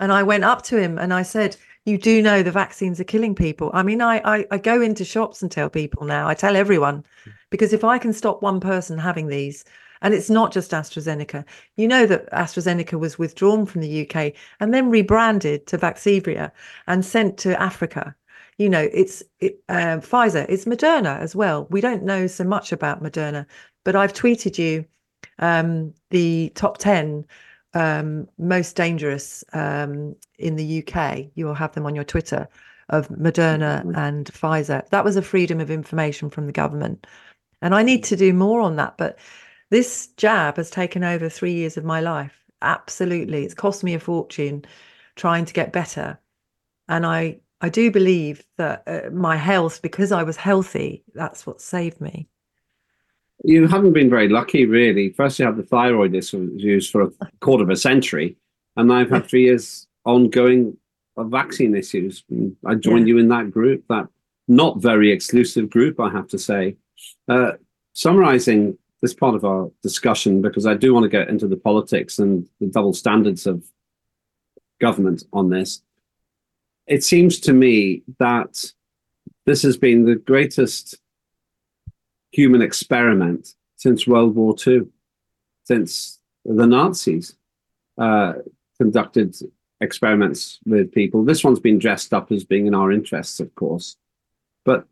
And 0.00 0.12
I 0.12 0.22
went 0.22 0.44
up 0.44 0.62
to 0.62 0.76
him 0.76 0.98
and 0.98 1.14
I 1.14 1.22
said, 1.22 1.56
You 1.88 1.96
do 1.98 2.22
know 2.22 2.42
the 2.42 2.52
vaccines 2.52 3.00
are 3.00 3.04
killing 3.04 3.34
people. 3.34 3.70
I 3.72 3.82
mean, 3.82 4.02
I, 4.02 4.20
I, 4.24 4.46
I 4.50 4.58
go 4.58 4.82
into 4.82 5.04
shops 5.04 5.42
and 5.42 5.50
tell 5.50 5.70
people 5.70 6.04
now, 6.04 6.28
I 6.28 6.34
tell 6.34 6.54
everyone, 6.54 7.04
because 7.50 7.72
if 7.72 7.82
I 7.82 7.98
can 7.98 8.12
stop 8.12 8.42
one 8.42 8.60
person 8.60 8.98
having 8.98 9.28
these, 9.28 9.64
And 10.00 10.14
it's 10.14 10.30
not 10.30 10.52
just 10.52 10.70
AstraZeneca. 10.72 11.44
You 11.76 11.88
know 11.88 12.06
that 12.06 12.30
AstraZeneca 12.30 12.98
was 12.98 13.18
withdrawn 13.18 13.66
from 13.66 13.80
the 13.80 14.08
UK 14.08 14.34
and 14.60 14.72
then 14.72 14.90
rebranded 14.90 15.66
to 15.68 15.78
Vaxzevria 15.78 16.50
and 16.86 17.04
sent 17.04 17.38
to 17.38 17.60
Africa. 17.60 18.14
You 18.58 18.68
know, 18.68 18.88
it's 18.92 19.22
it, 19.40 19.60
uh, 19.68 19.98
Pfizer, 19.98 20.46
it's 20.48 20.64
Moderna 20.66 21.18
as 21.20 21.34
well. 21.34 21.66
We 21.70 21.80
don't 21.80 22.02
know 22.04 22.26
so 22.26 22.44
much 22.44 22.72
about 22.72 23.02
Moderna, 23.02 23.46
but 23.84 23.96
I've 23.96 24.12
tweeted 24.12 24.58
you 24.58 24.84
um, 25.38 25.94
the 26.10 26.52
top 26.54 26.78
10 26.78 27.24
um, 27.74 28.28
most 28.38 28.76
dangerous 28.76 29.44
um, 29.52 30.16
in 30.38 30.56
the 30.56 30.82
UK. 30.82 31.26
You'll 31.34 31.54
have 31.54 31.72
them 31.72 31.86
on 31.86 31.94
your 31.94 32.04
Twitter 32.04 32.48
of 32.88 33.08
Moderna 33.08 33.82
mm-hmm. 33.82 33.96
and 33.96 34.26
Pfizer. 34.26 34.88
That 34.88 35.04
was 35.04 35.16
a 35.16 35.22
freedom 35.22 35.60
of 35.60 35.70
information 35.70 36.30
from 36.30 36.46
the 36.46 36.52
government. 36.52 37.06
And 37.60 37.74
I 37.74 37.82
need 37.82 38.04
to 38.04 38.16
do 38.16 38.32
more 38.32 38.60
on 38.60 38.76
that. 38.76 38.96
But 38.96 39.18
this 39.70 40.08
jab 40.16 40.56
has 40.56 40.70
taken 40.70 41.04
over 41.04 41.28
three 41.28 41.52
years 41.52 41.76
of 41.76 41.84
my 41.84 42.00
life. 42.00 42.34
Absolutely. 42.62 43.44
It's 43.44 43.54
cost 43.54 43.84
me 43.84 43.94
a 43.94 44.00
fortune 44.00 44.64
trying 45.16 45.44
to 45.44 45.52
get 45.52 45.72
better. 45.72 46.18
And 46.88 47.04
I, 47.04 47.40
I 47.60 47.68
do 47.68 47.90
believe 47.90 48.44
that 48.56 48.82
uh, 48.86 49.10
my 49.10 49.36
health, 49.36 49.82
because 49.82 50.12
I 50.12 50.22
was 50.22 50.36
healthy, 50.36 51.04
that's 51.14 51.46
what 51.46 51.60
saved 51.60 52.00
me. 52.00 52.28
You 53.44 53.68
haven't 53.68 53.92
been 53.92 54.10
very 54.10 54.28
lucky, 54.28 54.66
really. 54.66 55.10
First, 55.10 55.38
you 55.38 55.46
had 55.46 55.56
the 55.56 55.62
thyroid 55.62 56.14
issues 56.14 56.90
for 56.90 57.02
a 57.02 57.10
quarter 57.40 57.64
of 57.64 57.70
a 57.70 57.76
century, 57.76 58.36
and 58.76 58.92
I've 58.92 59.10
had 59.10 59.26
three 59.26 59.44
years 59.44 59.86
ongoing 60.04 60.76
of 61.16 61.30
vaccine 61.30 61.76
issues. 61.76 62.24
I 62.66 62.74
joined 62.74 63.06
yeah. 63.06 63.14
you 63.14 63.18
in 63.18 63.28
that 63.28 63.50
group, 63.50 63.84
that 63.88 64.08
not 64.48 64.80
very 64.80 65.12
exclusive 65.12 65.70
group, 65.70 66.00
I 66.00 66.10
have 66.10 66.28
to 66.28 66.38
say. 66.38 66.76
Uh, 67.28 67.52
summarizing 67.92 68.78
this 69.02 69.14
part 69.14 69.34
of 69.34 69.44
our 69.44 69.70
discussion, 69.82 70.42
because 70.42 70.66
I 70.66 70.74
do 70.74 70.92
want 70.92 71.04
to 71.04 71.08
get 71.08 71.28
into 71.28 71.46
the 71.46 71.56
politics 71.56 72.18
and 72.18 72.48
the 72.60 72.66
double 72.66 72.92
standards 72.92 73.46
of 73.46 73.64
government 74.80 75.24
on 75.32 75.50
this, 75.50 75.82
it 76.86 77.04
seems 77.04 77.38
to 77.40 77.52
me 77.52 78.02
that 78.18 78.72
this 79.46 79.62
has 79.62 79.76
been 79.76 80.04
the 80.04 80.16
greatest 80.16 80.96
human 82.30 82.62
experiment 82.62 83.54
since 83.76 84.06
World 84.06 84.34
War 84.34 84.54
II, 84.66 84.86
since 85.64 86.18
the 86.44 86.66
Nazis 86.66 87.36
uh, 87.96 88.34
conducted 88.78 89.36
experiments 89.80 90.58
with 90.66 90.92
people. 90.92 91.24
This 91.24 91.44
one's 91.44 91.60
been 91.60 91.78
dressed 91.78 92.12
up 92.12 92.32
as 92.32 92.44
being 92.44 92.66
in 92.66 92.74
our 92.74 92.90
interests, 92.90 93.40
of 93.40 93.54
course, 93.54 93.96
but 94.64 94.86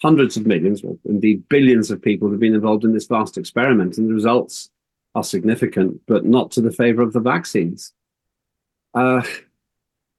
hundreds 0.00 0.36
of 0.36 0.46
millions, 0.46 0.82
indeed 1.04 1.48
billions 1.48 1.90
of 1.90 2.00
people 2.00 2.30
have 2.30 2.40
been 2.40 2.54
involved 2.54 2.84
in 2.84 2.92
this 2.92 3.06
vast 3.06 3.36
experiment, 3.36 3.98
and 3.98 4.08
the 4.08 4.14
results 4.14 4.70
are 5.14 5.24
significant, 5.24 6.00
but 6.06 6.24
not 6.24 6.50
to 6.52 6.60
the 6.60 6.72
favor 6.72 7.02
of 7.02 7.12
the 7.12 7.20
vaccines. 7.20 7.92
Uh, 8.94 9.22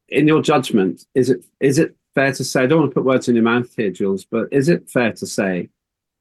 in 0.10 0.28
your 0.28 0.42
judgment, 0.42 1.06
is 1.16 1.30
it 1.30 1.44
is 1.60 1.80
it 1.80 1.96
fair 2.16 2.34
to 2.34 2.44
say? 2.44 2.64
I 2.64 2.66
don't 2.68 2.80
want 2.80 2.92
to 2.92 2.96
put 2.96 3.06
words 3.06 3.30
in 3.30 3.36
your 3.36 3.44
mouth 3.44 3.74
here, 3.76 3.92
Jules, 3.92 4.26
but 4.26 4.48
is 4.52 4.70
it 4.70 4.90
fair 4.90 5.14
to 5.14 5.26
say 5.26 5.70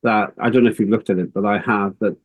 that 0.02 0.32
I 0.38 0.50
don't 0.50 0.64
know 0.64 0.70
if 0.70 0.78
you've 0.78 0.90
looked 0.90 1.10
at 1.10 1.18
it, 1.18 1.32
but 1.32 1.44
I 1.44 1.58
have 1.58 1.94
that 2.00 2.16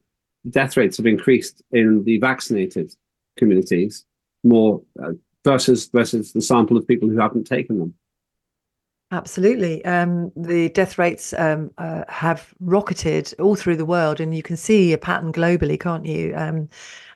death 0.49 0.78
rates 0.78 0.97
have 0.97 1.05
increased 1.05 1.61
in 1.71 2.03
the 2.03 2.17
vaccinated 2.19 2.93
communities 3.38 4.05
more 4.43 4.82
uh, 5.03 5.11
versus 5.43 5.88
versus 5.88 6.34
the 6.34 6.41
sample 6.41 6.78
of 6.78 6.88
people 6.88 7.09
who 7.09 7.17
haven't 7.17 7.45
taken 7.45 7.80
them. 7.80 7.93
Absolutely. 9.13 9.86
Um, 9.86 10.32
the 10.36 10.69
death 10.69 10.97
rates 10.97 11.36
um, 11.38 11.69
uh, 11.78 12.03
have 12.09 12.51
rocketed 12.59 13.32
all 13.38 13.55
through 13.55 13.78
the 13.78 13.86
world, 13.86 14.19
and 14.19 14.36
you 14.36 14.41
can 14.41 14.57
see 14.57 14.91
a 14.91 14.97
pattern 14.97 15.32
globally, 15.32 15.80
can't 15.80 16.07
you? 16.07 16.34
Um, 16.36 16.67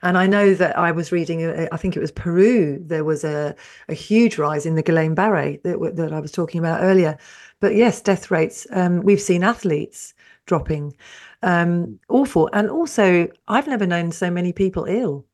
and 0.02 0.16
I 0.16 0.28
know 0.28 0.54
that 0.54 0.78
I 0.78 0.92
was 0.92 1.10
reading, 1.10 1.44
uh, 1.44 1.66
I 1.72 1.76
think 1.76 1.96
it 1.96 2.00
was 2.00 2.12
Peru, 2.12 2.80
there 2.86 3.02
was 3.02 3.24
a, 3.24 3.52
a 3.88 3.94
huge 3.94 4.38
rise 4.38 4.64
in 4.64 4.76
the 4.76 4.82
Guillain 4.82 5.16
Barre 5.16 5.58
that, 5.64 5.96
that 5.96 6.12
I 6.12 6.20
was 6.20 6.30
talking 6.30 6.60
about 6.60 6.84
earlier. 6.84 7.18
But 7.58 7.74
yes, 7.74 8.00
death 8.00 8.30
rates, 8.30 8.64
um, 8.70 9.02
we've 9.02 9.20
seen 9.20 9.42
athletes 9.42 10.14
dropping. 10.48 10.96
Um, 11.42 12.00
awful. 12.08 12.50
And 12.52 12.68
also, 12.68 13.28
I've 13.46 13.68
never 13.68 13.86
known 13.86 14.10
so 14.10 14.30
many 14.30 14.52
people 14.52 14.84
ill. 14.86 15.24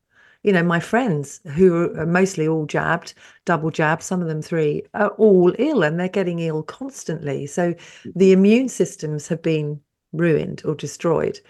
You 0.42 0.52
know, 0.52 0.62
my 0.62 0.78
friends 0.78 1.40
who 1.54 1.94
are 1.98 2.04
mostly 2.04 2.46
all 2.46 2.66
jabbed, 2.66 3.14
double 3.46 3.70
jabbed, 3.70 4.02
some 4.02 4.20
of 4.20 4.28
them 4.28 4.42
three, 4.42 4.82
are 4.92 5.08
all 5.10 5.54
ill 5.58 5.82
and 5.82 5.98
they're 5.98 6.08
getting 6.08 6.40
ill 6.40 6.62
constantly. 6.62 7.46
So 7.46 7.74
the 8.14 8.32
immune 8.32 8.68
systems 8.68 9.26
have 9.28 9.40
been 9.40 9.80
ruined 10.12 10.60
or 10.66 10.74
destroyed. 10.74 11.40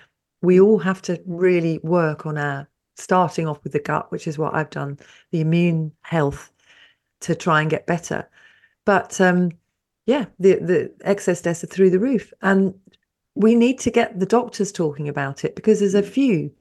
We 0.42 0.60
all 0.60 0.78
have 0.78 1.02
to 1.02 1.20
really 1.26 1.78
work 1.82 2.24
on 2.24 2.38
our 2.38 2.68
starting 2.96 3.48
off 3.48 3.64
with 3.64 3.72
the 3.72 3.80
gut, 3.80 4.12
which 4.12 4.28
is 4.28 4.38
what 4.38 4.54
I've 4.54 4.70
done, 4.70 4.98
the 5.32 5.40
immune 5.40 5.90
health 6.02 6.52
to 7.20 7.34
try 7.34 7.60
and 7.60 7.70
get 7.70 7.88
better. 7.88 8.28
But 8.84 9.20
um, 9.20 9.50
yeah, 10.06 10.26
the 10.38 10.56
the 10.56 10.94
excess 11.02 11.40
deaths 11.40 11.64
are 11.64 11.68
through 11.68 11.90
the 11.90 11.98
roof, 11.98 12.32
and 12.42 12.74
we 13.34 13.54
need 13.54 13.78
to 13.80 13.90
get 13.90 14.18
the 14.18 14.26
doctors 14.26 14.70
talking 14.72 15.08
about 15.08 15.44
it 15.44 15.56
because 15.56 15.80
there's 15.80 15.94
a 15.94 16.02
mm. 16.02 16.08
few. 16.08 16.52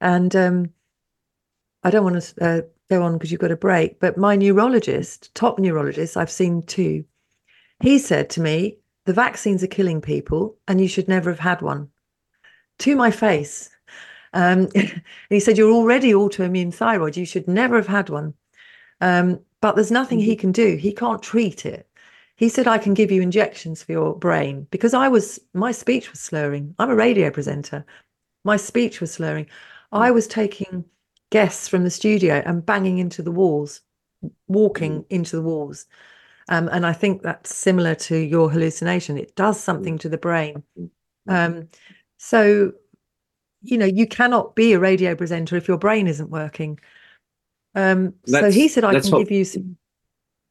And 0.00 0.34
um, 0.34 0.70
I 1.82 1.90
don't 1.90 2.04
want 2.04 2.22
to 2.22 2.44
uh, 2.44 2.62
go 2.88 3.02
on 3.02 3.14
because 3.14 3.30
you've 3.30 3.40
got 3.40 3.50
a 3.50 3.56
break, 3.56 4.00
but 4.00 4.16
my 4.16 4.34
neurologist, 4.36 5.34
top 5.34 5.58
neurologist, 5.58 6.16
I've 6.16 6.30
seen 6.30 6.62
two, 6.62 7.04
he 7.80 7.98
said 7.98 8.30
to 8.30 8.40
me, 8.40 8.78
the 9.06 9.12
vaccines 9.12 9.62
are 9.62 9.68
killing 9.68 10.00
people 10.00 10.56
and 10.68 10.80
you 10.80 10.88
should 10.88 11.08
never 11.08 11.30
have 11.30 11.38
had 11.38 11.62
one 11.62 11.88
to 12.78 12.96
my 12.96 13.10
face. 13.10 13.70
Um, 14.32 14.68
and 14.74 15.02
he 15.28 15.40
said, 15.40 15.58
You're 15.58 15.72
already 15.72 16.12
autoimmune 16.12 16.72
thyroid. 16.72 17.16
You 17.16 17.26
should 17.26 17.48
never 17.48 17.76
have 17.76 17.86
had 17.86 18.10
one. 18.10 18.34
Um, 19.00 19.40
but 19.60 19.74
there's 19.74 19.90
nothing 19.90 20.18
he 20.18 20.32
mm-hmm. 20.32 20.40
can 20.40 20.52
do. 20.52 20.76
He 20.76 20.92
can't 20.92 21.22
treat 21.22 21.66
it 21.66 21.86
he 22.40 22.48
said 22.48 22.66
i 22.66 22.78
can 22.78 22.94
give 22.94 23.12
you 23.12 23.20
injections 23.20 23.82
for 23.82 23.92
your 23.92 24.16
brain. 24.16 24.66
Because 24.70 24.94
i 24.94 25.06
was 25.06 25.38
my 25.52 25.70
speech 25.70 26.10
was 26.10 26.20
slurring. 26.20 26.74
I'm 26.78 26.90
a 26.90 26.96
radio 26.96 27.30
presenter. 27.30 27.84
My 28.44 28.56
speech 28.56 29.00
was 29.00 29.12
slurring. 29.12 29.46
I 29.92 30.08
hmm. 30.08 30.14
was 30.14 30.26
taking 30.26 30.86
guests 31.30 31.68
from 31.68 31.84
the 31.84 31.90
studio 31.90 32.42
and 32.46 32.64
banging 32.64 32.98
into 32.98 33.22
the 33.22 33.30
walls 33.30 33.82
walking 34.48 35.00
mm. 35.00 35.06
into 35.10 35.36
the 35.36 35.42
walls. 35.42 35.86
Um, 36.48 36.68
and 36.72 36.84
i 36.84 36.92
think 36.92 37.22
that's 37.22 37.54
similar 37.54 37.94
to 38.06 38.16
your 38.16 38.50
hallucination. 38.50 39.18
It 39.18 39.36
does 39.36 39.60
something 39.60 39.98
to 39.98 40.08
the 40.08 40.18
brain. 40.18 40.62
Hmm. 40.76 40.86
um, 41.28 41.68
so 42.16 42.72
you 43.62 43.76
know 43.76 43.90
you 44.00 44.06
cannot 44.06 44.56
be 44.56 44.72
a 44.72 44.80
radio 44.80 45.14
presenter 45.14 45.56
if 45.56 45.68
your 45.68 45.78
brain 45.78 46.06
isn't 46.06 46.30
working. 46.30 46.80
Um, 47.74 48.14
so 48.24 48.50
he 48.50 48.66
said 48.66 48.82
i 48.82 48.98
can 48.98 49.18
give 49.18 49.30
you 49.30 49.44
some 49.44 49.76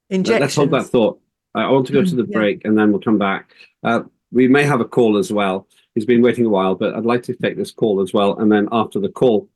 injections 0.09 0.41
let's 0.41 0.55
hold 0.55 0.71
that 0.71 0.85
thought 0.85 1.19
I 1.55 1.69
want 1.69 1.87
to 1.87 1.93
go 1.93 2.03
to 2.03 2.15
the 2.15 2.23
break 2.23 2.65
and 2.65 2.77
then 2.77 2.91
we'll 2.91 3.01
come 3.01 3.17
back. 3.17 3.51
Uh, 3.83 4.01
we 4.31 4.47
may 4.47 4.63
have 4.63 4.81
a 4.81 4.85
call 4.85 5.17
as 5.17 5.31
well. 5.31 5.67
He's 5.95 6.05
been 6.05 6.21
waiting 6.21 6.45
a 6.45 6.49
while, 6.49 6.75
but 6.75 6.95
I'd 6.95 7.05
like 7.05 7.23
to 7.23 7.35
take 7.35 7.57
this 7.57 7.71
call 7.71 8.01
as 8.01 8.13
well. 8.13 8.37
And 8.39 8.51
then 8.51 8.67
after 8.71 8.99
the 8.99 9.09
call, 9.09 9.49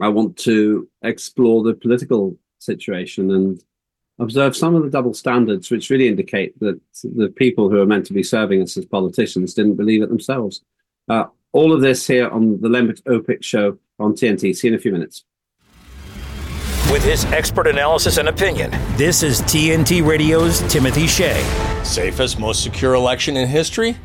I 0.00 0.08
want 0.08 0.36
to 0.38 0.88
explore 1.02 1.62
the 1.62 1.74
political 1.74 2.36
situation 2.58 3.30
and 3.30 3.62
observe 4.18 4.56
some 4.56 4.74
of 4.74 4.82
the 4.82 4.90
double 4.90 5.14
standards, 5.14 5.70
which 5.70 5.90
really 5.90 6.08
indicate 6.08 6.58
that 6.60 6.78
the 7.02 7.28
people 7.28 7.70
who 7.70 7.80
are 7.80 7.86
meant 7.86 8.06
to 8.06 8.12
be 8.12 8.22
serving 8.22 8.62
us 8.62 8.76
as 8.76 8.84
politicians 8.84 9.54
didn't 9.54 9.76
believe 9.76 10.02
it 10.02 10.10
themselves. 10.10 10.62
Uh, 11.08 11.24
all 11.52 11.72
of 11.72 11.80
this 11.80 12.06
here 12.06 12.28
on 12.28 12.60
the 12.60 12.68
Lembit 12.68 13.02
Öpik 13.04 13.42
show 13.42 13.78
on 13.98 14.12
TNT. 14.12 14.54
See 14.54 14.68
you 14.68 14.74
in 14.74 14.78
a 14.78 14.82
few 14.82 14.92
minutes 14.92 15.24
with 16.94 17.02
his 17.02 17.24
expert 17.32 17.66
analysis 17.66 18.18
and 18.18 18.28
opinion. 18.28 18.70
This 18.96 19.24
is 19.24 19.42
TNT 19.42 20.06
Radio's 20.06 20.60
Timothy 20.72 21.08
Shea. 21.08 21.42
Safest, 21.82 22.38
most 22.38 22.62
secure 22.62 22.94
election 22.94 23.36
in 23.36 23.48
history? 23.48 23.96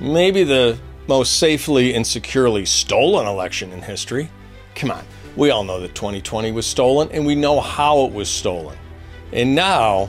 Maybe 0.00 0.42
the 0.42 0.76
most 1.06 1.38
safely 1.38 1.94
and 1.94 2.04
securely 2.04 2.66
stolen 2.66 3.28
election 3.28 3.70
in 3.70 3.82
history. 3.82 4.30
Come 4.74 4.90
on, 4.90 5.04
we 5.36 5.50
all 5.50 5.62
know 5.62 5.78
that 5.78 5.94
2020 5.94 6.50
was 6.50 6.66
stolen 6.66 7.08
and 7.12 7.24
we 7.24 7.36
know 7.36 7.60
how 7.60 8.04
it 8.06 8.12
was 8.12 8.28
stolen. 8.28 8.76
And 9.32 9.54
now, 9.54 10.08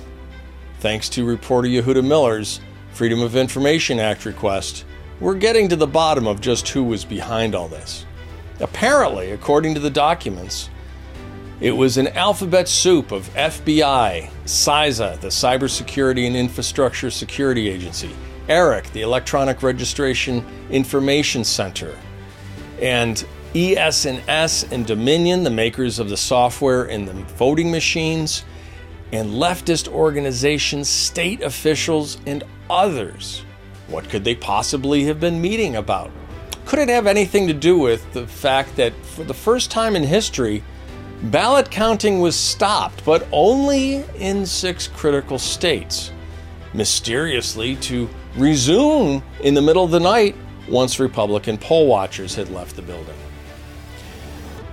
thanks 0.80 1.10
to 1.10 1.26
reporter 1.26 1.68
Yehuda 1.68 2.04
Miller's 2.04 2.60
Freedom 2.94 3.22
of 3.22 3.36
Information 3.36 4.00
Act 4.00 4.26
request, 4.26 4.84
we're 5.20 5.36
getting 5.36 5.70
to 5.70 5.76
the 5.76 5.86
bottom 5.86 6.26
of 6.26 6.42
just 6.42 6.70
who 6.70 6.86
was 6.86 7.06
behind 7.06 7.54
all 7.54 7.68
this. 7.68 8.04
Apparently, 8.62 9.30
according 9.30 9.76
to 9.76 9.80
the 9.80 9.92
documents, 9.92 10.72
it 11.62 11.72
was 11.72 11.98
an 11.98 12.10
alphabet 12.10 12.68
soup 12.68 13.12
of 13.12 13.30
FBI, 13.34 14.30
CISA, 14.46 15.20
the 15.22 15.30
Cybersecurity 15.30 16.28
and 16.28 16.36
Infrastructure 16.36 17.10
Security 17.10 17.70
Agency, 17.70 18.12
ERIC, 18.50 18.92
the 18.92 19.02
Electronic 19.02 19.64
Registration 19.64 20.46
Information 20.70 21.46
Center, 21.46 21.98
and 22.82 23.26
ES&S 23.56 24.64
and 24.70 24.86
Dominion, 24.86 25.44
the 25.44 25.50
makers 25.50 25.98
of 25.98 26.10
the 26.10 26.18
software 26.18 26.84
and 26.84 27.08
the 27.08 27.14
voting 27.14 27.72
machines, 27.72 28.44
and 29.14 29.30
leftist 29.30 29.88
organizations, 29.88 30.90
state 30.90 31.42
officials, 31.42 32.18
and 32.26 32.44
others. 32.70 33.46
What 33.88 34.10
could 34.10 34.26
they 34.26 34.36
possibly 34.36 35.06
have 35.06 35.22
been 35.22 35.40
meeting 35.40 35.78
about? 35.78 36.12
Could 36.66 36.80
it 36.80 36.90
have 36.90 37.08
anything 37.08 37.48
to 37.48 37.54
do 37.54 37.78
with 37.78 38.12
the 38.12 38.28
fact 38.28 38.76
that 38.76 38.94
for 39.06 39.24
the 39.24 39.34
first 39.34 39.72
time 39.72 39.96
in 39.96 40.04
history, 40.04 40.64
ballot 41.24 41.72
counting 41.72 42.20
was 42.20 42.36
stopped, 42.36 43.04
but 43.06 43.28
only 43.32 44.04
in 44.18 44.46
six 44.46 44.88
critical 44.88 45.40
states? 45.40 46.12
Mysteriously, 46.74 47.76
to 47.78 48.10
resume 48.36 49.24
in 49.42 49.54
the 49.54 49.62
middle 49.62 49.84
of 49.84 49.92
the 49.92 50.00
night 50.00 50.36
once 50.70 51.00
Republican 51.00 51.58
poll 51.58 51.88
watchers 51.88 52.36
had 52.36 52.50
left 52.50 52.76
the 52.76 52.82
building. 52.82 53.16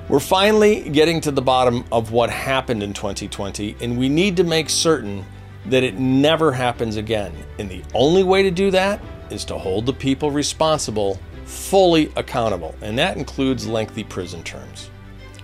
We're 0.09 0.20
finally 0.20 0.88
getting 0.90 1.20
to 1.22 1.30
the 1.30 1.43
bottom 1.43 1.84
of 1.93 2.12
what 2.12 2.28
happened 2.28 2.82
in 2.82 2.93
2020, 2.93 3.76
and 3.80 3.97
we 3.97 4.09
need 4.09 4.36
to 4.36 4.45
make 4.45 4.68
certain 4.68 5.24
that 5.66 5.84
it 5.84 5.95
never 5.95 6.53
happens 6.53 6.97
again. 6.97 7.32
And 7.59 7.70
the 7.70 7.82
only 7.95 8.24
way 8.24 8.43
to 8.43 8.51
do 8.51 8.70
that 8.72 9.01
is 9.30 9.45
to 9.47 9.57
hold 9.57 9.86
the 9.86 9.93
people 9.93 10.30
responsible 10.30 11.18
fully 11.45 12.11
accountable, 12.16 12.74
and 12.82 12.99
that 12.99 13.16
includes 13.16 13.66
lengthy 13.66 14.05
prison 14.05 14.43
terms. 14.43 14.90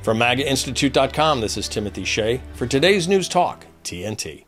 From 0.09 0.21
MAGAInstitute.com, 0.21 1.43
this 1.43 1.59
is 1.59 1.69
Timothy 1.69 2.03
Shea 2.03 2.41
for 2.55 2.67
today's 2.67 3.07
News 3.09 3.29
Talk, 3.29 3.67
TNT. 3.85 4.47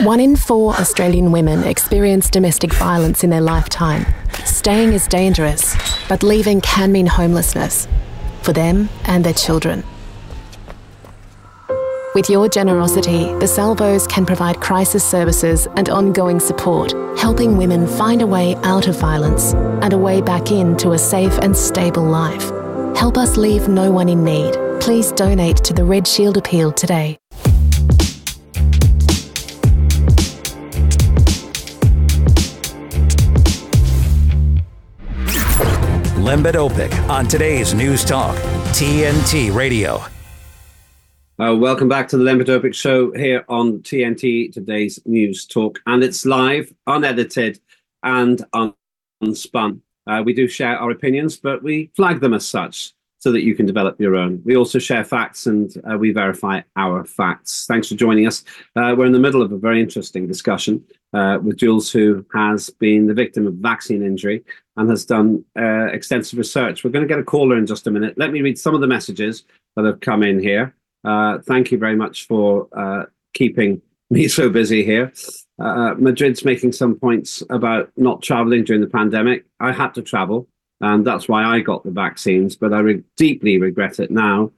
One 0.00 0.18
in 0.18 0.34
four 0.34 0.74
Australian 0.74 1.30
women 1.30 1.62
experience 1.62 2.28
domestic 2.28 2.74
violence 2.74 3.22
in 3.22 3.30
their 3.30 3.40
lifetime. 3.40 4.06
Staying 4.44 4.92
is 4.92 5.06
dangerous, 5.06 5.76
but 6.08 6.24
leaving 6.24 6.62
can 6.62 6.90
mean 6.90 7.06
homelessness 7.06 7.86
for 8.42 8.52
them 8.52 8.88
and 9.04 9.24
their 9.24 9.32
children. 9.32 9.84
With 12.16 12.28
your 12.28 12.48
generosity, 12.48 13.32
the 13.38 13.46
Salvos 13.46 14.08
can 14.08 14.26
provide 14.26 14.60
crisis 14.60 15.04
services 15.04 15.68
and 15.76 15.88
ongoing 15.88 16.40
support, 16.40 16.90
helping 17.16 17.56
women 17.56 17.86
find 17.86 18.20
a 18.20 18.26
way 18.26 18.56
out 18.64 18.88
of 18.88 18.98
violence 18.98 19.54
and 19.54 19.92
a 19.92 19.98
way 19.98 20.20
back 20.20 20.50
into 20.50 20.90
a 20.90 20.98
safe 20.98 21.38
and 21.38 21.56
stable 21.56 22.02
life. 22.02 22.50
Help 22.96 23.18
us 23.18 23.36
leave 23.36 23.68
no 23.68 23.90
one 23.90 24.08
in 24.08 24.24
need. 24.24 24.54
Please 24.80 25.10
donate 25.12 25.56
to 25.58 25.72
the 25.72 25.84
Red 25.84 26.06
Shield 26.06 26.36
Appeal 26.36 26.70
today. 26.72 27.18
Lembit 36.18 36.54
Öpik 36.54 37.08
on 37.08 37.26
today's 37.26 37.74
News 37.74 38.04
Talk, 38.04 38.34
TNT 38.72 39.54
Radio. 39.54 40.02
Uh, 41.38 41.54
welcome 41.54 41.88
back 41.88 42.08
to 42.08 42.16
the 42.16 42.22
Lembit 42.24 42.46
Öpik 42.46 42.74
Show 42.74 43.12
here 43.12 43.44
on 43.48 43.80
TNT, 43.80 44.52
today's 44.52 45.00
News 45.04 45.46
Talk. 45.46 45.80
And 45.86 46.02
it's 46.02 46.24
live, 46.24 46.72
unedited, 46.86 47.60
and 48.02 48.42
unspun. 49.22 49.80
Uh, 50.06 50.22
we 50.24 50.32
do 50.32 50.48
share 50.48 50.78
our 50.78 50.90
opinions, 50.90 51.36
but 51.36 51.62
we 51.62 51.90
flag 51.96 52.20
them 52.20 52.34
as 52.34 52.46
such 52.46 52.92
so 53.24 53.32
that 53.32 53.42
you 53.42 53.54
can 53.54 53.64
develop 53.64 53.98
your 53.98 54.16
own. 54.16 54.42
We 54.44 54.54
also 54.54 54.78
share 54.78 55.02
facts 55.02 55.46
and 55.46 55.74
uh, 55.90 55.96
we 55.96 56.12
verify 56.12 56.60
our 56.76 57.06
facts. 57.06 57.64
Thanks 57.66 57.88
for 57.88 57.94
joining 57.94 58.26
us. 58.26 58.44
Uh, 58.76 58.94
we're 58.98 59.06
in 59.06 59.12
the 59.12 59.18
middle 59.18 59.40
of 59.40 59.50
a 59.50 59.56
very 59.56 59.80
interesting 59.80 60.26
discussion 60.26 60.84
uh, 61.14 61.38
with 61.42 61.56
Jules, 61.56 61.90
who 61.90 62.26
has 62.34 62.68
been 62.68 63.06
the 63.06 63.14
victim 63.14 63.46
of 63.46 63.54
vaccine 63.54 64.02
injury 64.02 64.44
and 64.76 64.90
has 64.90 65.06
done 65.06 65.42
uh, 65.58 65.86
extensive 65.86 66.38
research. 66.38 66.84
We're 66.84 66.90
going 66.90 67.06
to 67.06 67.08
get 67.08 67.18
a 67.18 67.24
caller 67.24 67.56
in 67.56 67.64
just 67.64 67.86
a 67.86 67.90
minute. 67.90 68.18
Let 68.18 68.30
me 68.30 68.42
read 68.42 68.58
some 68.58 68.74
of 68.74 68.82
the 68.82 68.86
messages 68.86 69.44
that 69.76 69.86
have 69.86 70.00
come 70.00 70.22
in 70.22 70.38
here. 70.38 70.74
Uh, 71.02 71.38
thank 71.38 71.72
you 71.72 71.78
very 71.78 71.96
much 71.96 72.26
for 72.26 72.68
uh, 72.76 73.04
keeping 73.32 73.80
me 74.10 74.28
so 74.28 74.50
busy 74.50 74.84
here. 74.84 75.12
Uh, 75.58 75.94
Madrid's 75.96 76.44
making 76.44 76.72
some 76.72 76.98
points 76.98 77.42
about 77.50 77.90
not 77.96 78.22
traveling 78.22 78.64
during 78.64 78.80
the 78.80 78.88
pandemic. 78.88 79.44
I 79.60 79.72
had 79.72 79.94
to 79.94 80.02
travel, 80.02 80.48
and 80.80 81.06
that's 81.06 81.28
why 81.28 81.44
I 81.44 81.60
got 81.60 81.84
the 81.84 81.90
vaccines, 81.90 82.56
but 82.56 82.72
I 82.72 82.80
re- 82.80 83.02
deeply 83.16 83.58
regret 83.58 84.00
it 84.00 84.10
now. 84.10 84.52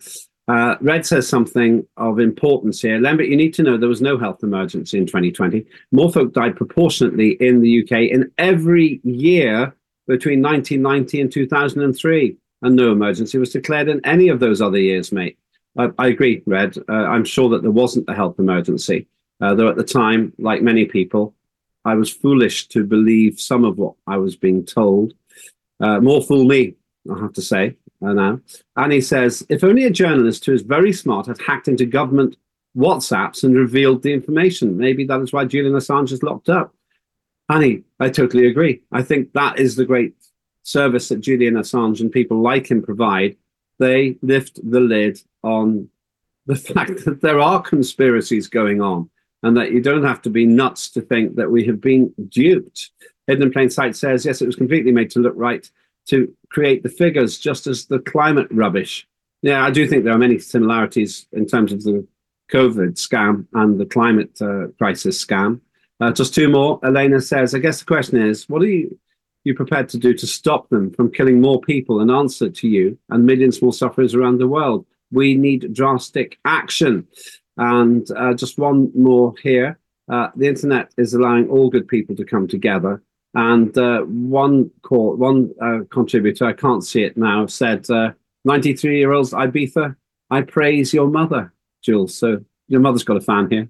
Uh, 0.48 0.76
Red 0.80 1.04
says 1.04 1.28
something 1.28 1.84
of 1.96 2.20
importance 2.20 2.80
here. 2.80 3.00
Lembit, 3.00 3.28
you 3.28 3.36
need 3.36 3.52
to 3.54 3.62
know 3.62 3.76
there 3.76 3.88
was 3.88 4.00
no 4.00 4.16
health 4.16 4.42
emergency 4.42 4.96
in 4.96 5.06
2020. 5.06 5.66
More 5.90 6.12
folk 6.12 6.32
died 6.32 6.56
proportionately 6.56 7.30
in 7.40 7.60
the 7.60 7.82
UK 7.82 8.12
in 8.12 8.30
every 8.38 9.00
year 9.02 9.74
between 10.06 10.40
1990 10.40 11.20
and 11.20 11.32
2003, 11.32 12.36
and 12.62 12.76
no 12.76 12.92
emergency 12.92 13.38
was 13.38 13.50
declared 13.50 13.88
in 13.88 14.04
any 14.06 14.28
of 14.28 14.38
those 14.38 14.62
other 14.62 14.78
years, 14.78 15.10
mate. 15.10 15.36
I, 15.76 15.90
I 15.98 16.06
agree, 16.08 16.42
Red. 16.46 16.76
Uh, 16.88 16.92
I'm 16.92 17.24
sure 17.24 17.48
that 17.50 17.62
there 17.62 17.70
wasn't 17.72 18.08
a 18.08 18.14
health 18.14 18.38
emergency, 18.38 19.08
uh, 19.40 19.54
though 19.54 19.68
at 19.68 19.76
the 19.76 19.84
time, 19.84 20.32
like 20.38 20.62
many 20.62 20.84
people, 20.84 21.34
I 21.84 21.94
was 21.94 22.12
foolish 22.12 22.68
to 22.68 22.84
believe 22.84 23.40
some 23.40 23.64
of 23.64 23.78
what 23.78 23.94
I 24.06 24.16
was 24.16 24.36
being 24.36 24.64
told. 24.64 25.14
Uh, 25.80 26.00
more 26.00 26.22
fool 26.22 26.44
me, 26.44 26.74
I 27.10 27.18
have 27.20 27.32
to 27.34 27.42
say 27.42 27.76
uh, 28.02 28.12
now. 28.12 28.40
And 28.76 28.92
he 28.92 29.00
says, 29.00 29.46
if 29.48 29.62
only 29.62 29.84
a 29.84 29.90
journalist 29.90 30.44
who 30.44 30.52
is 30.52 30.62
very 30.62 30.92
smart 30.92 31.26
had 31.26 31.40
hacked 31.40 31.68
into 31.68 31.86
government 31.86 32.36
WhatsApps 32.76 33.44
and 33.44 33.54
revealed 33.54 34.02
the 34.02 34.12
information, 34.12 34.76
maybe 34.76 35.04
that 35.04 35.20
is 35.20 35.32
why 35.32 35.44
Julian 35.44 35.74
Assange 35.74 36.12
is 36.12 36.22
locked 36.22 36.48
up. 36.48 36.74
Annie, 37.48 37.84
I 38.00 38.08
totally 38.08 38.48
agree. 38.48 38.82
I 38.90 39.02
think 39.02 39.32
that 39.34 39.58
is 39.60 39.76
the 39.76 39.84
great 39.84 40.14
service 40.62 41.08
that 41.08 41.20
Julian 41.20 41.54
Assange 41.54 42.00
and 42.00 42.10
people 42.10 42.42
like 42.42 42.68
him 42.68 42.82
provide. 42.82 43.36
They 43.78 44.16
lift 44.22 44.58
the 44.68 44.80
lid 44.80 45.20
on 45.44 45.88
the 46.46 46.56
fact 46.74 47.04
that 47.04 47.20
there 47.20 47.38
are 47.38 47.62
conspiracies 47.62 48.48
going 48.48 48.80
on 48.80 49.08
and 49.42 49.56
that 49.56 49.72
you 49.72 49.80
don't 49.80 50.04
have 50.04 50.22
to 50.22 50.30
be 50.30 50.46
nuts 50.46 50.90
to 50.90 51.00
think 51.00 51.36
that 51.36 51.50
we 51.50 51.64
have 51.66 51.80
been 51.80 52.12
duped. 52.28 52.90
Hidden 53.26 53.44
in 53.44 53.52
Plain 53.52 53.70
Sight 53.70 53.96
says, 53.96 54.24
yes, 54.24 54.40
it 54.40 54.46
was 54.46 54.56
completely 54.56 54.92
made 54.92 55.10
to 55.10 55.18
look 55.18 55.34
right 55.36 55.68
to 56.08 56.32
create 56.50 56.82
the 56.82 56.88
figures, 56.88 57.38
just 57.38 57.66
as 57.66 57.86
the 57.86 57.98
climate 57.98 58.46
rubbish. 58.50 59.06
Yeah, 59.42 59.64
I 59.64 59.70
do 59.70 59.86
think 59.86 60.04
there 60.04 60.14
are 60.14 60.18
many 60.18 60.38
similarities 60.38 61.26
in 61.32 61.46
terms 61.46 61.72
of 61.72 61.82
the 61.82 62.06
COVID 62.50 62.94
scam 62.94 63.46
and 63.52 63.78
the 63.78 63.86
climate 63.86 64.40
uh, 64.40 64.68
crisis 64.78 65.24
scam. 65.24 65.60
Uh, 66.00 66.12
just 66.12 66.34
two 66.34 66.48
more. 66.48 66.78
Elena 66.84 67.20
says, 67.20 67.54
I 67.54 67.58
guess 67.58 67.80
the 67.80 67.86
question 67.86 68.20
is, 68.20 68.48
what 68.48 68.62
are 68.62 68.66
you, 68.66 68.98
you 69.44 69.54
prepared 69.54 69.88
to 69.90 69.98
do 69.98 70.14
to 70.14 70.26
stop 70.26 70.68
them 70.68 70.92
from 70.92 71.10
killing 71.10 71.40
more 71.40 71.60
people 71.60 72.00
in 72.00 72.10
answer 72.10 72.48
to 72.48 72.68
you 72.68 72.98
and 73.08 73.26
millions 73.26 73.62
more 73.62 73.72
sufferers 73.72 74.14
around 74.14 74.38
the 74.38 74.48
world? 74.48 74.86
We 75.10 75.34
need 75.34 75.72
drastic 75.72 76.38
action. 76.44 77.06
And 77.56 78.06
uh, 78.16 78.34
just 78.34 78.58
one 78.58 78.90
more 78.94 79.34
here. 79.42 79.78
Uh, 80.08 80.28
the 80.36 80.46
internet 80.46 80.92
is 80.98 81.14
allowing 81.14 81.48
all 81.48 81.70
good 81.70 81.88
people 81.88 82.14
to 82.16 82.24
come 82.24 82.46
together. 82.46 83.02
And 83.34 83.76
uh, 83.76 84.02
one 84.02 84.70
call, 84.82 85.16
one 85.16 85.52
uh, 85.60 85.80
contributor, 85.90 86.46
I 86.46 86.52
can't 86.52 86.84
see 86.84 87.02
it 87.02 87.16
now, 87.16 87.46
said, 87.46 87.86
93 88.46 88.98
year 88.98 89.12
olds 89.12 89.32
Ibiza, 89.32 89.96
I 90.30 90.40
praise 90.42 90.94
your 90.94 91.08
mother, 91.08 91.52
Jules. 91.82 92.16
So 92.16 92.44
your 92.68 92.80
mother's 92.80 93.04
got 93.04 93.16
a 93.16 93.20
fan 93.20 93.48
here. 93.50 93.68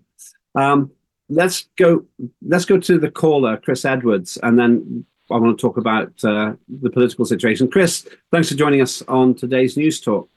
Um, 0.54 0.90
let's 1.28 1.68
go. 1.76 2.04
Let's 2.42 2.64
go 2.64 2.78
to 2.78 2.98
the 2.98 3.10
caller, 3.10 3.56
Chris 3.56 3.84
Edwards, 3.84 4.38
and 4.42 4.58
then 4.58 5.04
I 5.30 5.38
want 5.38 5.58
to 5.58 5.60
talk 5.60 5.76
about 5.76 6.12
uh, 6.24 6.54
the 6.68 6.90
political 6.90 7.24
situation. 7.24 7.68
Chris, 7.68 8.06
thanks 8.30 8.48
for 8.48 8.54
joining 8.54 8.80
us 8.80 9.02
on 9.08 9.34
today's 9.34 9.76
news 9.76 10.00
talk. 10.00 10.28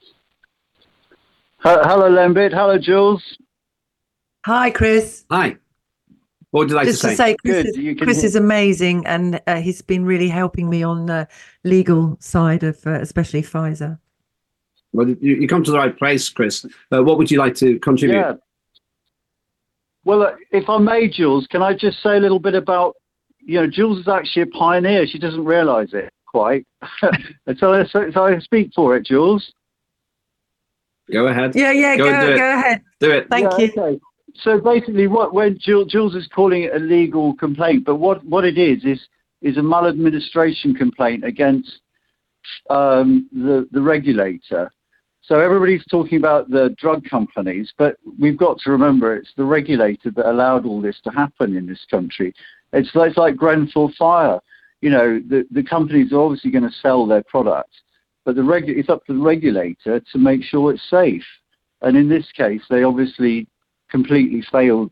Hello, 1.62 2.08
Lembit. 2.08 2.52
Hello, 2.52 2.78
Jules. 2.78 3.22
Hi, 4.46 4.70
Chris. 4.70 5.24
Hi. 5.30 5.56
What 6.50 6.60
would 6.60 6.70
you 6.70 6.76
like 6.76 6.86
Just 6.86 7.02
to 7.02 7.08
say? 7.08 7.12
to 7.12 7.16
say, 7.16 7.36
Chris, 7.36 7.76
Good, 7.76 7.86
is, 7.86 7.98
Chris 8.00 8.16
hear- 8.18 8.26
is 8.26 8.36
amazing, 8.36 9.06
and 9.06 9.40
uh, 9.46 9.56
he's 9.56 9.82
been 9.82 10.04
really 10.04 10.28
helping 10.28 10.70
me 10.70 10.82
on 10.82 11.06
the 11.06 11.28
legal 11.62 12.16
side 12.20 12.62
of, 12.62 12.84
uh, 12.86 12.92
especially 12.92 13.42
Pfizer. 13.42 13.98
Well, 14.92 15.08
you, 15.10 15.16
you 15.36 15.46
come 15.46 15.62
to 15.62 15.70
the 15.70 15.76
right 15.76 15.96
place, 15.96 16.28
Chris. 16.28 16.64
Uh, 16.90 17.02
what 17.02 17.18
would 17.18 17.30
you 17.30 17.38
like 17.38 17.54
to 17.56 17.78
contribute? 17.78 18.18
Yeah. 18.18 18.32
Well, 20.04 20.22
uh, 20.22 20.32
if 20.50 20.68
I 20.68 20.78
may, 20.78 21.08
Jules, 21.08 21.46
can 21.46 21.62
I 21.62 21.74
just 21.74 22.02
say 22.02 22.16
a 22.16 22.20
little 22.20 22.40
bit 22.40 22.54
about, 22.54 22.96
you 23.38 23.60
know, 23.60 23.66
Jules 23.68 23.98
is 24.00 24.08
actually 24.08 24.42
a 24.42 24.46
pioneer. 24.46 25.06
She 25.06 25.18
doesn't 25.18 25.44
realise 25.44 25.92
it 25.92 26.10
quite. 26.26 26.66
so, 27.58 27.84
so, 27.84 28.10
so 28.10 28.24
I 28.24 28.38
speak 28.40 28.72
for 28.74 28.96
it, 28.96 29.04
Jules. 29.04 29.52
Go 31.12 31.26
ahead. 31.26 31.52
Yeah, 31.54 31.72
yeah, 31.72 31.96
go, 31.96 32.08
and 32.08 32.28
do 32.28 32.36
go 32.36 32.52
ahead. 32.52 32.82
Do 33.00 33.10
it. 33.10 33.26
Thank 33.30 33.50
Yeah, 33.52 33.58
you. 33.58 33.72
Okay. 33.76 34.00
So 34.36 34.60
basically, 34.60 35.06
what 35.06 35.34
when 35.34 35.58
Jules, 35.58 35.90
Jules 35.90 36.14
is 36.14 36.28
calling 36.28 36.62
it 36.62 36.74
a 36.74 36.78
legal 36.78 37.34
complaint, 37.34 37.84
but 37.84 37.96
what, 37.96 38.24
what 38.24 38.44
it 38.44 38.58
is 38.58 38.84
is 38.84 39.00
is 39.42 39.56
a 39.56 39.62
maladministration 39.62 40.74
complaint 40.74 41.24
against 41.24 41.80
um, 42.68 43.28
the 43.32 43.68
the 43.72 43.80
regulator. 43.80 44.70
So 45.22 45.38
everybody's 45.38 45.84
talking 45.86 46.18
about 46.18 46.50
the 46.50 46.74
drug 46.78 47.04
companies, 47.04 47.72
but 47.78 47.96
we've 48.18 48.38
got 48.38 48.58
to 48.60 48.70
remember 48.70 49.14
it's 49.14 49.32
the 49.36 49.44
regulator 49.44 50.10
that 50.10 50.28
allowed 50.28 50.66
all 50.66 50.80
this 50.80 51.00
to 51.04 51.10
happen 51.10 51.56
in 51.56 51.66
this 51.66 51.84
country. 51.90 52.34
It's 52.72 52.94
like, 52.94 53.10
it's 53.10 53.18
like 53.18 53.36
Grenfell 53.36 53.92
Fire. 53.98 54.40
You 54.80 54.90
know, 54.90 55.20
the, 55.20 55.46
the 55.50 55.62
companies 55.62 56.12
are 56.12 56.20
obviously 56.20 56.50
going 56.50 56.64
to 56.68 56.74
sell 56.82 57.06
their 57.06 57.22
product, 57.24 57.70
but 58.24 58.36
the 58.36 58.42
regu- 58.42 58.76
it's 58.76 58.88
up 58.88 59.04
to 59.06 59.14
the 59.14 59.22
regulator 59.22 60.00
to 60.00 60.18
make 60.18 60.42
sure 60.42 60.72
it's 60.72 60.90
safe. 60.90 61.24
And 61.82 61.96
in 61.96 62.08
this 62.08 62.30
case, 62.32 62.62
they 62.68 62.82
obviously 62.82 63.46
completely 63.90 64.42
failed, 64.52 64.90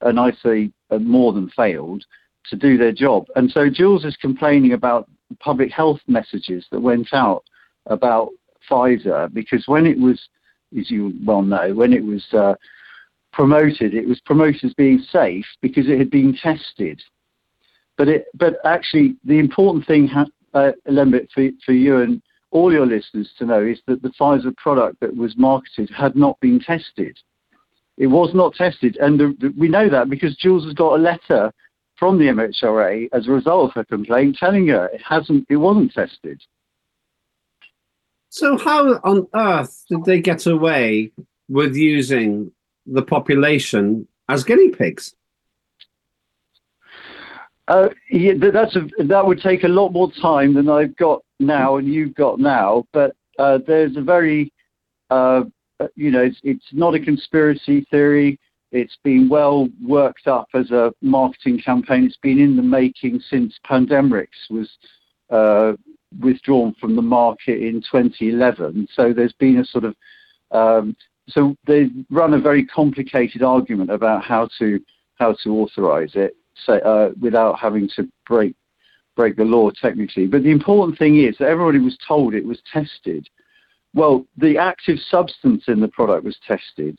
and 0.00 0.18
I 0.18 0.32
say 0.42 0.70
uh, 0.90 0.98
more 0.98 1.32
than 1.32 1.50
failed, 1.50 2.04
to 2.50 2.56
do 2.56 2.76
their 2.76 2.92
job. 2.92 3.26
And 3.36 3.50
so 3.50 3.70
Jules 3.70 4.04
is 4.04 4.16
complaining 4.16 4.72
about 4.72 5.08
public 5.40 5.70
health 5.70 6.00
messages 6.06 6.66
that 6.70 6.80
went 6.80 7.12
out 7.12 7.44
about 7.86 8.30
Pfizer 8.70 9.32
because 9.32 9.64
when 9.66 9.86
it 9.86 9.98
was, 9.98 10.20
as 10.78 10.90
you 10.90 11.14
well 11.24 11.42
know, 11.42 11.74
when 11.74 11.92
it 11.92 12.04
was 12.04 12.24
uh, 12.32 12.54
promoted, 13.32 13.94
it 13.94 14.06
was 14.06 14.20
promoted 14.20 14.64
as 14.64 14.74
being 14.74 14.98
safe 15.10 15.46
because 15.60 15.88
it 15.88 15.98
had 15.98 16.10
been 16.10 16.34
tested. 16.34 17.00
But 17.96 18.08
it, 18.08 18.26
but 18.34 18.54
actually, 18.64 19.16
the 19.24 19.38
important 19.38 19.86
thing, 19.86 20.08
ha- 20.08 20.26
uh, 20.52 20.72
Lembit, 20.88 21.28
for 21.32 21.48
for 21.64 21.72
you 21.72 21.98
and 21.98 22.22
all 22.54 22.72
your 22.72 22.86
listeners 22.86 23.30
to 23.36 23.44
know 23.44 23.60
is 23.60 23.80
that 23.86 24.00
the 24.00 24.10
Pfizer 24.10 24.56
product 24.56 25.00
that 25.00 25.14
was 25.14 25.36
marketed 25.36 25.90
had 25.90 26.14
not 26.14 26.38
been 26.40 26.60
tested. 26.60 27.18
It 27.98 28.06
was 28.06 28.32
not 28.32 28.54
tested, 28.54 28.96
and 29.00 29.20
the, 29.20 29.36
the, 29.38 29.52
we 29.56 29.68
know 29.68 29.90
that 29.90 30.08
because 30.08 30.36
Jules 30.36 30.64
has 30.64 30.72
got 30.72 30.98
a 30.98 31.02
letter 31.02 31.52
from 31.96 32.18
the 32.18 32.26
MHRA 32.26 33.08
as 33.12 33.26
a 33.26 33.32
result 33.32 33.70
of 33.70 33.74
her 33.74 33.84
complaint 33.84 34.36
telling 34.38 34.68
her 34.68 34.86
it 34.86 35.02
hasn't, 35.02 35.46
it 35.50 35.56
wasn't 35.56 35.92
tested. 35.92 36.42
So 38.30 38.56
how 38.56 38.94
on 39.04 39.26
earth 39.34 39.84
did 39.88 40.04
they 40.04 40.20
get 40.20 40.46
away 40.46 41.12
with 41.48 41.76
using 41.76 42.52
the 42.86 43.02
population 43.02 44.08
as 44.28 44.44
guinea 44.44 44.70
pigs? 44.70 45.14
Uh, 47.68 47.88
yeah, 48.10 48.32
that's 48.52 48.76
a, 48.76 48.86
that 49.04 49.26
would 49.26 49.40
take 49.40 49.64
a 49.64 49.68
lot 49.68 49.90
more 49.90 50.10
time 50.20 50.54
than 50.54 50.68
I've 50.68 50.96
got 50.96 51.22
now 51.40 51.76
and 51.76 51.88
you've 51.88 52.14
got 52.14 52.38
now. 52.38 52.84
But 52.92 53.16
uh, 53.38 53.58
there's 53.66 53.96
a 53.96 54.02
very, 54.02 54.52
uh, 55.10 55.44
you 55.94 56.10
know, 56.10 56.22
it's, 56.22 56.38
it's 56.42 56.66
not 56.72 56.94
a 56.94 57.00
conspiracy 57.00 57.86
theory. 57.90 58.38
It's 58.70 58.98
been 59.02 59.28
well 59.28 59.68
worked 59.82 60.26
up 60.26 60.48
as 60.52 60.70
a 60.72 60.92
marketing 61.00 61.60
campaign. 61.60 62.04
It's 62.04 62.16
been 62.16 62.38
in 62.38 62.56
the 62.56 62.62
making 62.62 63.20
since 63.30 63.58
Pandemrix 63.66 64.28
was 64.50 64.68
uh, 65.30 65.72
withdrawn 66.20 66.74
from 66.80 66.96
the 66.96 67.02
market 67.02 67.62
in 67.62 67.80
2011. 67.80 68.88
So 68.92 69.12
there's 69.12 69.32
been 69.34 69.58
a 69.58 69.64
sort 69.64 69.84
of 69.84 69.94
um, 70.50 70.96
so 71.28 71.56
they 71.66 71.88
run 72.10 72.34
a 72.34 72.38
very 72.38 72.66
complicated 72.66 73.42
argument 73.42 73.90
about 73.90 74.22
how 74.22 74.48
to 74.58 74.78
how 75.16 75.34
to 75.42 75.50
authorize 75.50 76.12
it 76.14 76.36
say, 76.66 76.80
uh, 76.84 77.10
without 77.20 77.58
having 77.58 77.88
to 77.96 78.08
break 78.26 78.54
break 79.16 79.36
the 79.36 79.44
law 79.44 79.70
technically. 79.70 80.26
But 80.26 80.42
the 80.42 80.50
important 80.50 80.98
thing 80.98 81.22
is 81.22 81.36
that 81.38 81.48
everybody 81.48 81.78
was 81.78 81.96
told 82.06 82.34
it 82.34 82.44
was 82.44 82.60
tested. 82.72 83.28
Well, 83.94 84.26
the 84.36 84.58
active 84.58 84.98
substance 84.98 85.64
in 85.68 85.80
the 85.80 85.88
product 85.88 86.24
was 86.24 86.36
tested 86.46 86.98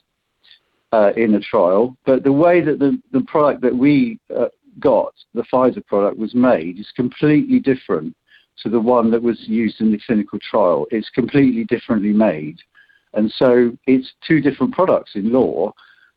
uh, 0.93 1.11
in 1.17 1.35
a 1.35 1.41
trial, 1.41 1.97
but 2.05 2.23
the 2.23 2.31
way 2.31 2.61
that 2.61 2.79
the, 2.79 3.01
the 3.11 3.25
product 3.27 3.61
that 3.63 3.75
we 3.75 4.17
uh, 4.33 4.47
got, 4.79 5.13
the 5.33 5.43
Pfizer 5.51 5.85
product, 5.85 6.17
was 6.17 6.33
made 6.33 6.79
is 6.79 6.91
completely 6.95 7.59
different 7.59 8.15
to 8.63 8.69
the 8.69 8.79
one 8.79 9.11
that 9.11 9.21
was 9.21 9.37
used 9.47 9.81
in 9.81 9.91
the 9.91 9.99
clinical 10.05 10.39
trial. 10.39 10.85
It's 10.91 11.09
completely 11.09 11.65
differently 11.65 12.13
made. 12.13 12.59
And 13.13 13.31
so 13.31 13.77
it's 13.87 14.13
two 14.25 14.39
different 14.39 14.73
products 14.73 15.11
in 15.15 15.31
law. 15.31 15.73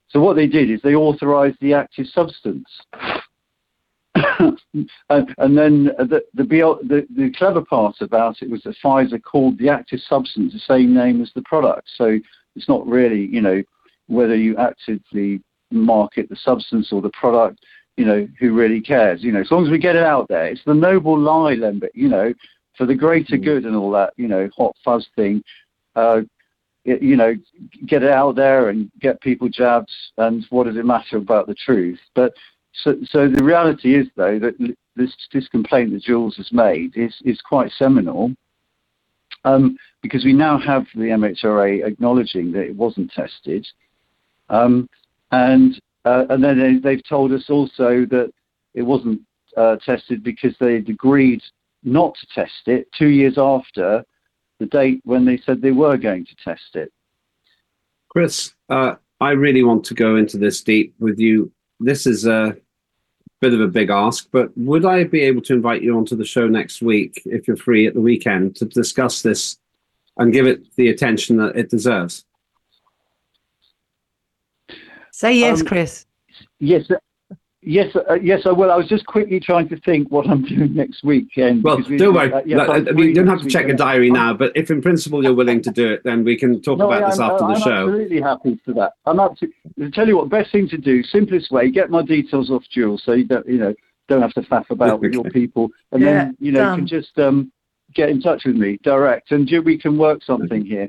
So 0.09 0.21
what 0.21 0.37
they 0.37 0.47
did 0.47 0.71
is 0.71 0.81
they 0.83 0.95
authorized 0.95 1.59
the 1.61 1.75
active 1.75 2.07
substance. 2.07 2.69
and, 5.09 5.35
and, 5.39 5.59
then 5.59 5.85
the, 5.99 6.23
the, 6.35 6.45
the, 6.45 7.07
the, 7.17 7.33
clever 7.37 7.65
part 7.65 7.97
about 8.01 8.41
it 8.41 8.51
was 8.51 8.63
that 8.63 8.77
Pfizer 8.83 9.23
called 9.23 9.59
the 9.59 9.69
active 9.69 10.01
substance 10.01 10.53
the 10.53 10.59
same 10.61 10.95
name 10.95 11.21
as 11.21 11.33
the 11.35 11.43
product. 11.43 11.89
So 11.97 12.19
it's 12.55 12.69
not 12.69 12.87
really, 12.87 13.27
you 13.27 13.41
know, 13.41 13.63
whether 14.07 14.37
you 14.37 14.57
actively 14.57 15.43
market 15.71 16.29
the 16.29 16.37
substance 16.37 16.93
or 16.93 17.03
the 17.03 17.11
product, 17.11 17.61
you 17.97 18.05
know, 18.05 18.29
who 18.39 18.55
really 18.55 18.81
cares? 18.81 19.23
You 19.23 19.33
know, 19.33 19.41
as 19.41 19.51
long 19.51 19.65
as 19.65 19.71
we 19.71 19.79
get 19.79 19.97
it 19.97 20.05
out 20.05 20.29
there, 20.29 20.47
it's 20.47 20.65
the 20.65 20.75
noble 20.75 21.19
lie, 21.19 21.55
Lembit, 21.55 21.91
you 21.95 22.09
know, 22.09 22.33
for 22.77 22.87
the 22.87 22.95
greater 22.95 23.37
mm. 23.37 23.45
good 23.45 23.65
and 23.65 23.75
all 23.75 23.91
that, 23.91 24.13
you 24.17 24.29
know, 24.29 24.49
hot 24.57 24.75
fuzz 24.85 25.07
thing. 25.17 25.43
Uh, 25.97 26.21
you 26.85 27.17
know, 27.17 27.35
get 27.87 28.03
it 28.03 28.11
out 28.11 28.35
there 28.35 28.71
and 28.71 28.91
get 29.01 29.21
people 29.21 29.49
jabs, 29.49 29.93
and 30.17 30.47
what 30.51 30.65
does 30.65 30.77
it 30.77 30.87
matter 30.87 31.19
about 31.19 31.47
the 31.47 31.55
truth? 31.55 31.99
But 32.15 32.33
so, 32.73 32.97
so 33.09 33.29
the 33.29 33.43
reality 33.43 33.95
is, 33.95 34.07
though, 34.17 34.39
that 34.39 34.55
this 34.97 35.15
this 35.33 35.49
complaint 35.49 35.93
that 35.93 36.03
Jules 36.03 36.37
has 36.37 36.53
made 36.53 36.97
is 36.97 37.15
is 37.25 37.41
quite 37.41 37.73
seminal, 37.73 38.33
um, 39.45 39.77
because 40.03 40.25
we 40.25 40.33
now 40.33 40.59
have 40.59 40.87
the 40.95 41.03
MHRA 41.03 41.87
acknowledging 41.87 42.53
that 42.53 42.67
it 42.67 42.77
wasn't 42.77 43.11
tested, 43.13 43.67
um, 44.49 44.89
and 45.33 45.81
uh, 46.05 46.25
and 46.31 46.43
then 46.43 46.81
they, 46.83 46.93
have 46.93 47.05
told 47.05 47.33
us 47.33 47.51
also 47.51 48.07
that 48.07 48.33
it 48.75 48.83
wasn't 48.83 49.21
uh, 49.57 49.77
tested 49.85 50.23
because 50.23 50.55
they'd 50.59 50.89
agreed 50.89 51.43
not 51.83 52.15
to 52.17 52.27
test 52.35 52.67
it 52.67 52.91
two 52.93 53.09
years 53.09 53.39
after 53.39 54.05
the 54.59 54.67
date 54.67 55.01
when 55.05 55.25
they 55.25 55.39
said 55.39 55.61
they 55.61 55.71
were 55.71 55.97
going 55.97 56.25
to 56.25 56.35
test 56.43 56.75
it. 56.75 56.93
Chris, 58.09 58.55
uh, 58.69 58.95
I 59.21 59.31
really 59.31 59.63
want 59.63 59.85
to 59.85 59.95
go 59.95 60.17
into 60.17 60.39
this 60.39 60.63
deep 60.63 60.95
with 60.99 61.19
you. 61.19 61.53
This 61.81 62.07
is 62.07 62.27
a 62.27 62.57
bit 63.41 63.55
of 63.55 63.61
a 63.61 63.69
big 63.69 63.91
ask, 63.91 64.29
but 64.33 64.57
would 64.57 64.85
I 64.85 65.05
be 65.05 65.21
able 65.23 65.43
to 65.43 65.55
invite 65.55 65.83
you 65.83 65.97
onto 65.97 66.17
the 66.17 66.25
show 66.25 66.49
next 66.49 66.83
week 66.83 67.23
if 67.25 67.47
you're 67.47 67.57
free 67.57 67.87
at 67.87 67.95
the 67.95 68.01
weekend 68.01 68.57
to 68.57 68.65
discuss 68.65 69.23
this 69.23 69.59
and 70.17 70.33
give 70.33 70.47
it 70.47 70.75
the 70.77 70.89
attention 70.89 71.37
that 71.37 71.57
it 71.57 71.71
deserves? 71.71 72.25
Say 75.13 75.39
yes, 75.39 75.61
um, 75.61 75.67
Chris. 75.67 76.07
Yes, 76.59 76.89
Yes, 77.61 77.95
uh, 77.97 78.15
yes, 78.15 78.43
I 78.47 78.53
will. 78.53 78.71
I 78.71 78.77
was 78.77 78.87
just 78.87 79.05
quickly 79.07 79.41
trying 79.41 79.69
to 79.71 79.81
think 79.81 80.11
what 80.13 80.29
I'm 80.29 80.43
doing 80.47 80.75
next 80.75 81.03
weekend. 81.03 81.65
Well, 81.65 81.83
we, 81.89 81.97
don't 81.97 82.15
worry. 82.15 82.33
Uh, 82.33 82.41
yeah, 82.47 82.59
I 82.61 82.81
mean, 82.93 83.09
you 83.09 83.15
don't 83.15 83.27
have 83.27 83.43
to 83.43 83.49
check 83.49 83.69
a 83.69 83.75
diary 83.75 84.11
now, 84.11 84.33
but 84.33 84.53
if 84.55 84.71
in 84.71 84.81
principle 84.81 85.25
you're 85.25 85.35
willing 85.35 85.61
to 85.63 85.71
do 85.73 85.93
it, 85.93 86.03
then 86.05 86.23
we 86.23 86.39
can 86.39 86.63
talk 86.63 86.79
no, 86.79 86.91
about 86.91 87.11
this 87.11 87.19
after 87.19 87.45
I'm 87.45 87.55
the 87.55 87.61
show. 87.61 87.71
I'm 87.71 87.89
absolutely 87.89 88.21
happy 88.21 88.61
for 88.65 88.75
that. 88.75 88.93
I'm 89.07 89.19
up 89.19 89.37
to, 89.39 89.49
to 89.81 89.91
tell 89.91 90.07
you 90.07 90.17
what, 90.19 90.29
best 90.29 90.53
thing 90.53 90.69
to 90.69 90.79
do, 90.79 91.03
simplest 91.03 91.51
way, 91.51 91.71
get 91.71 91.91
my 91.91 92.03
details 92.03 92.49
off 92.51 92.63
Jules 92.71 93.03
so 93.05 93.13
you 93.13 93.25
don't, 93.25 93.47
you 93.49 93.59
know, 93.59 93.75
don't 94.09 94.23
have 94.23 94.33
to 94.35 94.43
faff 94.43 94.71
about 94.71 95.01
with 95.01 95.13
your 95.13 95.25
people, 95.25 95.69
and 95.91 96.01
yeah, 96.01 96.13
then 96.13 96.37
you 96.39 96.53
know 96.53 96.61
done. 96.61 96.79
you 96.79 96.87
can 96.87 96.87
just 96.87 97.19
um, 97.19 97.53
get 97.93 98.09
in 98.09 98.21
touch 98.21 98.43
with 98.47 98.55
me 98.55 98.79
direct, 98.85 99.33
and 99.33 99.51
we 99.65 99.79
can 99.79 99.99
work 99.99 100.23
something 100.23 100.65
here. 100.65 100.89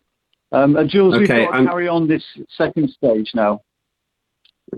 Um, 0.52 0.76
and 0.78 0.90
Jules, 0.90 1.16
okay, 1.16 1.20
we've 1.20 1.28
got 1.28 1.52
to 1.52 1.58
I'm... 1.58 1.68
carry 1.68 1.88
on 1.88 2.08
this 2.08 2.24
second 2.56 2.90
stage 2.92 3.32
now 3.34 3.62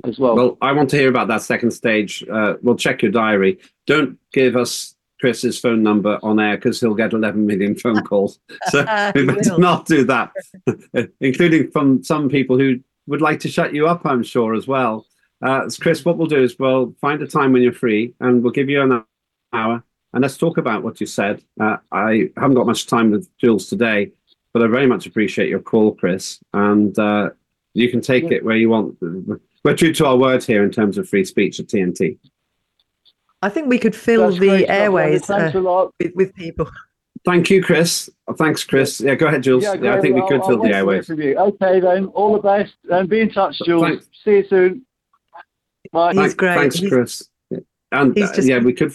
as 0.04 0.20
well. 0.20 0.36
Well, 0.36 0.58
I 0.62 0.72
want 0.72 0.90
to 0.92 0.98
hear 0.98 1.10
about 1.10 1.28
that 1.30 1.42
second 1.42 1.72
stage. 1.72 2.24
Uh, 2.32 2.56
we'll 2.62 2.76
check 2.76 3.02
your 3.02 3.12
diary. 3.12 3.60
Don't 3.88 4.18
give 4.34 4.56
us 4.56 4.96
Chris's 5.20 5.60
phone 5.60 5.84
number 5.84 6.20
on 6.24 6.40
air 6.40 6.58
because 6.58 6.80
he'll 6.80 6.96
get 6.96 7.14
11 7.14 7.46
million 7.46 7.76
phone 7.76 8.02
calls. 8.04 8.40
So 8.70 8.80
we 9.16 9.26
better 9.26 9.58
not 9.58 9.86
do 9.86 10.04
that, 10.06 10.32
including 11.22 11.72
from 11.72 12.04
some 12.04 12.30
people 12.30 12.58
who 12.58 12.80
would 13.08 13.22
like 13.22 13.40
to 13.42 13.50
shut 13.50 13.74
you 13.74 13.88
up, 13.88 14.06
I'm 14.06 14.24
sure, 14.24 14.54
as 14.54 14.68
well. 14.68 15.06
Uh, 15.42 15.68
Chris, 15.80 16.06
what 16.06 16.18
we'll 16.18 16.28
do 16.28 16.44
is 16.44 16.58
we'll 16.60 16.96
find 17.02 17.22
a 17.22 17.28
time 17.28 17.52
when 17.52 17.62
you're 17.62 17.74
free 17.74 18.14
and 18.20 18.44
we'll 18.44 18.52
give 18.52 18.70
you 18.70 18.82
an 18.82 19.04
hour 19.54 19.84
and 20.14 20.22
let's 20.22 20.38
talk 20.38 20.58
about 20.58 20.84
what 20.84 21.00
you 21.00 21.08
said. 21.08 21.44
Uh, 21.60 21.78
I 21.92 22.30
haven't 22.38 22.56
got 22.56 22.68
much 22.68 22.88
time 22.88 23.12
with 23.12 23.30
Jules 23.38 23.68
today, 23.68 24.12
but 24.54 24.62
I 24.62 24.68
very 24.68 24.88
much 24.88 25.06
appreciate 25.08 25.50
your 25.50 25.62
call, 25.62 25.96
Chris. 25.96 26.40
And 26.54 26.98
uh, 27.00 27.30
you 27.74 27.90
can 27.90 28.02
take 28.02 28.26
it 28.26 28.44
where 28.44 28.58
you 28.58 28.70
want 28.70 28.98
we're 29.64 29.76
true 29.76 29.94
to 29.94 30.06
our 30.06 30.18
word 30.18 30.44
here 30.44 30.64
in 30.64 30.72
terms 30.72 30.98
of 30.98 31.08
free 31.08 31.26
speech 31.26 31.60
at 31.60 31.68
TNT. 31.68 32.18
I 33.42 33.50
think 33.50 33.68
we 33.68 33.80
could 33.80 33.96
fill 33.96 34.30
That's 34.30 34.40
the 34.40 34.70
airways 34.70 35.30
uh, 35.30 35.52
with, 36.00 36.16
with, 36.16 36.36
people. 36.36 36.70
Thank 37.26 37.50
you, 37.50 37.64
Chris. 37.64 38.10
Thanks, 38.38 38.64
Chris. 38.64 39.02
Yeah, 39.02 39.16
go 39.16 39.28
ahead, 39.28 39.44
Jules. 39.44 39.64
Yeah, 39.64 39.74
yeah 39.76 39.96
I 39.96 40.02
think 40.02 40.16
we 40.16 40.22
could 40.28 40.42
I'll, 40.42 40.48
fill 40.48 40.58
I'll 40.58 40.64
the 40.64 40.76
airways. 40.76 41.10
Okay, 41.10 41.80
then. 41.80 42.06
All 42.08 42.34
the 42.34 42.42
best, 42.42 42.74
and 42.90 43.10
be 43.10 43.22
in 43.22 43.32
touch, 43.32 43.60
Jules. 43.66 43.84
Thanks. 43.84 44.06
See 44.24 44.32
you 44.38 44.48
soon. 44.48 44.86
Bye. 45.92 46.14
He's 46.14 46.34
great. 46.34 46.56
Thanks, 46.56 46.76
He's, 46.76 46.90
Chris. 46.90 47.28
And 47.92 48.18
uh, 48.18 48.32
yeah, 48.42 48.60
we 48.60 48.74
could. 48.74 48.94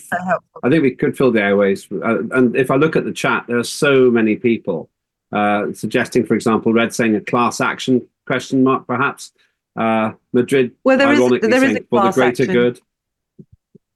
I 0.63 0.71
think 0.71 0.83
we 0.83 0.93
could 0.93 1.17
fill 1.17 1.31
the 1.31 1.43
airways. 1.43 1.87
Uh, 1.93 2.23
and 2.31 2.57
if 2.57 2.71
I 2.71 2.77
look 2.77 2.97
at 2.97 3.05
the 3.05 3.13
chat, 3.13 3.45
there 3.47 3.59
are 3.59 3.65
so 3.65 4.11
many 4.11 4.37
people 4.37 4.89
uh, 5.33 5.73
suggesting, 5.73 6.25
for 6.25 6.35
example, 6.35 6.73
Red 6.73 6.95
saying 6.95 7.15
a 7.15 7.21
class 7.21 7.61
action 7.61 8.07
question 8.27 8.63
mark, 8.63 8.87
perhaps. 8.87 9.33
Uh, 9.77 10.13
Madrid, 10.33 10.73
well, 10.85 10.97
there 10.97 11.13
is, 11.13 11.41
there 11.43 11.65
is 11.65 11.77
a 11.77 11.81
for 11.91 12.03
the 12.03 12.11
greater 12.13 12.43
action. 12.43 12.53
good. 12.53 12.81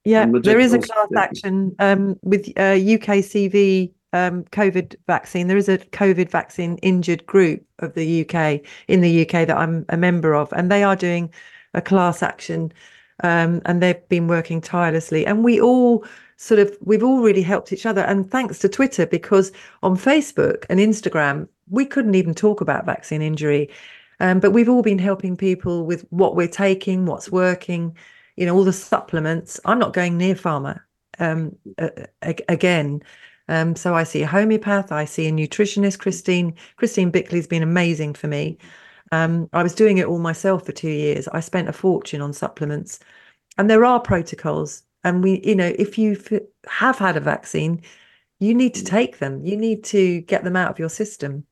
Yeah, 0.03 0.25
there 0.41 0.59
is 0.59 0.73
a 0.73 0.79
class 0.79 1.09
action 1.15 1.75
um, 1.79 2.19
with 2.23 2.47
uh, 2.57 2.73
UKCV 2.73 3.91
um, 4.13 4.43
COVID 4.45 4.95
vaccine. 5.07 5.47
There 5.47 5.57
is 5.57 5.69
a 5.69 5.77
COVID 5.77 6.29
vaccine 6.29 6.77
injured 6.77 7.25
group 7.25 7.63
of 7.79 7.93
the 7.93 8.21
UK 8.21 8.61
in 8.87 9.01
the 9.01 9.21
UK 9.21 9.47
that 9.47 9.57
I'm 9.57 9.85
a 9.89 9.97
member 9.97 10.33
of, 10.35 10.51
and 10.53 10.71
they 10.71 10.83
are 10.83 10.95
doing 10.95 11.31
a 11.73 11.81
class 11.81 12.23
action, 12.23 12.73
um, 13.23 13.61
and 13.65 13.81
they've 13.81 14.09
been 14.09 14.27
working 14.27 14.59
tirelessly. 14.59 15.25
And 15.25 15.43
we 15.43 15.61
all 15.61 16.05
sort 16.37 16.59
of 16.59 16.75
we've 16.81 17.03
all 17.03 17.21
really 17.21 17.43
helped 17.43 17.71
each 17.71 17.85
other, 17.85 18.01
and 18.01 18.29
thanks 18.29 18.59
to 18.59 18.69
Twitter 18.69 19.05
because 19.05 19.51
on 19.83 19.95
Facebook 19.95 20.65
and 20.69 20.79
Instagram 20.79 21.47
we 21.69 21.85
couldn't 21.85 22.15
even 22.15 22.33
talk 22.33 22.59
about 22.59 22.85
vaccine 22.85 23.21
injury 23.21 23.69
um, 24.21 24.39
but 24.39 24.51
we've 24.51 24.69
all 24.69 24.83
been 24.83 24.99
helping 24.99 25.35
people 25.35 25.83
with 25.83 26.05
what 26.11 26.35
we're 26.35 26.47
taking, 26.47 27.07
what's 27.07 27.31
working, 27.31 27.97
you 28.35 28.45
know, 28.45 28.55
all 28.55 28.63
the 28.63 28.71
supplements. 28.71 29.59
I'm 29.65 29.79
not 29.79 29.93
going 29.93 30.15
near 30.15 30.35
pharma 30.35 30.79
um, 31.17 31.55
uh, 31.79 31.89
again. 32.21 33.01
Um, 33.47 33.75
so 33.75 33.95
I 33.95 34.03
see 34.03 34.21
a 34.21 34.27
homeopath, 34.27 34.91
I 34.91 35.05
see 35.05 35.27
a 35.27 35.31
nutritionist, 35.31 35.97
Christine. 35.97 36.53
Christine 36.75 37.09
Bickley's 37.09 37.47
been 37.47 37.63
amazing 37.63 38.13
for 38.13 38.27
me. 38.27 38.59
Um, 39.11 39.49
I 39.53 39.63
was 39.63 39.73
doing 39.73 39.97
it 39.97 40.05
all 40.05 40.19
myself 40.19 40.67
for 40.67 40.71
two 40.71 40.91
years. 40.91 41.27
I 41.29 41.39
spent 41.39 41.67
a 41.67 41.73
fortune 41.73 42.21
on 42.21 42.31
supplements, 42.31 42.99
and 43.57 43.71
there 43.71 43.83
are 43.83 43.99
protocols. 43.99 44.83
And 45.03 45.23
we, 45.23 45.41
you 45.43 45.55
know, 45.55 45.73
if 45.79 45.97
you 45.97 46.15
have 46.67 46.99
had 46.99 47.17
a 47.17 47.21
vaccine, 47.21 47.81
you 48.39 48.53
need 48.53 48.75
to 48.75 48.83
take 48.83 49.17
them. 49.17 49.43
You 49.43 49.57
need 49.57 49.83
to 49.85 50.21
get 50.21 50.43
them 50.43 50.55
out 50.55 50.69
of 50.69 50.77
your 50.77 50.89
system. 50.89 51.43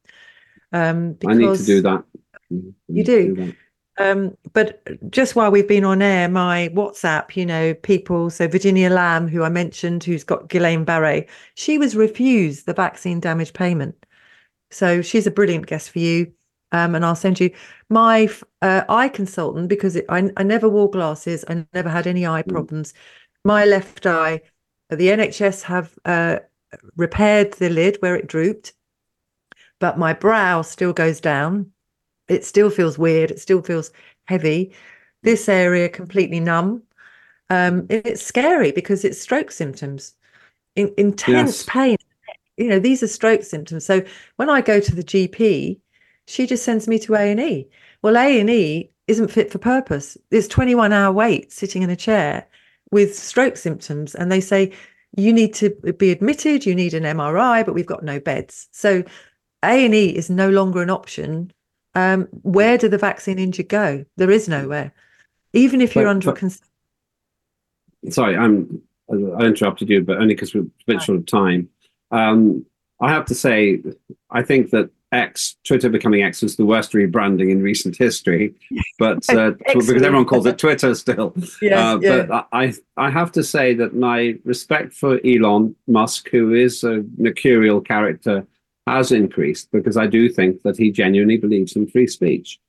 Um, 0.72 1.18
I 1.26 1.34
need 1.34 1.58
to 1.58 1.66
do 1.66 1.82
that. 1.82 2.04
You 2.50 3.04
do. 3.04 3.54
Um, 4.00 4.38
but 4.54 4.82
just 5.12 5.36
while 5.36 5.52
we've 5.52 5.68
been 5.68 5.84
on 5.84 6.02
air, 6.02 6.30
my 6.30 6.70
WhatsApp, 6.74 7.36
you 7.36 7.46
know, 7.46 7.74
people, 7.74 8.30
so 8.30 8.48
Virginia 8.48 8.90
Lamb, 8.90 9.28
who 9.28 9.44
I 9.44 9.50
mentioned, 9.50 10.06
who's 10.06 10.24
got 10.24 10.48
Guillain-Barré, 10.48 11.28
she 11.56 11.78
was 11.78 11.98
refused 11.98 12.66
the 12.66 12.74
vaccine 12.74 13.20
damage 13.20 13.52
payment. 13.54 14.06
So 14.72 15.02
she's 15.02 15.28
a 15.28 15.32
brilliant 15.32 15.68
guest 15.68 15.92
for 15.92 16.00
you. 16.00 16.32
Um, 16.72 16.96
and 16.96 17.04
I'll 17.04 17.16
send 17.16 17.40
you 17.40 17.52
my 17.90 18.30
uh, 18.62 18.84
eye 18.88 19.10
consultant 19.10 19.68
because 19.68 19.96
it, 19.96 20.06
I, 20.08 20.32
I 20.38 20.44
never 20.44 20.70
wore 20.70 20.90
glasses. 20.90 21.44
I 21.50 21.66
never 21.74 21.90
had 21.90 22.08
any 22.08 22.26
eye 22.26 22.44
problems. 22.44 22.94
My 23.44 23.66
left 23.66 24.06
eye, 24.06 24.42
the 24.90 25.08
NHS 25.08 25.64
have 25.64 25.98
uh, 26.06 26.40
repaired 26.96 27.54
the 27.54 27.70
lid 27.70 27.98
where 28.02 28.16
it 28.16 28.28
drooped, 28.28 28.74
but 29.80 29.98
my 29.98 30.14
brow 30.14 30.62
still 30.62 30.94
goes 30.94 31.20
down 31.20 31.72
it 32.30 32.46
still 32.46 32.70
feels 32.70 32.98
weird. 32.98 33.32
It 33.32 33.40
still 33.40 33.62
feels 33.62 33.92
heavy. 34.26 34.74
This 35.24 35.50
area 35.50 35.90
completely 35.90 36.40
numb. 36.40 36.84
Um, 37.50 37.88
it's 37.90 38.24
scary 38.24 38.72
because 38.72 39.04
it's 39.04 39.20
stroke 39.20 39.52
symptoms, 39.52 40.14
In, 40.76 40.94
intense 40.98 41.60
yes. 41.60 41.66
pain. 41.68 41.98
You 42.58 42.68
know, 42.70 42.80
these 42.80 43.02
are 43.02 43.08
stroke 43.08 43.44
symptoms. 43.44 43.86
So 43.86 44.04
when 44.36 44.50
I 44.50 44.62
go 44.62 44.80
to 44.80 44.96
the 44.96 45.04
GP, 45.04 45.80
she 46.28 46.46
just 46.46 46.64
sends 46.64 46.88
me 46.88 47.00
to 47.00 47.16
A 47.16 47.32
and 47.32 47.40
E. 47.40 47.68
Well, 48.04 48.18
A 48.18 48.40
and 48.40 48.50
E 48.50 48.92
isn't 49.08 49.32
fit 49.32 49.52
for 49.52 49.58
purpose. 49.58 50.18
It's 50.30 50.48
21 50.48 50.94
hour 50.94 51.12
wait 51.12 51.52
sitting 51.52 51.82
in 51.82 51.90
a 51.90 51.96
chair 51.96 52.48
with 52.92 53.18
stroke 53.18 53.58
symptoms, 53.58 54.14
and 54.14 54.32
they 54.32 54.42
say 54.42 54.72
you 55.18 55.34
need 55.34 55.56
to 55.56 55.72
be 55.98 56.12
admitted. 56.12 56.66
You 56.66 56.76
need 56.76 56.94
an 56.94 57.04
MRI, 57.04 57.66
but 57.66 57.74
we've 57.74 57.86
got 57.86 58.04
no 58.04 58.20
beds. 58.20 58.68
So 58.72 59.04
A 59.64 59.86
and 59.86 59.96
E 59.96 60.16
is 60.16 60.30
no 60.30 60.50
longer 60.50 60.84
an 60.84 60.92
option 60.92 61.52
um, 62.00 62.28
where 62.44 62.78
do 62.78 62.88
the 62.88 62.98
vaccine 62.98 63.40
injured 63.40 63.70
go? 63.70 64.06
There 64.18 64.32
is 64.32 64.48
nowhere. 64.48 64.94
Even 65.54 65.82
if 65.82 65.96
you're 65.96 66.06
but, 66.06 66.12
under 66.12 66.32
but, 66.32 68.14
Sorry, 68.14 68.38
I'm. 68.38 68.82
I 69.12 69.46
interrupted 69.46 69.90
you, 69.90 70.04
but 70.04 70.18
only 70.18 70.36
because 70.36 70.54
we're 70.54 70.62
a 70.62 70.86
bit 70.86 71.02
short 71.02 71.18
of 71.18 71.26
time. 71.26 71.68
Um, 72.12 72.66
I 73.02 73.10
have 73.10 73.26
to 73.26 73.36
say, 73.36 73.82
I 74.30 74.44
think 74.44 74.70
that 74.70 74.92
X, 75.12 75.56
Twitter 75.66 75.90
becoming 75.90 76.22
X, 76.22 76.44
was 76.44 76.58
the 76.58 76.66
worst 76.66 76.92
rebranding 76.92 77.50
in 77.50 77.64
recent 77.64 77.98
history. 77.98 78.54
But 79.00 79.28
uh, 79.34 79.52
because 79.52 79.90
everyone 79.90 80.26
calls 80.26 80.46
it 80.46 80.60
Twitter 80.60 80.94
still. 80.94 81.34
Yes, 81.60 81.80
uh, 81.80 82.00
yeah. 82.02 82.22
But 82.24 82.48
I, 82.52 82.74
I 82.98 83.10
have 83.10 83.32
to 83.32 83.44
say 83.44 83.74
that 83.74 83.96
my 83.96 84.38
respect 84.46 84.94
for 84.94 85.20
Elon 85.26 85.76
Musk, 85.88 86.30
who 86.30 86.54
is 86.54 86.84
a 86.84 87.04
mercurial 87.18 87.82
character 87.82 88.46
has 88.90 89.12
increased 89.12 89.72
because 89.72 89.98
I 89.98 90.08
do 90.08 90.30
think 90.30 90.62
that 90.64 90.78
he 90.78 90.92
genuinely 90.92 91.38
believes 91.38 91.76
in 91.76 91.88
free 91.88 92.08
speech. 92.08 92.60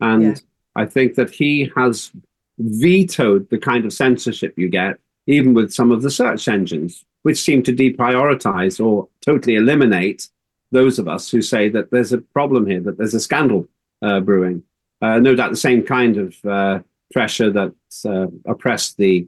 And 0.00 0.22
yeah. 0.22 0.34
I 0.76 0.86
think 0.86 1.14
that 1.14 1.30
he 1.30 1.70
has 1.76 2.12
vetoed 2.58 3.48
the 3.50 3.58
kind 3.58 3.84
of 3.84 3.92
censorship 3.92 4.54
you 4.56 4.68
get, 4.68 4.98
even 5.26 5.54
with 5.54 5.72
some 5.72 5.90
of 5.90 6.02
the 6.02 6.10
search 6.10 6.48
engines, 6.48 7.04
which 7.22 7.40
seem 7.40 7.62
to 7.64 7.72
deprioritize 7.72 8.84
or 8.84 9.08
totally 9.24 9.56
eliminate 9.56 10.28
those 10.72 10.98
of 10.98 11.08
us 11.08 11.30
who 11.30 11.42
say 11.42 11.68
that 11.68 11.90
there's 11.90 12.12
a 12.12 12.18
problem 12.18 12.66
here, 12.66 12.80
that 12.80 12.96
there's 12.96 13.14
a 13.14 13.20
scandal 13.20 13.68
uh, 14.02 14.20
brewing. 14.20 14.62
Uh, 15.02 15.18
no 15.18 15.34
doubt 15.34 15.50
the 15.50 15.56
same 15.56 15.82
kind 15.82 16.16
of 16.16 16.44
uh, 16.44 16.80
pressure 17.12 17.50
that 17.50 17.72
uh, 18.04 18.26
oppressed 18.46 18.96
the 18.96 19.26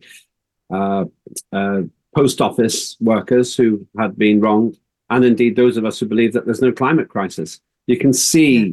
uh, 0.72 1.04
uh, 1.52 1.82
post 2.14 2.40
office 2.40 2.96
workers 3.00 3.56
who 3.56 3.86
had 3.98 4.16
been 4.16 4.40
wronged 4.40 4.78
and 5.12 5.24
indeed 5.24 5.56
those 5.56 5.76
of 5.76 5.84
us 5.84 6.00
who 6.00 6.06
believe 6.06 6.32
that 6.32 6.46
there's 6.46 6.62
no 6.62 6.72
climate 6.72 7.08
crisis. 7.08 7.60
You 7.86 7.98
can 7.98 8.12
see 8.12 8.56
yeah. 8.58 8.72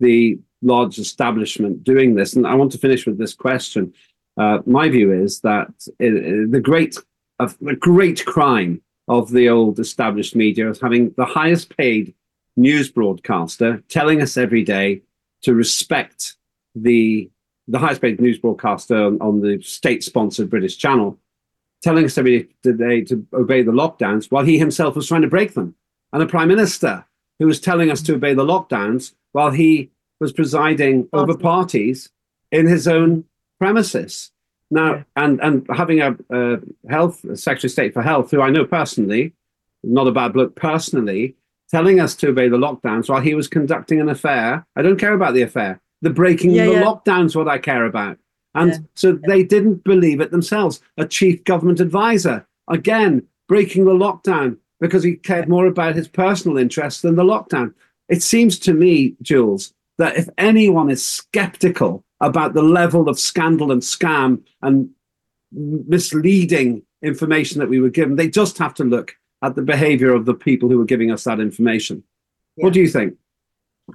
the 0.00 0.38
large 0.62 0.98
establishment 0.98 1.84
doing 1.84 2.14
this. 2.14 2.34
And 2.34 2.46
I 2.46 2.54
want 2.54 2.72
to 2.72 2.78
finish 2.78 3.06
with 3.06 3.18
this 3.18 3.34
question. 3.34 3.94
Uh, 4.36 4.58
my 4.66 4.88
view 4.88 5.12
is 5.12 5.40
that 5.40 5.68
it, 5.98 6.14
it, 6.14 6.50
the 6.50 6.60
great, 6.60 6.96
uh, 7.38 7.50
the 7.60 7.76
great 7.76 8.24
crime 8.26 8.82
of 9.08 9.30
the 9.30 9.48
old 9.48 9.78
established 9.78 10.34
media 10.34 10.68
is 10.68 10.80
having 10.80 11.12
the 11.16 11.24
highest 11.24 11.76
paid 11.76 12.14
news 12.56 12.90
broadcaster 12.90 13.82
telling 13.88 14.20
us 14.20 14.36
every 14.36 14.64
day 14.64 15.02
to 15.42 15.54
respect 15.54 16.36
the 16.74 17.30
the 17.68 17.78
highest 17.78 18.02
paid 18.02 18.20
news 18.20 18.38
broadcaster 18.38 18.96
on, 18.96 19.20
on 19.20 19.40
the 19.40 19.62
state 19.62 20.02
sponsored 20.02 20.50
British 20.50 20.76
channel 20.76 21.18
telling 21.82 22.04
us 22.04 22.18
every 22.18 22.48
day 22.62 23.02
to 23.02 23.26
obey 23.32 23.62
the 23.62 23.72
lockdowns 23.72 24.30
while 24.30 24.44
he 24.44 24.58
himself 24.58 24.96
was 24.96 25.08
trying 25.08 25.22
to 25.22 25.28
break 25.28 25.54
them. 25.54 25.74
And 26.12 26.22
a 26.22 26.26
prime 26.26 26.48
minister 26.48 27.06
who 27.38 27.46
was 27.46 27.60
telling 27.60 27.90
us 27.90 28.02
to 28.02 28.14
obey 28.14 28.34
the 28.34 28.44
lockdowns 28.44 29.14
while 29.32 29.50
he 29.50 29.90
was 30.20 30.32
presiding 30.32 31.08
over 31.12 31.36
parties 31.36 32.10
in 32.52 32.66
his 32.66 32.86
own 32.86 33.24
premises. 33.58 34.30
Now, 34.70 35.04
and, 35.16 35.40
and 35.40 35.66
having 35.74 36.00
a, 36.00 36.16
a 36.30 36.58
health 36.88 37.24
a 37.24 37.36
secretary 37.36 37.68
of 37.68 37.72
state 37.72 37.94
for 37.94 38.02
health, 38.02 38.30
who 38.30 38.40
I 38.40 38.50
know 38.50 38.64
personally, 38.64 39.32
not 39.82 40.06
a 40.06 40.12
bad 40.12 40.32
bloke 40.32 40.54
personally, 40.54 41.34
telling 41.70 42.00
us 42.00 42.14
to 42.16 42.28
obey 42.28 42.48
the 42.48 42.56
lockdowns 42.56 43.08
while 43.08 43.20
he 43.20 43.34
was 43.34 43.48
conducting 43.48 44.00
an 44.00 44.08
affair. 44.08 44.66
I 44.76 44.82
don't 44.82 44.98
care 44.98 45.14
about 45.14 45.34
the 45.34 45.42
affair. 45.42 45.80
The 46.02 46.10
breaking 46.10 46.52
yeah, 46.52 46.66
the 46.66 46.72
yeah. 46.72 46.82
lockdowns, 46.82 47.34
what 47.34 47.48
I 47.48 47.58
care 47.58 47.84
about. 47.86 48.18
And 48.54 48.72
yeah. 48.72 48.78
so 48.94 49.18
they 49.26 49.42
didn't 49.42 49.84
believe 49.84 50.20
it 50.20 50.30
themselves. 50.30 50.80
A 50.96 51.06
chief 51.06 51.44
government 51.44 51.80
advisor, 51.80 52.46
again, 52.68 53.26
breaking 53.48 53.84
the 53.84 53.92
lockdown 53.92 54.58
because 54.80 55.02
he 55.02 55.14
cared 55.16 55.48
more 55.48 55.66
about 55.66 55.94
his 55.94 56.08
personal 56.08 56.58
interests 56.58 57.02
than 57.02 57.16
the 57.16 57.24
lockdown. 57.24 57.74
It 58.08 58.22
seems 58.22 58.58
to 58.60 58.72
me, 58.72 59.14
Jules, 59.22 59.72
that 59.98 60.16
if 60.16 60.28
anyone 60.38 60.90
is 60.90 61.04
skeptical 61.04 62.04
about 62.20 62.54
the 62.54 62.62
level 62.62 63.08
of 63.08 63.18
scandal 63.18 63.70
and 63.70 63.82
scam 63.82 64.42
and 64.62 64.90
misleading 65.52 66.82
information 67.02 67.60
that 67.60 67.68
we 67.68 67.80
were 67.80 67.90
given, 67.90 68.16
they 68.16 68.28
just 68.28 68.58
have 68.58 68.74
to 68.74 68.84
look 68.84 69.16
at 69.42 69.54
the 69.54 69.62
behavior 69.62 70.12
of 70.14 70.26
the 70.26 70.34
people 70.34 70.68
who 70.68 70.78
were 70.78 70.84
giving 70.84 71.10
us 71.10 71.24
that 71.24 71.40
information. 71.40 72.02
Yeah. 72.56 72.64
What 72.64 72.72
do 72.72 72.80
you 72.80 72.88
think? 72.88 73.14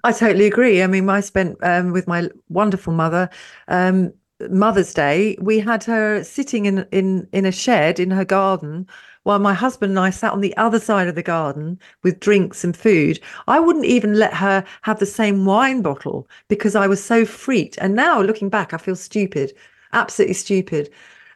I 0.03 0.12
totally 0.12 0.47
agree. 0.47 0.82
I 0.82 0.88
mean, 0.88 1.10
I 1.10 1.22
spent 1.22 1.58
um, 1.62 1.91
with 1.91 2.08
my 2.08 2.30
wonderful 2.49 2.93
mother 2.93 3.30
um, 3.68 4.14
Mother's 4.50 4.94
Day, 4.94 5.38
we 5.40 5.60
had 5.60 5.84
her 5.86 6.24
sitting 6.24 6.66
in 6.66 6.86
in 6.92 7.28
in 7.32 7.46
a 7.46 7.52
shed 7.52 8.00
in 8.00 8.12
her 8.12 8.26
garden 8.26 8.88
while 9.24 9.40
my 9.40 9.54
husband 9.54 9.92
and 9.92 10.00
I 10.00 10.12
sat 10.12 10.34
on 10.34 10.42
the 10.42 10.56
other 10.56 10.80
side 10.80 11.08
of 11.08 11.16
the 11.16 11.24
garden 11.24 11.80
with 12.04 12.20
drinks 12.20 12.64
and 12.64 12.78
food. 12.78 13.20
I 13.48 13.60
wouldn't 13.60 13.86
even 13.86 14.14
let 14.14 14.36
her 14.36 14.64
have 14.84 15.00
the 15.00 15.06
same 15.06 15.46
wine 15.46 15.82
bottle 15.82 16.28
because 16.48 16.76
I 16.76 16.88
was 16.88 17.04
so 17.04 17.26
freaked. 17.26 17.78
And 17.80 17.96
now 17.96 18.22
looking 18.22 18.50
back, 18.50 18.74
I 18.74 18.78
feel 18.78 18.96
stupid, 18.96 19.54
absolutely 19.94 20.36
stupid. 20.36 20.92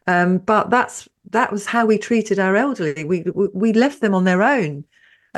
Um, 0.08 0.38
but 0.40 0.70
that's 0.70 1.08
that 1.32 1.52
was 1.52 1.66
how 1.66 1.86
we 1.86 1.98
treated 1.98 2.38
our 2.38 2.56
elderly. 2.56 3.04
We 3.04 3.24
we, 3.34 3.74
left 3.74 4.02
them 4.02 4.14
on 4.16 4.26
their 4.26 4.44
own. 4.44 4.86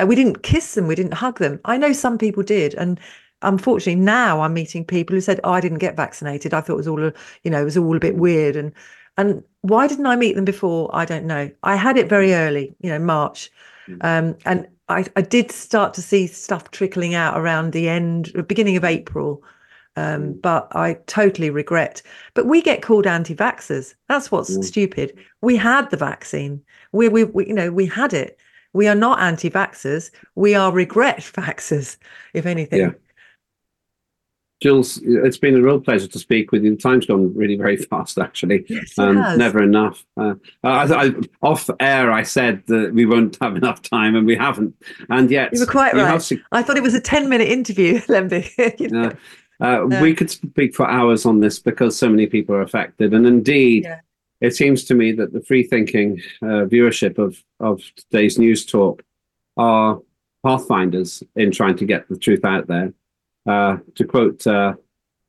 Uh, 0.00 0.06
we 0.06 0.14
didn't 0.14 0.42
kiss 0.42 0.74
them. 0.74 0.86
We 0.86 0.94
didn't 0.94 1.14
hug 1.14 1.38
them. 1.38 1.60
I 1.64 1.76
know 1.76 1.92
some 1.92 2.18
people 2.18 2.42
did, 2.42 2.74
and 2.74 2.98
unfortunately 3.42 4.00
now 4.00 4.40
I'm 4.40 4.54
meeting 4.54 4.84
people 4.84 5.14
who 5.14 5.20
said, 5.20 5.40
"Oh, 5.44 5.52
I 5.52 5.60
didn't 5.60 5.78
get 5.78 5.96
vaccinated. 5.96 6.54
I 6.54 6.60
thought 6.60 6.74
it 6.74 6.76
was 6.76 6.88
all, 6.88 7.04
a, 7.04 7.12
you 7.44 7.50
know, 7.50 7.60
it 7.60 7.64
was 7.64 7.76
all 7.76 7.96
a 7.96 8.00
bit 8.00 8.16
weird." 8.16 8.56
And 8.56 8.72
and 9.16 9.42
why 9.60 9.86
didn't 9.86 10.06
I 10.06 10.16
meet 10.16 10.36
them 10.36 10.44
before? 10.44 10.90
I 10.92 11.04
don't 11.04 11.26
know. 11.26 11.50
I 11.62 11.76
had 11.76 11.96
it 11.96 12.08
very 12.08 12.34
early, 12.34 12.74
you 12.80 12.90
know, 12.90 12.98
March, 12.98 13.50
mm. 13.86 13.98
um, 14.02 14.36
and 14.44 14.66
I, 14.88 15.04
I 15.16 15.22
did 15.22 15.50
start 15.52 15.94
to 15.94 16.02
see 16.02 16.26
stuff 16.26 16.70
trickling 16.70 17.14
out 17.14 17.38
around 17.38 17.72
the 17.72 17.88
end, 17.88 18.32
beginning 18.48 18.76
of 18.76 18.84
April. 18.84 19.42
Um, 19.94 20.22
mm. 20.22 20.40
but 20.40 20.74
I 20.74 20.94
totally 21.06 21.50
regret. 21.50 22.00
But 22.32 22.46
we 22.46 22.62
get 22.62 22.80
called 22.80 23.06
anti-vaxxers. 23.06 23.94
That's 24.08 24.32
what's 24.32 24.56
mm. 24.56 24.64
stupid. 24.64 25.18
We 25.42 25.54
had 25.54 25.90
the 25.90 25.98
vaccine. 25.98 26.62
We, 26.92 27.10
we, 27.10 27.24
we, 27.24 27.48
you 27.48 27.52
know, 27.52 27.70
we 27.70 27.84
had 27.84 28.14
it. 28.14 28.38
We 28.72 28.88
are 28.88 28.94
not 28.94 29.20
anti-vaxxers. 29.20 30.10
We 30.34 30.54
are 30.54 30.72
regret 30.72 31.18
vaxxers, 31.18 31.98
if 32.32 32.46
anything. 32.46 32.80
Yeah. 32.80 32.92
Jules, 34.62 35.00
it's 35.02 35.38
been 35.38 35.56
a 35.56 35.60
real 35.60 35.80
pleasure 35.80 36.06
to 36.06 36.18
speak 36.20 36.52
with 36.52 36.64
you. 36.64 36.76
Time's 36.76 37.04
gone 37.04 37.34
really 37.34 37.56
very 37.56 37.76
fast, 37.90 38.16
actually. 38.16 38.64
Yes, 38.68 38.96
um, 38.96 39.16
never 39.36 39.60
enough. 39.60 40.06
Uh, 40.16 40.34
I, 40.62 41.06
I, 41.06 41.10
off 41.42 41.68
air, 41.80 42.12
I 42.12 42.22
said 42.22 42.62
that 42.68 42.94
we 42.94 43.04
won't 43.04 43.36
have 43.40 43.56
enough 43.56 43.82
time, 43.82 44.14
and 44.14 44.24
we 44.24 44.36
haven't. 44.36 44.76
And 45.10 45.30
yet, 45.30 45.52
you 45.52 45.60
were 45.60 45.66
quite 45.66 45.94
right. 45.94 46.32
I 46.52 46.62
thought 46.62 46.76
it 46.76 46.82
was 46.82 46.94
a 46.94 47.00
ten-minute 47.00 47.48
interview, 47.48 48.00
Lemby. 48.08 48.78
you 48.80 48.88
know? 48.88 49.12
uh, 49.60 49.64
uh, 49.64 50.00
we 50.00 50.14
could 50.14 50.30
speak 50.30 50.76
for 50.76 50.88
hours 50.88 51.26
on 51.26 51.40
this 51.40 51.58
because 51.58 51.98
so 51.98 52.08
many 52.08 52.26
people 52.26 52.54
are 52.54 52.62
affected, 52.62 53.12
and 53.12 53.26
indeed, 53.26 53.82
yeah. 53.82 54.00
it 54.40 54.54
seems 54.54 54.84
to 54.84 54.94
me 54.94 55.10
that 55.10 55.32
the 55.32 55.42
free-thinking 55.42 56.22
uh, 56.40 56.66
viewership 56.70 57.18
of 57.18 57.42
of 57.58 57.82
today's 57.96 58.38
news 58.38 58.64
talk 58.64 59.02
are 59.56 60.00
pathfinders 60.44 61.22
in 61.34 61.50
trying 61.50 61.76
to 61.76 61.84
get 61.84 62.08
the 62.08 62.16
truth 62.16 62.44
out 62.44 62.68
there. 62.68 62.92
Uh, 63.46 63.78
to 63.96 64.04
quote 64.04 64.46
uh, 64.46 64.74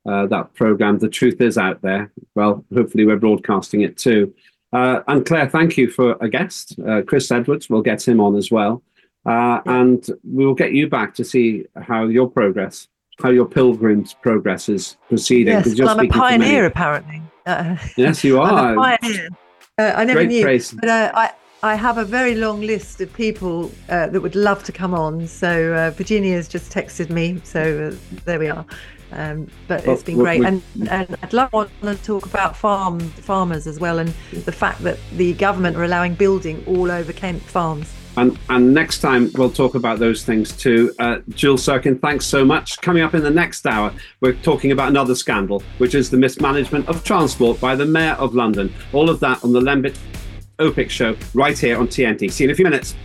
uh, 0.07 0.27
that 0.27 0.53
program, 0.53 0.99
the 0.99 1.09
truth 1.09 1.41
is 1.41 1.57
out 1.57 1.81
there. 1.81 2.11
Well, 2.35 2.63
hopefully 2.73 3.05
we're 3.05 3.17
broadcasting 3.17 3.81
it 3.81 3.97
too. 3.97 4.33
Uh, 4.71 5.01
and 5.07 5.25
Claire, 5.25 5.49
thank 5.49 5.77
you 5.77 5.89
for 5.89 6.17
a 6.21 6.29
guest. 6.29 6.77
Uh, 6.79 7.01
Chris 7.01 7.31
Edwards, 7.31 7.69
we'll 7.69 7.81
get 7.81 8.07
him 8.07 8.19
on 8.19 8.35
as 8.35 8.51
well. 8.51 8.83
Uh, 9.25 9.61
and 9.65 10.05
we 10.29 10.45
will 10.45 10.55
get 10.55 10.73
you 10.73 10.89
back 10.89 11.15
to 11.15 11.23
see 11.23 11.65
how 11.81 12.05
your 12.05 12.29
progress, 12.29 12.87
how 13.21 13.29
your 13.29 13.45
pilgrim's 13.45 14.13
progress 14.15 14.67
is 14.69 14.97
proceeding. 15.07 15.53
Yes, 15.53 15.79
well, 15.79 15.89
I'm 15.89 16.05
a 16.05 16.09
pioneer, 16.09 16.65
apparently. 16.65 17.21
yes, 17.95 18.23
you 18.23 18.39
are. 18.41 18.75
pioneer. 18.75 19.29
I 19.77 20.03
never 20.05 20.19
Great 20.19 20.29
knew, 20.29 20.43
praise. 20.43 20.71
but 20.71 20.89
I, 20.89 21.33
I 21.63 21.75
have 21.75 21.97
a 21.97 22.03
very 22.03 22.35
long 22.35 22.59
list 22.59 22.99
of 22.99 23.11
people 23.13 23.71
uh, 23.87 24.07
that 24.07 24.19
would 24.19 24.35
love 24.35 24.65
to 24.65 24.73
come 24.73 24.93
on. 24.93 25.25
So 25.27 25.73
uh, 25.73 25.91
Virginia's 25.91 26.49
just 26.49 26.73
texted 26.73 27.09
me. 27.09 27.39
So 27.45 27.93
uh, 27.93 28.17
there 28.25 28.37
we 28.37 28.49
are. 28.49 28.65
Um, 29.13 29.47
but 29.69 29.87
it's 29.87 30.03
been 30.03 30.17
great, 30.17 30.39
we, 30.39 30.45
and 30.47 30.63
and 30.89 31.15
I'd 31.21 31.33
love 31.33 31.51
to 31.51 31.95
talk 32.03 32.25
about 32.25 32.57
farm 32.57 32.99
farmers 32.99 33.67
as 33.67 33.79
well, 33.79 33.99
and 33.99 34.11
the 34.31 34.51
fact 34.51 34.81
that 34.81 34.97
the 35.17 35.33
government 35.33 35.77
are 35.77 35.83
allowing 35.83 36.15
building 36.15 36.63
all 36.65 36.89
over 36.89 37.13
Kent 37.13 37.43
farms. 37.43 37.93
And, 38.17 38.39
and 38.49 38.73
next 38.73 38.99
time 38.99 39.31
we'll 39.35 39.51
talk 39.51 39.75
about 39.75 39.99
those 39.99 40.23
things 40.23 40.51
too. 40.51 40.93
Uh, 40.97 41.19
Jules 41.29 41.63
Serkin, 41.63 42.01
thanks 42.01 42.25
so 42.25 42.43
much. 42.43 42.81
Coming 42.81 43.03
up 43.03 43.13
in 43.13 43.21
the 43.21 43.29
next 43.29 43.67
hour, 43.67 43.93
we're 44.21 44.33
talking 44.33 44.71
about 44.71 44.89
another 44.89 45.15
scandal, 45.15 45.61
which 45.77 45.93
is 45.93 46.09
the 46.09 46.17
mismanagement 46.17 46.87
of 46.89 47.03
transport 47.03 47.59
by 47.59 47.75
the 47.75 47.85
Mayor 47.85 48.13
of 48.13 48.33
London. 48.33 48.73
All 48.93 49.09
of 49.11 49.19
that 49.19 49.43
on 49.43 49.51
the 49.51 49.61
Lembit 49.61 49.97
Öpik 50.59 50.89
show 50.89 51.15
right 51.33 51.57
here 51.57 51.77
on 51.77 51.87
TNT. 51.87 52.31
See 52.31 52.43
you 52.43 52.49
in 52.49 52.53
a 52.53 52.55
few 52.55 52.65
minutes. 52.65 52.95